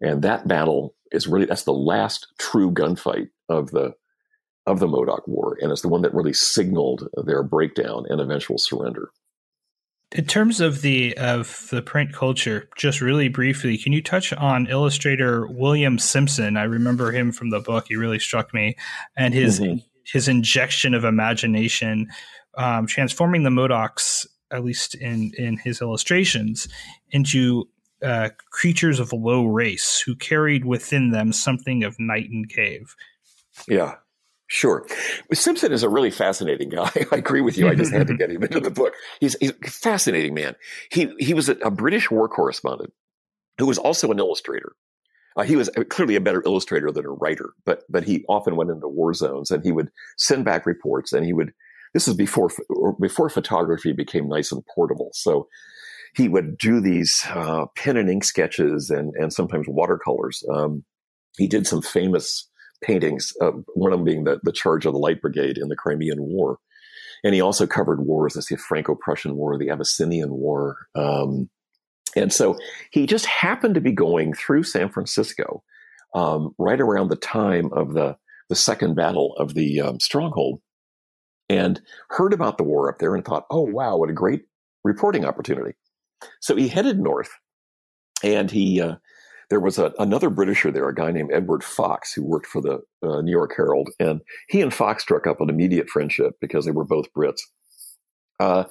And 0.00 0.22
that 0.22 0.48
battle 0.48 0.94
is 1.12 1.26
really 1.26 1.46
that's 1.46 1.64
the 1.64 1.72
last 1.72 2.26
true 2.38 2.70
gunfight 2.70 3.28
of 3.48 3.70
the 3.70 3.94
of 4.66 4.78
the 4.78 4.88
Modoc 4.88 5.26
War, 5.26 5.58
and 5.60 5.72
it's 5.72 5.82
the 5.82 5.88
one 5.88 6.02
that 6.02 6.14
really 6.14 6.32
signaled 6.32 7.08
their 7.24 7.42
breakdown 7.42 8.04
and 8.08 8.20
eventual 8.20 8.58
surrender. 8.58 9.10
In 10.12 10.26
terms 10.26 10.60
of 10.60 10.82
the 10.82 11.16
of 11.16 11.68
the 11.70 11.82
print 11.82 12.12
culture, 12.12 12.68
just 12.76 13.00
really 13.00 13.28
briefly, 13.28 13.78
can 13.78 13.92
you 13.92 14.02
touch 14.02 14.32
on 14.32 14.66
illustrator 14.66 15.46
William 15.46 15.98
Simpson? 15.98 16.56
I 16.56 16.64
remember 16.64 17.12
him 17.12 17.32
from 17.32 17.50
the 17.50 17.60
book; 17.60 17.86
he 17.88 17.96
really 17.96 18.18
struck 18.18 18.52
me, 18.52 18.76
and 19.16 19.32
his 19.32 19.60
mm-hmm. 19.60 19.78
his 20.04 20.26
injection 20.26 20.94
of 20.94 21.04
imagination, 21.04 22.08
um, 22.56 22.86
transforming 22.86 23.44
the 23.44 23.50
Modocs, 23.50 24.26
at 24.50 24.64
least 24.64 24.96
in 24.96 25.32
in 25.38 25.58
his 25.58 25.80
illustrations, 25.80 26.66
into 27.10 27.68
uh, 28.02 28.30
creatures 28.50 29.00
of 29.00 29.12
a 29.12 29.16
low 29.16 29.46
race 29.46 30.00
who 30.00 30.14
carried 30.14 30.64
within 30.64 31.10
them 31.10 31.32
something 31.32 31.84
of 31.84 31.98
night 31.98 32.30
and 32.30 32.48
cave. 32.48 32.94
Yeah, 33.68 33.96
Sure. 34.52 34.84
Simpson 35.32 35.72
is 35.72 35.84
a 35.84 35.88
really 35.88 36.10
fascinating 36.10 36.70
guy. 36.70 36.90
I 37.12 37.16
agree 37.18 37.40
with 37.40 37.56
you. 37.56 37.68
I 37.68 37.76
just 37.76 37.92
had 37.92 38.08
to 38.08 38.16
get 38.18 38.32
him 38.32 38.42
into 38.42 38.58
the 38.58 38.70
book. 38.70 38.94
He's, 39.20 39.36
he's 39.38 39.52
a 39.52 39.70
fascinating 39.70 40.34
man. 40.34 40.56
He, 40.90 41.08
he 41.20 41.34
was 41.34 41.48
a, 41.48 41.52
a, 41.58 41.70
British 41.70 42.10
war 42.10 42.28
correspondent 42.28 42.92
who 43.58 43.66
was 43.66 43.78
also 43.78 44.10
an 44.10 44.18
illustrator. 44.18 44.72
Uh, 45.36 45.44
he 45.44 45.54
was 45.54 45.70
clearly 45.88 46.16
a 46.16 46.20
better 46.20 46.42
illustrator 46.44 46.90
than 46.90 47.06
a 47.06 47.10
writer, 47.10 47.50
but, 47.64 47.84
but 47.88 48.02
he 48.02 48.24
often 48.28 48.56
went 48.56 48.70
into 48.70 48.88
war 48.88 49.14
zones 49.14 49.52
and 49.52 49.62
he 49.62 49.70
would 49.70 49.88
send 50.16 50.44
back 50.44 50.66
reports 50.66 51.12
and 51.12 51.24
he 51.24 51.32
would, 51.32 51.52
this 51.94 52.08
is 52.08 52.14
before, 52.14 52.50
before 53.00 53.30
photography 53.30 53.92
became 53.92 54.28
nice 54.28 54.50
and 54.50 54.64
portable. 54.74 55.10
So 55.12 55.46
he 56.14 56.28
would 56.28 56.58
do 56.58 56.80
these 56.80 57.24
uh, 57.28 57.66
pen 57.76 57.96
and 57.96 58.10
ink 58.10 58.24
sketches 58.24 58.90
and, 58.90 59.14
and 59.14 59.32
sometimes 59.32 59.66
watercolors. 59.68 60.42
Um, 60.52 60.84
he 61.36 61.46
did 61.46 61.66
some 61.66 61.82
famous 61.82 62.48
paintings, 62.82 63.32
uh, 63.40 63.52
one 63.74 63.92
of 63.92 63.98
them 63.98 64.04
being 64.04 64.24
the, 64.24 64.40
the 64.42 64.52
charge 64.52 64.86
of 64.86 64.92
the 64.92 64.98
Light 64.98 65.20
Brigade 65.20 65.58
in 65.58 65.68
the 65.68 65.76
Crimean 65.76 66.18
War. 66.20 66.58
And 67.22 67.34
he 67.34 67.40
also 67.40 67.66
covered 67.66 68.06
wars, 68.06 68.34
the 68.34 68.56
Franco-Prussian 68.56 69.36
War, 69.36 69.58
the 69.58 69.70
Abyssinian 69.70 70.30
War. 70.30 70.86
Um, 70.94 71.50
and 72.16 72.32
so 72.32 72.56
he 72.90 73.06
just 73.06 73.26
happened 73.26 73.74
to 73.74 73.80
be 73.80 73.92
going 73.92 74.32
through 74.32 74.62
San 74.62 74.88
Francisco 74.88 75.62
um, 76.14 76.54
right 76.58 76.80
around 76.80 77.08
the 77.08 77.16
time 77.16 77.70
of 77.72 77.92
the, 77.92 78.16
the 78.48 78.56
second 78.56 78.96
battle 78.96 79.34
of 79.38 79.54
the 79.54 79.80
um, 79.80 80.00
stronghold 80.00 80.60
and 81.48 81.80
heard 82.08 82.32
about 82.32 82.56
the 82.56 82.64
war 82.64 82.88
up 82.90 82.98
there 82.98 83.14
and 83.14 83.24
thought, 83.24 83.44
oh, 83.50 83.62
wow, 83.62 83.96
what 83.96 84.10
a 84.10 84.14
great 84.14 84.42
reporting 84.82 85.24
opportunity. 85.24 85.74
So 86.40 86.56
he 86.56 86.68
headed 86.68 86.98
north 86.98 87.30
and 88.22 88.50
he 88.50 88.80
uh, 88.80 88.96
there 89.50 89.60
was 89.60 89.78
a, 89.78 89.92
another 89.98 90.30
Britisher 90.30 90.70
there, 90.70 90.88
a 90.88 90.94
guy 90.94 91.10
named 91.10 91.32
Edward 91.32 91.64
Fox, 91.64 92.12
who 92.12 92.24
worked 92.24 92.46
for 92.46 92.62
the 92.62 92.80
uh, 93.02 93.20
New 93.20 93.32
York 93.32 93.52
Herald, 93.56 93.90
and 93.98 94.20
he 94.48 94.60
and 94.60 94.72
Fox 94.72 95.02
struck 95.02 95.26
up 95.26 95.40
an 95.40 95.50
immediate 95.50 95.90
friendship 95.90 96.34
because 96.40 96.64
they 96.64 96.70
were 96.70 96.84
both 96.84 97.12
Brits. 97.12 97.40
Uh, 98.38 98.64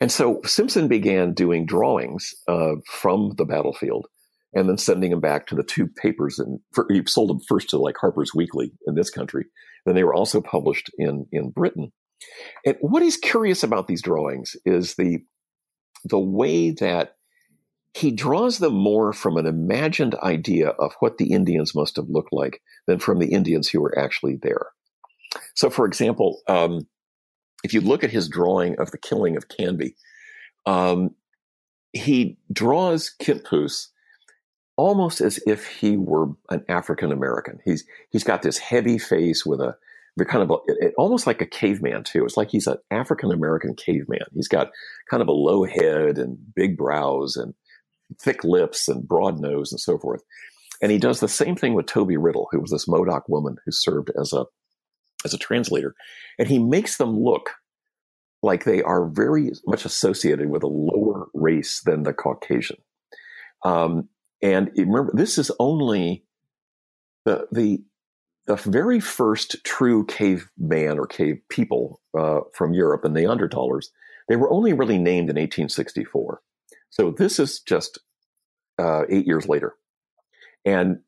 and 0.00 0.12
so 0.12 0.40
Simpson 0.44 0.86
began 0.86 1.32
doing 1.32 1.66
drawings 1.66 2.34
uh, 2.46 2.74
from 2.86 3.32
the 3.36 3.44
battlefield 3.44 4.06
and 4.54 4.68
then 4.68 4.78
sending 4.78 5.10
them 5.10 5.20
back 5.20 5.46
to 5.46 5.56
the 5.56 5.64
two 5.64 5.88
papers. 5.88 6.38
And 6.38 6.60
he 6.88 7.02
sold 7.06 7.30
them 7.30 7.40
first 7.48 7.70
to 7.70 7.78
like 7.78 7.96
Harper's 8.00 8.34
Weekly 8.34 8.72
in 8.86 8.94
this 8.94 9.10
country. 9.10 9.46
Then 9.84 9.96
they 9.96 10.04
were 10.04 10.14
also 10.14 10.40
published 10.40 10.90
in, 10.96 11.26
in 11.32 11.50
Britain. 11.50 11.92
And 12.64 12.76
what 12.80 13.02
is 13.02 13.16
curious 13.16 13.64
about 13.64 13.88
these 13.88 14.00
drawings 14.00 14.54
is 14.64 14.94
the, 14.94 15.18
the 16.08 16.18
way 16.18 16.70
that 16.70 17.16
he 17.94 18.10
draws 18.10 18.58
them 18.58 18.74
more 18.74 19.12
from 19.12 19.36
an 19.36 19.46
imagined 19.46 20.14
idea 20.16 20.68
of 20.68 20.94
what 21.00 21.16
the 21.16 21.32
Indians 21.32 21.74
must 21.74 21.96
have 21.96 22.10
looked 22.10 22.32
like 22.32 22.60
than 22.86 22.98
from 22.98 23.18
the 23.18 23.32
Indians 23.32 23.68
who 23.68 23.80
were 23.80 23.98
actually 23.98 24.36
there. 24.36 24.66
So, 25.54 25.70
for 25.70 25.86
example, 25.86 26.42
um, 26.46 26.86
if 27.64 27.72
you 27.72 27.80
look 27.80 28.04
at 28.04 28.10
his 28.10 28.28
drawing 28.28 28.78
of 28.78 28.90
the 28.90 28.98
killing 28.98 29.36
of 29.36 29.48
Canby, 29.48 29.96
um, 30.66 31.14
he 31.92 32.36
draws 32.52 33.14
Kintpuash 33.20 33.86
almost 34.76 35.22
as 35.22 35.40
if 35.46 35.66
he 35.66 35.96
were 35.96 36.28
an 36.50 36.64
African 36.68 37.12
American. 37.12 37.60
He's 37.64 37.84
he's 38.10 38.24
got 38.24 38.42
this 38.42 38.58
heavy 38.58 38.98
face 38.98 39.46
with 39.46 39.60
a 39.60 39.76
kind 40.24 40.42
of 40.42 40.50
a, 40.50 40.56
it, 40.66 40.94
almost 40.96 41.26
like 41.26 41.42
a 41.42 41.46
caveman 41.46 42.04
too. 42.04 42.24
It's 42.24 42.36
like 42.36 42.50
he's 42.50 42.66
an 42.66 42.78
African 42.90 43.30
American 43.32 43.74
caveman. 43.74 44.26
He's 44.34 44.48
got 44.48 44.70
kind 45.10 45.22
of 45.22 45.28
a 45.28 45.32
low 45.32 45.64
head 45.64 46.18
and 46.18 46.38
big 46.54 46.76
brows 46.76 47.36
and 47.36 47.54
thick 48.20 48.44
lips 48.44 48.88
and 48.88 49.06
broad 49.06 49.38
nose 49.38 49.72
and 49.72 49.80
so 49.80 49.98
forth. 49.98 50.22
And 50.80 50.92
he 50.92 50.98
does 50.98 51.20
the 51.20 51.28
same 51.28 51.56
thing 51.56 51.74
with 51.74 51.86
Toby 51.86 52.16
Riddle, 52.16 52.48
who 52.50 52.60
was 52.60 52.70
this 52.70 52.88
Modoc 52.88 53.28
woman 53.28 53.56
who 53.64 53.72
served 53.72 54.10
as 54.18 54.32
a 54.32 54.46
as 55.24 55.34
a 55.34 55.38
translator, 55.38 55.94
and 56.38 56.48
he 56.48 56.58
makes 56.58 56.98
them 56.98 57.18
look 57.18 57.50
like 58.42 58.64
they 58.64 58.82
are 58.82 59.06
very 59.06 59.50
much 59.66 59.84
associated 59.84 60.50
with 60.50 60.62
a 60.62 60.68
lower 60.68 61.26
race 61.34 61.80
than 61.84 62.02
the 62.02 62.12
Caucasian. 62.12 62.76
Um, 63.64 64.08
and 64.42 64.70
remember, 64.76 65.12
this 65.14 65.38
is 65.38 65.50
only 65.58 66.24
the 67.24 67.48
the 67.50 67.82
the 68.46 68.56
very 68.56 69.00
first 69.00 69.56
true 69.64 70.04
caveman 70.06 70.98
or 70.98 71.06
cave 71.06 71.40
people 71.48 72.00
uh, 72.18 72.40
from 72.54 72.72
Europe, 72.72 73.02
the 73.02 73.08
Neanderthals. 73.08 73.86
They 74.28 74.36
were 74.36 74.50
only 74.50 74.72
really 74.72 74.98
named 74.98 75.30
in 75.30 75.36
1864. 75.36 76.40
So 76.90 77.10
this 77.10 77.38
is 77.38 77.60
just 77.60 77.98
uh, 78.78 79.02
eight 79.08 79.26
years 79.26 79.48
later. 79.48 79.74
And 80.64 80.98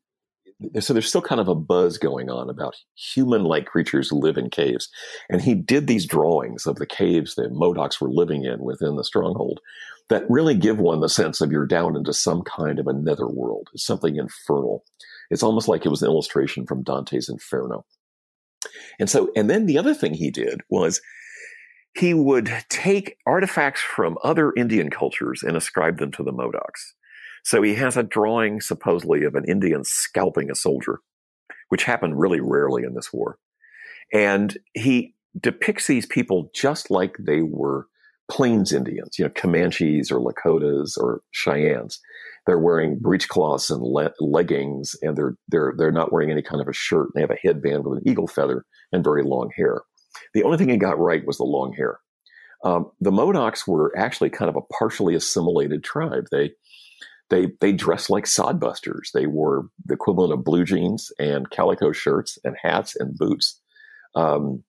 so 0.79 0.93
there's 0.93 1.07
still 1.07 1.21
kind 1.21 1.39
of 1.39 1.47
a 1.47 1.55
buzz 1.55 1.97
going 1.97 2.29
on 2.29 2.49
about 2.49 2.75
human 2.95 3.43
like 3.43 3.65
creatures 3.65 4.11
live 4.11 4.37
in 4.37 4.49
caves. 4.49 4.89
And 5.29 5.41
he 5.41 5.55
did 5.55 5.87
these 5.87 6.05
drawings 6.05 6.65
of 6.65 6.75
the 6.75 6.85
caves 6.85 7.35
that 7.35 7.53
Modocs 7.53 8.01
were 8.01 8.09
living 8.09 8.43
in 8.43 8.59
within 8.59 8.97
the 8.97 9.03
stronghold 9.03 9.61
that 10.09 10.29
really 10.29 10.55
give 10.55 10.79
one 10.79 10.99
the 10.99 11.09
sense 11.09 11.39
of 11.39 11.51
you're 11.51 11.65
down 11.65 11.95
into 11.95 12.13
some 12.13 12.41
kind 12.41 12.79
of 12.79 12.87
a 12.87 12.93
netherworld, 12.93 13.69
something 13.75 14.17
infernal. 14.17 14.83
It's 15.29 15.43
almost 15.43 15.67
like 15.67 15.85
it 15.85 15.89
was 15.89 16.01
an 16.01 16.09
illustration 16.09 16.65
from 16.65 16.83
Dante's 16.83 17.29
Inferno. 17.29 17.85
And 18.99 19.09
so, 19.09 19.31
and 19.35 19.49
then 19.49 19.65
the 19.65 19.77
other 19.77 19.93
thing 19.93 20.13
he 20.13 20.31
did 20.31 20.61
was 20.69 21.01
he 21.95 22.13
would 22.13 22.51
take 22.69 23.17
artifacts 23.25 23.81
from 23.81 24.17
other 24.23 24.53
Indian 24.55 24.89
cultures 24.89 25.43
and 25.43 25.55
ascribe 25.55 25.99
them 25.99 26.11
to 26.13 26.23
the 26.23 26.31
Modocs. 26.31 26.93
So 27.43 27.61
he 27.61 27.75
has 27.75 27.97
a 27.97 28.03
drawing 28.03 28.61
supposedly 28.61 29.23
of 29.23 29.35
an 29.35 29.45
Indian 29.45 29.83
scalping 29.83 30.51
a 30.51 30.55
soldier, 30.55 30.99
which 31.69 31.83
happened 31.83 32.19
really 32.19 32.39
rarely 32.41 32.83
in 32.83 32.95
this 32.95 33.11
war. 33.13 33.37
And 34.13 34.57
he 34.73 35.15
depicts 35.39 35.87
these 35.87 36.05
people 36.05 36.49
just 36.53 36.91
like 36.91 37.15
they 37.19 37.41
were 37.41 37.87
Plains 38.29 38.71
Indians, 38.71 39.17
you 39.17 39.25
know, 39.25 39.31
Comanches 39.31 40.11
or 40.11 40.19
Lakotas 40.19 40.97
or 40.97 41.21
Cheyennes. 41.31 41.99
They're 42.45 42.59
wearing 42.59 42.99
breechcloths 42.99 43.69
and 43.69 43.81
le- 43.81 44.13
leggings, 44.19 44.95
and 45.01 45.17
they're 45.17 45.35
they're 45.47 45.73
they're 45.77 45.91
not 45.91 46.11
wearing 46.11 46.31
any 46.31 46.41
kind 46.41 46.61
of 46.61 46.67
a 46.67 46.73
shirt. 46.73 47.09
They 47.13 47.21
have 47.21 47.31
a 47.31 47.37
headband 47.41 47.85
with 47.85 47.99
an 47.99 48.07
eagle 48.07 48.27
feather 48.27 48.65
and 48.91 49.03
very 49.03 49.23
long 49.23 49.51
hair. 49.55 49.81
The 50.33 50.43
only 50.43 50.57
thing 50.57 50.69
he 50.69 50.77
got 50.77 50.99
right 50.99 51.25
was 51.25 51.37
the 51.37 51.43
long 51.43 51.73
hair. 51.73 51.99
Um, 52.63 52.91
the 52.99 53.11
Modocs 53.11 53.67
were 53.67 53.93
actually 53.97 54.29
kind 54.29 54.49
of 54.49 54.55
a 54.55 54.73
partially 54.73 55.15
assimilated 55.15 55.83
tribe. 55.83 56.27
They 56.31 56.51
they 57.29 57.51
they 57.61 57.71
dressed 57.71 58.09
like 58.09 58.25
sodbusters. 58.25 59.11
They 59.13 59.27
wore 59.27 59.69
the 59.85 59.93
equivalent 59.93 60.33
of 60.33 60.43
blue 60.43 60.65
jeans 60.65 61.11
and 61.19 61.49
calico 61.49 61.91
shirts 61.91 62.37
and 62.43 62.55
hats 62.61 62.95
and 62.95 63.17
boots. 63.17 63.61
Um, 64.15 64.63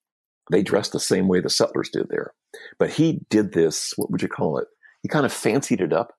they 0.50 0.62
dressed 0.62 0.92
the 0.92 1.00
same 1.00 1.28
way 1.28 1.40
the 1.40 1.50
settlers 1.50 1.88
did 1.88 2.08
there. 2.08 2.32
But 2.78 2.90
he 2.90 3.20
did 3.30 3.52
this, 3.52 3.92
what 3.96 4.10
would 4.10 4.22
you 4.22 4.28
call 4.28 4.58
it? 4.58 4.68
He 5.02 5.08
kind 5.08 5.24
of 5.24 5.32
fancied 5.32 5.80
it 5.80 5.92
up. 5.92 6.14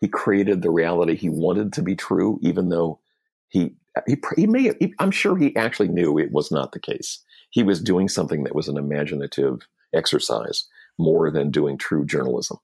He 0.00 0.08
created 0.08 0.62
the 0.62 0.70
reality 0.70 1.16
he 1.16 1.30
wanted 1.30 1.72
to 1.72 1.82
be 1.82 1.96
true, 1.96 2.38
even 2.42 2.68
though 2.68 3.00
he 3.48 3.74
he, 4.06 4.18
he 4.36 4.46
may 4.46 4.74
he, 4.78 4.94
I'm 4.98 5.10
sure 5.10 5.36
he 5.36 5.56
actually 5.56 5.88
knew 5.88 6.18
it 6.18 6.30
was 6.30 6.52
not 6.52 6.72
the 6.72 6.80
case. 6.80 7.24
He 7.50 7.62
was 7.62 7.80
doing 7.80 8.08
something 8.08 8.44
that 8.44 8.54
was 8.54 8.68
an 8.68 8.76
imaginative 8.76 9.66
exercise 9.94 10.66
more 10.98 11.30
than 11.30 11.50
doing 11.50 11.78
true 11.78 12.04
journalism. 12.04 12.58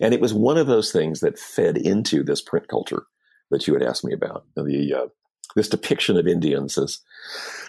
And 0.00 0.14
it 0.14 0.20
was 0.20 0.32
one 0.32 0.56
of 0.56 0.66
those 0.66 0.90
things 0.90 1.20
that 1.20 1.38
fed 1.38 1.76
into 1.76 2.22
this 2.22 2.40
print 2.40 2.68
culture 2.68 3.04
that 3.50 3.66
you 3.66 3.74
had 3.74 3.82
asked 3.82 4.04
me 4.04 4.14
about. 4.14 4.46
The 4.56 4.94
uh, 4.94 5.06
this 5.54 5.68
depiction 5.68 6.16
of 6.16 6.26
Indians 6.26 6.78
as 6.78 7.00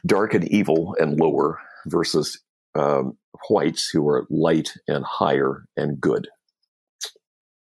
dark 0.05 0.33
and 0.33 0.47
evil 0.47 0.95
and 0.99 1.19
lower 1.19 1.59
versus 1.85 2.39
um, 2.75 3.17
whites 3.49 3.89
who 3.89 4.07
are 4.07 4.25
light 4.29 4.73
and 4.87 5.03
higher 5.05 5.65
and 5.77 5.99
good. 5.99 6.27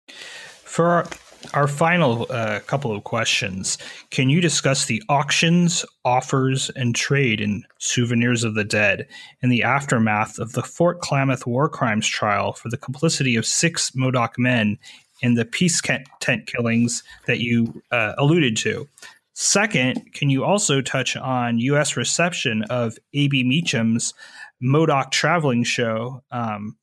For 0.08 0.86
our, 0.86 1.06
our 1.52 1.68
final 1.68 2.26
uh, 2.30 2.60
couple 2.60 2.94
of 2.94 3.04
questions, 3.04 3.78
can 4.10 4.28
you 4.28 4.40
discuss 4.40 4.86
the 4.86 5.02
auctions, 5.08 5.84
offers, 6.04 6.70
and 6.74 6.94
trade 6.94 7.40
in 7.40 7.64
Souvenirs 7.78 8.44
of 8.44 8.54
the 8.54 8.64
Dead 8.64 9.06
in 9.40 9.50
the 9.50 9.62
aftermath 9.62 10.38
of 10.38 10.52
the 10.52 10.62
Fort 10.62 11.00
Klamath 11.00 11.46
war 11.46 11.68
crimes 11.68 12.08
trial 12.08 12.52
for 12.52 12.68
the 12.68 12.76
complicity 12.76 13.36
of 13.36 13.46
six 13.46 13.94
Modoc 13.94 14.38
men 14.38 14.78
in 15.22 15.34
the 15.34 15.44
peace 15.44 15.80
tent 16.20 16.46
killings 16.46 17.02
that 17.26 17.38
you 17.38 17.82
uh, 17.92 18.14
alluded 18.18 18.56
to? 18.58 18.88
Second, 19.34 20.12
can 20.12 20.30
you 20.30 20.44
also 20.44 20.80
touch 20.80 21.16
on 21.16 21.58
U.S. 21.58 21.96
reception 21.96 22.62
of 22.70 22.96
A.B. 23.12 23.42
Meacham's 23.42 24.14
Modoc 24.60 25.10
traveling 25.10 25.64
show, 25.64 26.22
um, 26.30 26.76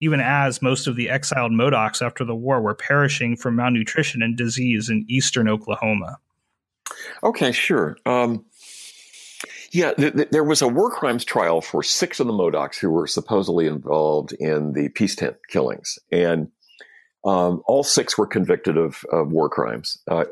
even 0.00 0.20
as 0.20 0.60
most 0.60 0.86
of 0.86 0.96
the 0.96 1.08
exiled 1.08 1.52
Modocs 1.52 2.04
after 2.04 2.24
the 2.24 2.34
war 2.34 2.60
were 2.60 2.74
perishing 2.74 3.36
from 3.36 3.56
malnutrition 3.56 4.20
and 4.20 4.36
disease 4.36 4.90
in 4.90 5.06
eastern 5.08 5.48
Oklahoma? 5.48 6.18
Okay, 7.22 7.52
sure. 7.52 7.96
Um, 8.04 8.44
yeah, 9.70 9.94
th- 9.94 10.12
th- 10.12 10.28
there 10.30 10.44
was 10.44 10.60
a 10.60 10.68
war 10.68 10.90
crimes 10.90 11.24
trial 11.24 11.62
for 11.62 11.82
six 11.82 12.20
of 12.20 12.26
the 12.26 12.34
Modocs 12.34 12.78
who 12.78 12.90
were 12.90 13.06
supposedly 13.06 13.66
involved 13.66 14.34
in 14.34 14.74
the 14.74 14.90
peace 14.90 15.16
tent 15.16 15.36
killings. 15.48 15.98
And 16.10 16.48
um, 17.24 17.62
all 17.66 17.82
six 17.82 18.18
were 18.18 18.26
convicted 18.26 18.76
of, 18.76 19.04
of 19.10 19.32
war 19.32 19.48
crimes. 19.48 19.96
Uh, 20.06 20.24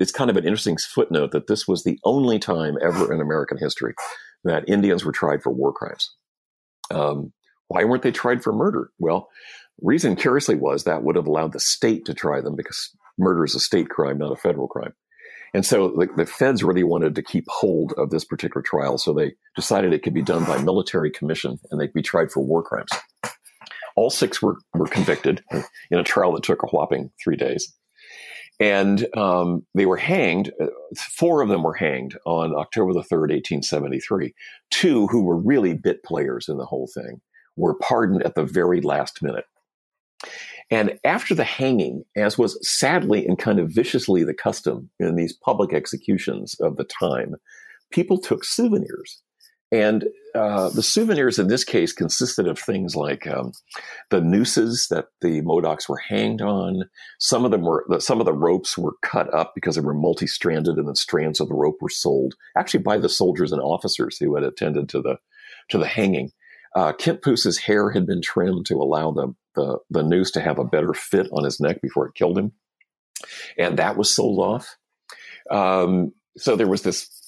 it's 0.00 0.10
kind 0.10 0.30
of 0.30 0.36
an 0.36 0.44
interesting 0.44 0.78
footnote 0.78 1.30
that 1.32 1.46
this 1.46 1.68
was 1.68 1.84
the 1.84 1.98
only 2.04 2.38
time 2.38 2.76
ever 2.82 3.12
in 3.12 3.20
American 3.20 3.58
history 3.58 3.94
that 4.42 4.68
Indians 4.68 5.04
were 5.04 5.12
tried 5.12 5.42
for 5.42 5.50
war 5.50 5.72
crimes. 5.72 6.16
Um, 6.90 7.32
why 7.68 7.84
weren't 7.84 8.02
they 8.02 8.10
tried 8.10 8.42
for 8.42 8.52
murder? 8.52 8.90
Well, 8.98 9.28
reason 9.82 10.16
curiously 10.16 10.56
was 10.56 10.84
that 10.84 11.04
would 11.04 11.16
have 11.16 11.26
allowed 11.26 11.52
the 11.52 11.60
state 11.60 12.06
to 12.06 12.14
try 12.14 12.40
them 12.40 12.56
because 12.56 12.90
murder 13.18 13.44
is 13.44 13.54
a 13.54 13.60
state 13.60 13.90
crime, 13.90 14.18
not 14.18 14.32
a 14.32 14.36
federal 14.36 14.66
crime. 14.66 14.94
And 15.52 15.66
so 15.66 15.88
the, 15.88 16.08
the, 16.16 16.26
feds 16.26 16.62
really 16.62 16.84
wanted 16.84 17.14
to 17.16 17.22
keep 17.22 17.44
hold 17.48 17.92
of 17.96 18.10
this 18.10 18.24
particular 18.24 18.62
trial. 18.62 18.98
So 18.98 19.12
they 19.12 19.34
decided 19.56 19.92
it 19.92 20.02
could 20.02 20.14
be 20.14 20.22
done 20.22 20.44
by 20.44 20.62
military 20.62 21.10
commission 21.10 21.58
and 21.70 21.80
they 21.80 21.88
could 21.88 21.94
be 21.94 22.02
tried 22.02 22.30
for 22.30 22.40
war 22.40 22.62
crimes. 22.62 22.90
All 23.96 24.10
six 24.10 24.40
were, 24.40 24.58
were 24.74 24.86
convicted 24.86 25.42
in 25.90 25.98
a 25.98 26.04
trial 26.04 26.32
that 26.32 26.44
took 26.44 26.62
a 26.62 26.66
whopping 26.68 27.10
three 27.22 27.36
days. 27.36 27.74
And 28.60 29.06
um, 29.16 29.64
they 29.74 29.86
were 29.86 29.96
hanged. 29.96 30.52
Uh, 30.60 30.66
four 30.96 31.40
of 31.40 31.48
them 31.48 31.62
were 31.62 31.74
hanged 31.74 32.16
on 32.26 32.54
October 32.54 32.92
the 32.92 33.00
3rd, 33.00 33.32
1873. 33.32 34.34
Two, 34.70 35.06
who 35.06 35.24
were 35.24 35.38
really 35.38 35.74
bit 35.74 36.04
players 36.04 36.48
in 36.48 36.58
the 36.58 36.66
whole 36.66 36.88
thing, 36.94 37.22
were 37.56 37.74
pardoned 37.74 38.22
at 38.22 38.34
the 38.34 38.44
very 38.44 38.82
last 38.82 39.22
minute. 39.22 39.46
And 40.70 40.98
after 41.04 41.34
the 41.34 41.44
hanging, 41.44 42.04
as 42.16 42.38
was 42.38 42.58
sadly 42.68 43.26
and 43.26 43.38
kind 43.38 43.58
of 43.58 43.70
viciously 43.70 44.22
the 44.22 44.34
custom 44.34 44.90
in 45.00 45.16
these 45.16 45.32
public 45.32 45.72
executions 45.72 46.54
of 46.60 46.76
the 46.76 46.84
time, 46.84 47.36
people 47.90 48.18
took 48.18 48.44
souvenirs. 48.44 49.22
And 49.72 50.08
uh, 50.34 50.68
the 50.70 50.82
souvenirs 50.82 51.38
in 51.38 51.48
this 51.48 51.64
case 51.64 51.92
consisted 51.92 52.46
of 52.48 52.58
things 52.58 52.96
like 52.96 53.26
um, 53.26 53.52
the 54.10 54.20
nooses 54.20 54.88
that 54.90 55.06
the 55.20 55.42
Modocs 55.42 55.88
were 55.88 55.98
hanged 55.98 56.42
on. 56.42 56.84
Some 57.18 57.44
of 57.44 57.50
them 57.50 57.62
were 57.62 57.84
some 57.98 58.20
of 58.20 58.26
the 58.26 58.32
ropes 58.32 58.76
were 58.76 58.94
cut 59.02 59.32
up 59.32 59.52
because 59.54 59.76
they 59.76 59.80
were 59.80 59.94
multi-stranded, 59.94 60.76
and 60.76 60.88
the 60.88 60.96
strands 60.96 61.40
of 61.40 61.48
the 61.48 61.54
rope 61.54 61.78
were 61.80 61.88
sold 61.88 62.34
actually 62.56 62.82
by 62.82 62.98
the 62.98 63.08
soldiers 63.08 63.52
and 63.52 63.60
officers 63.60 64.18
who 64.18 64.34
had 64.34 64.44
attended 64.44 64.88
to 64.88 65.00
the 65.00 65.18
to 65.70 65.78
the 65.78 65.86
hanging. 65.86 66.30
Uh, 66.74 66.92
Kintpuash's 66.92 67.58
hair 67.58 67.90
had 67.90 68.06
been 68.06 68.22
trimmed 68.22 68.66
to 68.66 68.76
allow 68.76 69.10
the, 69.10 69.34
the 69.54 69.78
the 69.90 70.02
noose 70.02 70.30
to 70.32 70.40
have 70.40 70.58
a 70.58 70.64
better 70.64 70.94
fit 70.94 71.28
on 71.32 71.44
his 71.44 71.60
neck 71.60 71.80
before 71.80 72.06
it 72.06 72.14
killed 72.14 72.38
him, 72.38 72.52
and 73.58 73.78
that 73.78 73.96
was 73.96 74.12
sold 74.12 74.38
off. 74.38 74.76
Um, 75.50 76.12
so 76.36 76.54
there 76.54 76.68
was 76.68 76.82
this 76.82 77.19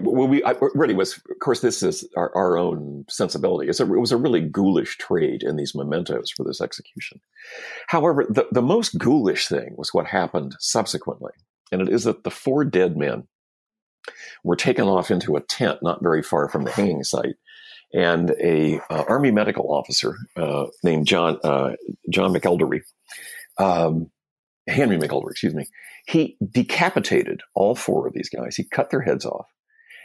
we 0.00 0.42
I, 0.44 0.54
really 0.74 0.94
was. 0.94 1.16
Of 1.16 1.38
course, 1.40 1.60
this 1.60 1.82
is 1.82 2.08
our, 2.16 2.34
our 2.34 2.56
own 2.56 3.04
sensibility. 3.08 3.68
A, 3.68 3.82
it 3.82 4.00
was 4.00 4.12
a 4.12 4.16
really 4.16 4.40
ghoulish 4.40 4.98
trade 4.98 5.42
in 5.42 5.56
these 5.56 5.74
mementos 5.74 6.30
for 6.30 6.44
this 6.44 6.60
execution. 6.60 7.20
However, 7.88 8.26
the, 8.28 8.46
the 8.50 8.62
most 8.62 8.98
ghoulish 8.98 9.48
thing 9.48 9.74
was 9.76 9.92
what 9.92 10.06
happened 10.06 10.56
subsequently, 10.58 11.32
and 11.70 11.82
it 11.82 11.88
is 11.88 12.04
that 12.04 12.24
the 12.24 12.30
four 12.30 12.64
dead 12.64 12.96
men 12.96 13.24
were 14.42 14.56
taken 14.56 14.84
off 14.84 15.10
into 15.10 15.36
a 15.36 15.40
tent 15.42 15.80
not 15.82 16.02
very 16.02 16.22
far 16.22 16.48
from 16.48 16.64
the 16.64 16.70
hanging 16.72 17.04
site, 17.04 17.36
and 17.92 18.30
a 18.42 18.80
uh, 18.90 19.04
army 19.08 19.30
medical 19.30 19.72
officer 19.72 20.16
uh, 20.36 20.66
named 20.82 21.06
John 21.06 21.38
uh, 21.44 21.72
John 22.10 22.32
McElderry. 22.32 22.80
Um, 23.58 24.10
Henry 24.66 24.96
McElderry, 24.96 25.32
excuse 25.32 25.54
me. 25.54 25.66
He 26.06 26.38
decapitated 26.50 27.42
all 27.54 27.74
four 27.74 28.06
of 28.06 28.14
these 28.14 28.30
guys. 28.30 28.56
He 28.56 28.64
cut 28.64 28.90
their 28.90 29.02
heads 29.02 29.26
off 29.26 29.46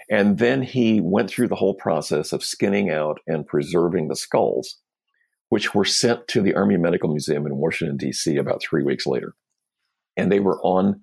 and 0.10 0.39
then 0.39 0.64
he 0.64 0.99
went 0.99 1.30
through 1.30 1.49
the 1.49 1.55
whole 1.55 1.76
process 1.76 2.34
of 2.34 2.43
skinning 2.43 2.89
out 2.89 3.20
and 3.28 3.45
preserving 3.45 4.07
the 4.07 4.16
skulls, 4.16 4.78
which 5.49 5.76
were 5.76 5.86
sent 5.86 6.28
to 6.30 6.41
the 6.41 6.55
Army 6.55 6.78
Medical 6.78 7.10
Museum 7.10 7.45
in 7.45 7.57
Washington, 7.57 7.95
D.C. 7.95 8.38
about 8.38 8.62
three 8.62 8.84
weeks 8.84 9.05
later. 9.05 9.36
And 10.18 10.32
they 10.32 10.39
were 10.39 10.60
on, 10.62 11.01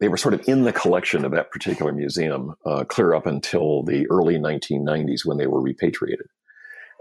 they 0.00 0.08
were 0.08 0.18
sort 0.18 0.34
of 0.34 0.46
in 0.46 0.64
the 0.64 0.72
collection 0.72 1.24
of 1.24 1.32
that 1.32 1.50
particular 1.50 1.92
museum 1.92 2.54
uh, 2.66 2.84
clear 2.84 3.14
up 3.14 3.26
until 3.26 3.84
the 3.84 4.06
early 4.10 4.36
1990s 4.38 5.24
when 5.24 5.38
they 5.38 5.46
were 5.46 5.62
repatriated. 5.62 6.26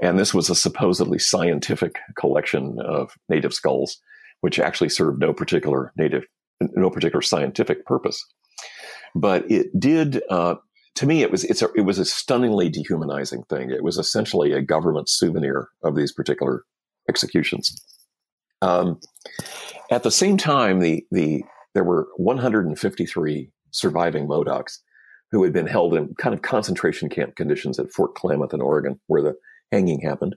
And 0.01 0.17
this 0.17 0.33
was 0.33 0.49
a 0.49 0.55
supposedly 0.55 1.19
scientific 1.19 1.99
collection 2.17 2.79
of 2.79 3.13
native 3.27 3.53
skulls, 3.53 3.99
which 4.39 4.57
actually 4.57 4.87
served 4.87 5.19
no 5.19 5.33
particular 5.33 5.91
native, 5.97 6.23
no 6.61 6.89
particular 6.89 7.21
scientific 7.21 7.85
purpose 7.85 8.25
but 9.15 9.49
it 9.49 9.67
did. 9.79 10.21
Uh, 10.29 10.55
to 10.95 11.05
me, 11.05 11.21
it 11.21 11.31
was 11.31 11.43
it's 11.45 11.61
a, 11.61 11.69
it 11.75 11.81
was 11.81 11.99
a 11.99 12.05
stunningly 12.05 12.69
dehumanizing 12.69 13.43
thing. 13.49 13.71
It 13.71 13.83
was 13.83 13.97
essentially 13.97 14.51
a 14.51 14.61
government 14.61 15.09
souvenir 15.09 15.69
of 15.83 15.95
these 15.95 16.11
particular 16.11 16.63
executions. 17.07 17.73
Um, 18.61 18.99
at 19.91 20.03
the 20.03 20.11
same 20.11 20.37
time, 20.37 20.79
the 20.79 21.05
the 21.11 21.43
there 21.73 21.83
were 21.83 22.07
153 22.17 23.51
surviving 23.71 24.27
Modocs 24.27 24.79
who 25.31 25.43
had 25.43 25.53
been 25.53 25.67
held 25.67 25.93
in 25.93 26.13
kind 26.15 26.33
of 26.33 26.41
concentration 26.41 27.07
camp 27.07 27.35
conditions 27.35 27.79
at 27.79 27.91
Fort 27.91 28.15
Klamath 28.15 28.53
in 28.53 28.61
Oregon, 28.61 28.99
where 29.07 29.21
the 29.21 29.35
hanging 29.71 30.01
happened. 30.01 30.35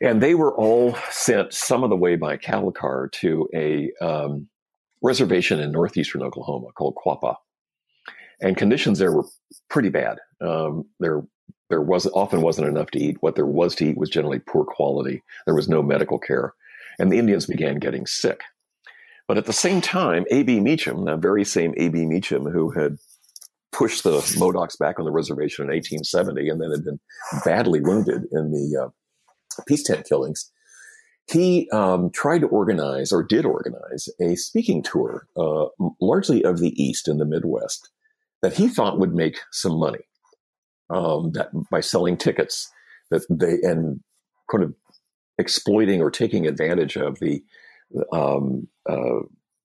And 0.00 0.22
they 0.22 0.34
were 0.36 0.56
all 0.56 0.96
sent 1.10 1.52
some 1.52 1.82
of 1.82 1.90
the 1.90 1.96
way 1.96 2.14
by 2.14 2.36
cattle 2.36 2.70
car 2.70 3.08
to 3.14 3.48
a 3.52 3.90
um, 4.00 4.48
reservation 5.02 5.58
in 5.58 5.72
northeastern 5.72 6.22
Oklahoma 6.22 6.68
called 6.76 6.94
Quapaw 7.04 7.34
and 8.40 8.56
conditions 8.56 8.98
there 8.98 9.12
were 9.12 9.24
pretty 9.68 9.88
bad. 9.88 10.18
Um, 10.40 10.86
there 11.00 11.22
there 11.70 11.82
was 11.82 12.06
often 12.08 12.40
wasn't 12.40 12.68
enough 12.68 12.90
to 12.92 12.98
eat. 12.98 13.18
What 13.20 13.34
there 13.34 13.46
was 13.46 13.74
to 13.76 13.86
eat 13.86 13.98
was 13.98 14.10
generally 14.10 14.38
poor 14.38 14.64
quality. 14.64 15.22
There 15.44 15.54
was 15.54 15.68
no 15.68 15.82
medical 15.82 16.18
care, 16.18 16.54
and 16.98 17.12
the 17.12 17.18
Indians 17.18 17.46
began 17.46 17.78
getting 17.78 18.06
sick. 18.06 18.40
But 19.26 19.36
at 19.36 19.44
the 19.44 19.52
same 19.52 19.82
time, 19.82 20.24
A.B. 20.30 20.60
Meacham, 20.60 21.04
that 21.04 21.18
very 21.18 21.44
same 21.44 21.74
A.B. 21.76 22.06
Meacham 22.06 22.46
who 22.46 22.70
had 22.70 22.96
pushed 23.72 24.02
the 24.02 24.18
Modocs 24.38 24.78
back 24.78 24.98
on 24.98 25.04
the 25.04 25.12
reservation 25.12 25.64
in 25.64 25.68
1870 25.68 26.48
and 26.48 26.60
then 26.60 26.70
had 26.70 26.84
been 26.84 26.98
badly 27.44 27.80
wounded 27.80 28.24
in 28.32 28.50
the 28.50 28.84
uh, 28.84 28.88
peace 29.66 29.82
tent 29.82 30.06
killings, 30.08 30.50
he 31.30 31.68
um, 31.70 32.10
tried 32.10 32.38
to 32.38 32.46
organize 32.46 33.12
or 33.12 33.22
did 33.22 33.44
organize 33.44 34.08
a 34.20 34.34
speaking 34.34 34.82
tour, 34.82 35.26
uh, 35.36 35.66
largely 36.00 36.42
of 36.42 36.58
the 36.58 36.72
East 36.82 37.06
and 37.06 37.20
the 37.20 37.26
Midwest 37.26 37.90
that 38.42 38.54
he 38.54 38.68
thought 38.68 38.98
would 38.98 39.14
make 39.14 39.38
some 39.52 39.78
money 39.78 40.00
um, 40.90 41.32
that 41.32 41.48
by 41.70 41.80
selling 41.80 42.16
tickets 42.16 42.70
that 43.10 43.22
they 43.30 43.58
and 43.68 44.00
kind 44.50 44.64
of 44.64 44.74
exploiting 45.38 46.02
or 46.02 46.10
taking 46.10 46.46
advantage 46.46 46.96
of 46.96 47.18
the 47.20 47.42
um, 48.12 48.68
uh, 48.88 49.20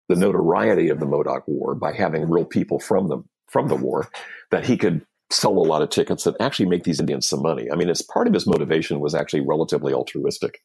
the 0.09 0.15
notoriety 0.15 0.89
of 0.89 0.99
the 0.99 1.05
Modoc 1.05 1.47
War 1.47 1.75
by 1.75 1.93
having 1.93 2.29
real 2.29 2.45
people 2.45 2.79
from 2.79 3.07
the 3.07 3.23
from 3.47 3.67
the 3.67 3.75
war 3.75 4.09
that 4.51 4.65
he 4.65 4.77
could 4.77 5.05
sell 5.29 5.51
a 5.51 5.59
lot 5.59 5.81
of 5.81 5.89
tickets 5.89 6.25
and 6.25 6.35
actually 6.39 6.67
make 6.67 6.83
these 6.83 6.99
Indians 6.99 7.27
some 7.27 7.41
money. 7.41 7.71
I 7.71 7.75
mean, 7.75 7.89
as 7.89 8.01
part 8.01 8.27
of 8.27 8.33
his 8.33 8.47
motivation 8.47 8.99
was 8.99 9.15
actually 9.15 9.41
relatively 9.41 9.93
altruistic. 9.93 10.59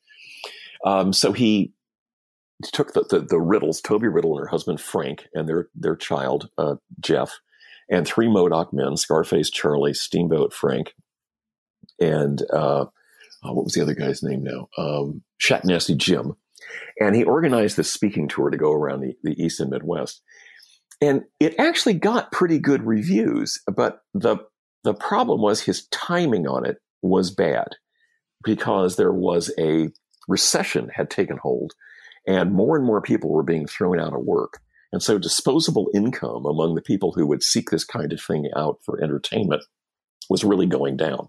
Um, 0.84 1.12
so 1.12 1.32
he 1.32 1.72
took 2.62 2.92
the, 2.92 3.04
the, 3.08 3.20
the 3.20 3.40
Riddles, 3.40 3.80
Toby 3.80 4.08
Riddle 4.08 4.32
and 4.32 4.40
her 4.40 4.48
husband 4.48 4.80
Frank, 4.80 5.26
and 5.34 5.48
their 5.48 5.68
their 5.74 5.96
child 5.96 6.50
uh, 6.58 6.76
Jeff, 7.00 7.38
and 7.90 8.06
three 8.06 8.28
Modoc 8.28 8.72
men: 8.72 8.96
Scarface 8.96 9.50
Charlie, 9.50 9.94
Steamboat 9.94 10.52
Frank, 10.52 10.94
and 12.00 12.42
uh, 12.52 12.86
oh, 13.44 13.52
what 13.52 13.64
was 13.64 13.74
the 13.74 13.82
other 13.82 13.94
guy's 13.94 14.22
name 14.22 14.42
now? 14.42 14.68
Um, 14.76 15.22
Nasty 15.64 15.94
Jim. 15.94 16.34
And 17.00 17.14
he 17.14 17.24
organized 17.24 17.76
this 17.76 17.90
speaking 17.90 18.28
tour 18.28 18.50
to 18.50 18.56
go 18.56 18.72
around 18.72 19.00
the, 19.00 19.14
the 19.22 19.42
East 19.42 19.60
and 19.60 19.70
Midwest. 19.70 20.20
And 21.00 21.22
it 21.38 21.54
actually 21.58 21.94
got 21.94 22.32
pretty 22.32 22.58
good 22.58 22.84
reviews, 22.84 23.60
but 23.72 24.00
the 24.14 24.38
the 24.84 24.94
problem 24.94 25.40
was 25.40 25.60
his 25.60 25.86
timing 25.88 26.46
on 26.46 26.64
it 26.64 26.78
was 27.02 27.30
bad 27.30 27.68
because 28.44 28.96
there 28.96 29.12
was 29.12 29.52
a 29.58 29.90
recession 30.28 30.90
had 30.92 31.10
taken 31.10 31.36
hold 31.36 31.72
and 32.26 32.52
more 32.52 32.76
and 32.76 32.84
more 32.84 33.00
people 33.00 33.30
were 33.30 33.42
being 33.42 33.66
thrown 33.66 33.98
out 33.98 34.12
of 34.12 34.24
work. 34.24 34.60
And 34.92 35.02
so 35.02 35.18
disposable 35.18 35.90
income 35.94 36.46
among 36.46 36.74
the 36.74 36.82
people 36.82 37.12
who 37.12 37.26
would 37.26 37.42
seek 37.42 37.70
this 37.70 37.84
kind 37.84 38.12
of 38.12 38.20
thing 38.20 38.48
out 38.56 38.78
for 38.84 39.02
entertainment 39.02 39.62
was 40.30 40.44
really 40.44 40.66
going 40.66 40.96
down. 40.96 41.28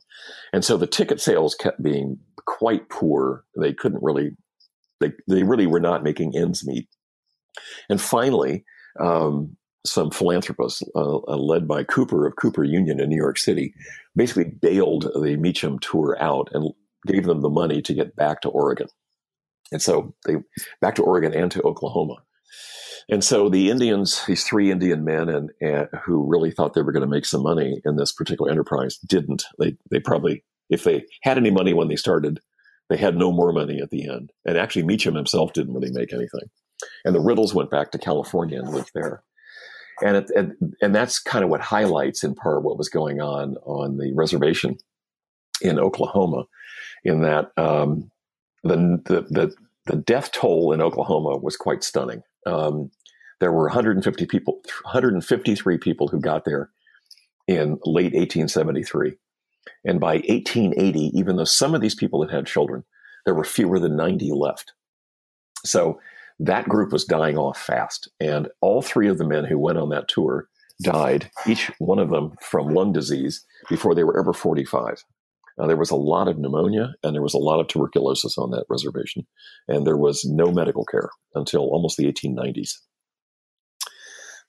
And 0.53 0.64
so 0.64 0.78
the 0.78 0.88
ticket 0.88 1.20
sales 1.20 1.55
kept 1.55 1.82
being 1.82 2.20
quite 2.45 2.89
poor. 2.89 3.43
They 3.60 3.74
couldn't 3.74 4.03
really, 4.03 4.32
they, 4.99 5.12
they 5.28 5.43
really 5.43 5.68
were 5.68 5.80
not 5.80 6.03
making 6.03 6.36
ends 6.36 6.66
meet. 6.66 6.88
And 7.89 7.99
finally, 7.99 8.64
um, 8.99 9.57
some 9.86 10.12
philanthropists, 10.12 10.84
uh, 10.95 11.18
uh, 11.18 11.38
led 11.38 11.68
by 11.68 11.84
Cooper 11.84 12.28
of 12.28 12.36
Cooper 12.36 12.64
Union 12.64 12.99
in 12.99 13.10
New 13.10 13.16
York 13.16 13.38
City, 13.38 13.74
basically 14.16 14.45
bailed 14.45 15.10
the 15.22 15.38
Meacham 15.38 15.80
tour 15.80 16.18
out 16.20 16.49
and 16.53 16.74
gave 17.07 17.26
them 17.26 17.41
the 17.41 17.49
money 17.49 17.82
to 17.82 17.93
get 17.93 18.16
back 18.16 18.41
to 18.41 18.49
Oregon. 18.49 18.88
And 19.72 19.82
so 19.82 20.14
they 20.26 20.38
back 20.82 20.95
to 20.95 21.03
Oregon 21.03 21.34
and 21.34 21.51
to 21.51 21.62
Oklahoma. 21.62 22.16
And 23.12 23.24
so 23.24 23.49
the 23.49 23.70
Indians, 23.72 24.24
these 24.28 24.43
three 24.43 24.70
Indian 24.72 25.03
men, 25.03 25.30
and, 25.30 25.49
and 25.62 25.88
who 26.03 26.26
really 26.28 26.51
thought 26.51 26.74
they 26.74 26.82
were 26.82 26.91
going 26.91 27.01
to 27.01 27.07
make 27.07 27.26
some 27.26 27.41
money 27.41 27.82
in 27.84 27.95
this 27.95 28.12
particular 28.12 28.51
enterprise, 28.51 28.97
didn't. 28.97 29.45
They 29.57 29.76
they 29.89 29.99
probably, 29.99 30.43
if 30.70 30.84
they 30.84 31.05
had 31.24 31.38
any 31.38 31.49
money 31.49 31.74
when 31.74 31.88
they 31.88 31.95
started, 31.95 32.39
they 32.89 32.97
had 32.97 33.16
no 33.16 33.32
more 33.32 33.51
money 33.51 33.80
at 33.82 33.89
the 33.89 34.07
end. 34.07 34.32
And 34.45 34.57
actually, 34.57 34.84
Meacham 34.84 35.16
himself 35.16 35.53
didn't 35.53 35.74
really 35.74 35.91
make 35.91 36.14
anything. 36.14 36.49
And 37.03 37.16
the 37.16 37.22
Riddles 37.22 37.53
went 37.53 37.72
back 37.72 37.91
to 37.91 37.97
California 37.97 38.60
and 38.60 38.70
lived 38.70 38.91
there. 38.93 39.24
And 40.01 40.18
it, 40.18 40.32
and 40.36 40.53
and 40.82 40.95
that's 40.95 41.20
kind 41.20 41.43
of 41.43 41.49
what 41.49 41.62
highlights 41.62 42.24
in 42.24 42.36
part 42.36 42.64
what 42.64 42.78
was 42.78 42.89
going 42.89 43.22
on 43.22 43.57
on 43.66 43.97
the 43.97 44.14
reservation 44.14 44.78
in 45.62 45.80
Oklahoma, 45.80 46.45
in 47.03 47.22
that 47.22 47.51
um, 47.57 48.12
the, 48.64 48.76
the 49.05 49.22
the 49.30 49.55
the 49.88 49.95
death 49.97 50.32
toll 50.32 50.72
in 50.72 50.82
Oklahoma 50.82 51.38
was 51.38 51.57
quite 51.57 51.84
stunning. 51.84 52.22
Um, 52.45 52.91
there 53.39 53.51
were 53.51 53.65
150 53.65 54.25
people, 54.25 54.61
153 54.83 55.77
people 55.77 56.07
who 56.07 56.19
got 56.19 56.45
there 56.45 56.69
in 57.47 57.79
late 57.85 58.13
1873. 58.13 59.15
And 59.85 59.99
by 59.99 60.15
1880, 60.15 61.11
even 61.17 61.35
though 61.35 61.43
some 61.45 61.73
of 61.73 61.81
these 61.81 61.95
people 61.95 62.21
had 62.21 62.33
had 62.33 62.45
children, 62.45 62.83
there 63.25 63.33
were 63.33 63.43
fewer 63.43 63.79
than 63.79 63.95
90 63.95 64.31
left. 64.33 64.73
So 65.65 65.99
that 66.39 66.69
group 66.69 66.91
was 66.91 67.05
dying 67.05 67.37
off 67.37 67.57
fast. 67.57 68.09
And 68.19 68.47
all 68.61 68.81
three 68.81 69.07
of 69.07 69.17
the 69.17 69.27
men 69.27 69.45
who 69.45 69.57
went 69.57 69.77
on 69.77 69.89
that 69.89 70.07
tour 70.07 70.47
died, 70.81 71.29
each 71.45 71.71
one 71.79 71.99
of 71.99 72.09
them 72.09 72.35
from 72.41 72.73
lung 72.73 72.93
disease, 72.93 73.45
before 73.69 73.93
they 73.93 74.03
were 74.03 74.19
ever 74.19 74.33
45. 74.33 75.03
Uh, 75.59 75.67
there 75.67 75.75
was 75.75 75.91
a 75.91 75.95
lot 75.95 76.29
of 76.29 76.37
pneumonia 76.37 76.93
and 77.03 77.13
there 77.13 77.21
was 77.21 77.33
a 77.33 77.39
lot 77.39 77.59
of 77.59 77.67
tuberculosis 77.67 78.37
on 78.37 78.51
that 78.51 78.65
reservation. 78.69 79.27
And 79.67 79.85
there 79.85 79.97
was 79.97 80.23
no 80.23 80.51
medical 80.51 80.85
care 80.85 81.09
until 81.35 81.63
almost 81.63 81.97
the 81.97 82.05
1890s. 82.05 82.71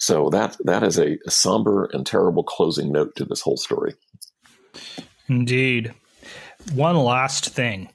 So 0.01 0.30
that 0.30 0.57
that 0.64 0.82
is 0.82 0.98
a, 0.98 1.18
a 1.26 1.30
somber 1.30 1.88
and 1.92 2.07
terrible 2.07 2.42
closing 2.42 2.90
note 2.90 3.14
to 3.16 3.24
this 3.24 3.42
whole 3.42 3.59
story. 3.59 3.94
Indeed. 5.28 5.94
One 6.74 6.96
last 6.96 7.51
thing. 7.51 7.90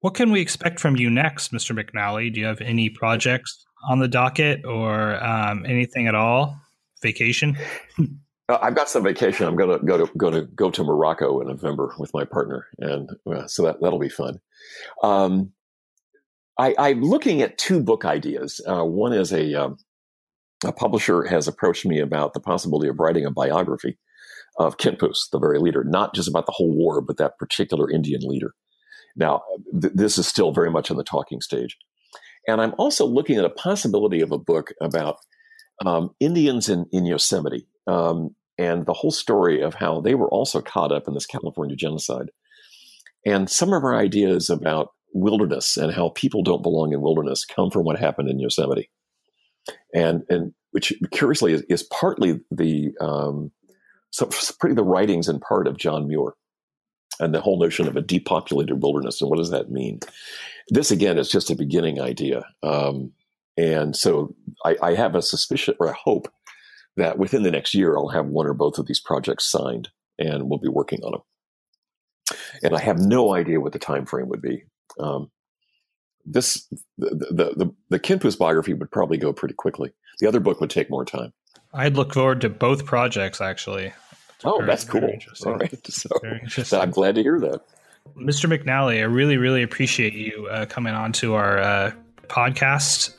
What 0.00 0.14
can 0.14 0.30
we 0.30 0.40
expect 0.40 0.80
from 0.80 0.96
you 0.96 1.08
next, 1.08 1.52
Mr. 1.52 1.74
McNally? 1.74 2.32
Do 2.32 2.38
you 2.38 2.46
have 2.46 2.60
any 2.60 2.90
projects 2.90 3.64
on 3.88 3.98
the 3.98 4.08
docket 4.08 4.64
or 4.66 5.22
um, 5.24 5.64
anything 5.66 6.06
at 6.06 6.14
all? 6.14 6.56
Vacation? 7.02 7.56
Uh, 8.50 8.58
I've 8.60 8.74
got 8.74 8.90
some 8.90 9.02
vacation. 9.02 9.46
I'm 9.46 9.56
gonna 9.56 9.78
go 9.78 9.96
to 9.96 10.12
go 10.18 10.30
to 10.30 10.42
go 10.42 10.70
to 10.70 10.84
Morocco 10.84 11.40
in 11.40 11.48
November 11.48 11.94
with 11.98 12.12
my 12.12 12.26
partner, 12.26 12.66
and 12.78 13.08
uh, 13.26 13.46
so 13.46 13.62
that 13.62 13.80
that'll 13.80 13.98
be 13.98 14.10
fun. 14.10 14.38
Um, 15.02 15.52
I, 16.58 16.74
am 16.90 17.02
looking 17.02 17.40
at 17.40 17.56
two 17.56 17.82
book 17.82 18.04
ideas. 18.04 18.60
Uh, 18.68 18.84
one 18.84 19.14
is 19.14 19.32
a 19.32 19.54
um, 19.54 19.78
a 20.64 20.72
publisher 20.72 21.24
has 21.24 21.48
approached 21.48 21.86
me 21.86 22.00
about 22.00 22.34
the 22.34 22.40
possibility 22.40 22.88
of 22.88 22.98
writing 22.98 23.24
a 23.24 23.30
biography 23.30 23.98
of 24.58 24.76
Kintpuash, 24.76 25.30
the 25.30 25.38
very 25.38 25.58
leader, 25.58 25.84
not 25.84 26.14
just 26.14 26.28
about 26.28 26.46
the 26.46 26.52
whole 26.52 26.72
war, 26.72 27.00
but 27.00 27.16
that 27.16 27.38
particular 27.38 27.90
Indian 27.90 28.20
leader. 28.22 28.54
Now, 29.16 29.42
th- 29.80 29.92
this 29.94 30.18
is 30.18 30.26
still 30.26 30.52
very 30.52 30.70
much 30.70 30.90
in 30.90 30.96
the 30.96 31.04
talking 31.04 31.40
stage. 31.40 31.76
And 32.46 32.60
I'm 32.60 32.74
also 32.78 33.06
looking 33.06 33.36
at 33.36 33.44
a 33.44 33.50
possibility 33.50 34.20
of 34.20 34.32
a 34.32 34.38
book 34.38 34.72
about 34.80 35.16
um, 35.84 36.10
Indians 36.20 36.68
in, 36.68 36.86
in 36.92 37.06
Yosemite 37.06 37.66
um, 37.86 38.34
and 38.58 38.86
the 38.86 38.92
whole 38.92 39.10
story 39.10 39.60
of 39.60 39.74
how 39.74 40.00
they 40.00 40.14
were 40.14 40.28
also 40.28 40.60
caught 40.60 40.92
up 40.92 41.08
in 41.08 41.14
this 41.14 41.26
California 41.26 41.74
genocide. 41.74 42.30
And 43.26 43.50
some 43.50 43.72
of 43.72 43.82
our 43.82 43.96
ideas 43.96 44.50
about 44.50 44.88
wilderness 45.14 45.76
and 45.76 45.92
how 45.92 46.10
people 46.10 46.42
don't 46.42 46.62
belong 46.62 46.92
in 46.92 47.00
wilderness 47.00 47.44
come 47.44 47.70
from 47.70 47.84
what 47.84 47.98
happened 47.98 48.28
in 48.28 48.38
Yosemite 48.38 48.90
and 49.94 50.22
and 50.28 50.52
which 50.72 50.92
curiously 51.12 51.52
is, 51.52 51.62
is 51.62 51.82
partly 51.84 52.40
the 52.50 52.92
um, 53.00 53.50
so 54.10 54.28
pretty 54.58 54.74
the 54.74 54.84
writings 54.84 55.28
in 55.28 55.40
part 55.40 55.66
of 55.66 55.76
John 55.76 56.08
Muir 56.08 56.34
and 57.20 57.34
the 57.34 57.40
whole 57.40 57.60
notion 57.60 57.86
of 57.86 57.96
a 57.96 58.02
depopulated 58.02 58.82
wilderness 58.82 59.20
and 59.20 59.30
what 59.30 59.38
does 59.38 59.50
that 59.50 59.70
mean? 59.70 60.00
This 60.68 60.90
again 60.90 61.18
is 61.18 61.28
just 61.28 61.50
a 61.50 61.56
beginning 61.56 62.00
idea, 62.00 62.44
um, 62.62 63.12
and 63.56 63.94
so 63.94 64.34
I, 64.64 64.76
I 64.82 64.94
have 64.94 65.14
a 65.14 65.22
suspicion 65.22 65.74
or 65.78 65.88
a 65.88 65.94
hope 65.94 66.28
that 66.96 67.18
within 67.18 67.42
the 67.42 67.50
next 67.50 67.74
year 67.74 67.96
I'll 67.96 68.08
have 68.08 68.26
one 68.26 68.46
or 68.46 68.54
both 68.54 68.78
of 68.78 68.86
these 68.86 69.00
projects 69.00 69.50
signed 69.50 69.88
and 70.18 70.48
we'll 70.48 70.58
be 70.58 70.68
working 70.68 71.00
on 71.02 71.12
them. 71.12 71.20
And 72.62 72.74
I 72.74 72.80
have 72.80 72.98
no 72.98 73.34
idea 73.34 73.60
what 73.60 73.72
the 73.72 73.78
time 73.78 74.06
frame 74.06 74.28
would 74.28 74.42
be. 74.42 74.64
Um, 74.98 75.30
this 76.24 76.66
the 76.98 77.10
the 77.30 77.64
the, 77.64 77.74
the 77.90 78.00
Kintpuash 78.00 78.38
biography 78.38 78.74
would 78.74 78.90
probably 78.90 79.18
go 79.18 79.32
pretty 79.32 79.54
quickly. 79.54 79.92
The 80.20 80.26
other 80.26 80.40
book 80.40 80.60
would 80.60 80.70
take 80.70 80.90
more 80.90 81.04
time. 81.04 81.32
I'd 81.72 81.96
look 81.96 82.14
forward 82.14 82.40
to 82.42 82.48
both 82.48 82.84
projects 82.84 83.40
actually. 83.40 83.92
oh, 84.44 84.58
very, 84.58 84.66
that's 84.66 84.84
cool. 84.84 85.10
All 85.46 85.54
right, 85.54 85.86
so, 85.86 86.80
I'm 86.80 86.90
glad 86.90 87.16
to 87.16 87.22
hear 87.22 87.40
that. 87.40 87.62
Mr. 88.16 88.46
McNally, 88.46 88.98
I 88.98 89.04
really, 89.04 89.38
really 89.38 89.62
appreciate 89.62 90.12
you 90.12 90.46
uh, 90.46 90.66
coming 90.66 90.94
on 90.94 91.12
to 91.14 91.34
our 91.34 91.58
uh, 91.58 91.92
podcast. 92.28 93.14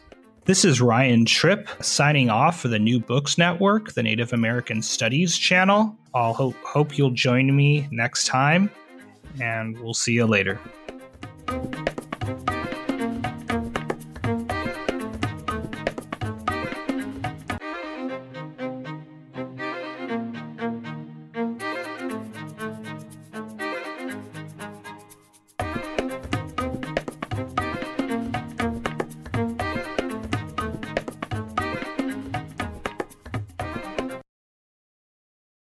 This 0.45 0.63
is 0.63 0.79
Ryan 0.79 1.25
Tripp 1.25 1.67
signing 1.83 2.29
off 2.29 2.59
for 2.59 2.67
the 2.67 2.77
New 2.77 2.99
Books 2.99 3.37
Network, 3.37 3.93
the 3.93 4.03
Native 4.03 4.31
American 4.31 4.81
Studies 4.81 5.37
channel. 5.37 5.97
I'll 6.13 6.33
hope, 6.33 6.55
hope 6.63 6.97
you'll 6.97 7.09
join 7.09 7.53
me 7.55 7.87
next 7.91 8.27
time, 8.27 8.69
and 9.41 9.77
we'll 9.79 9.95
see 9.95 10.13
you 10.13 10.27
later. 10.27 10.59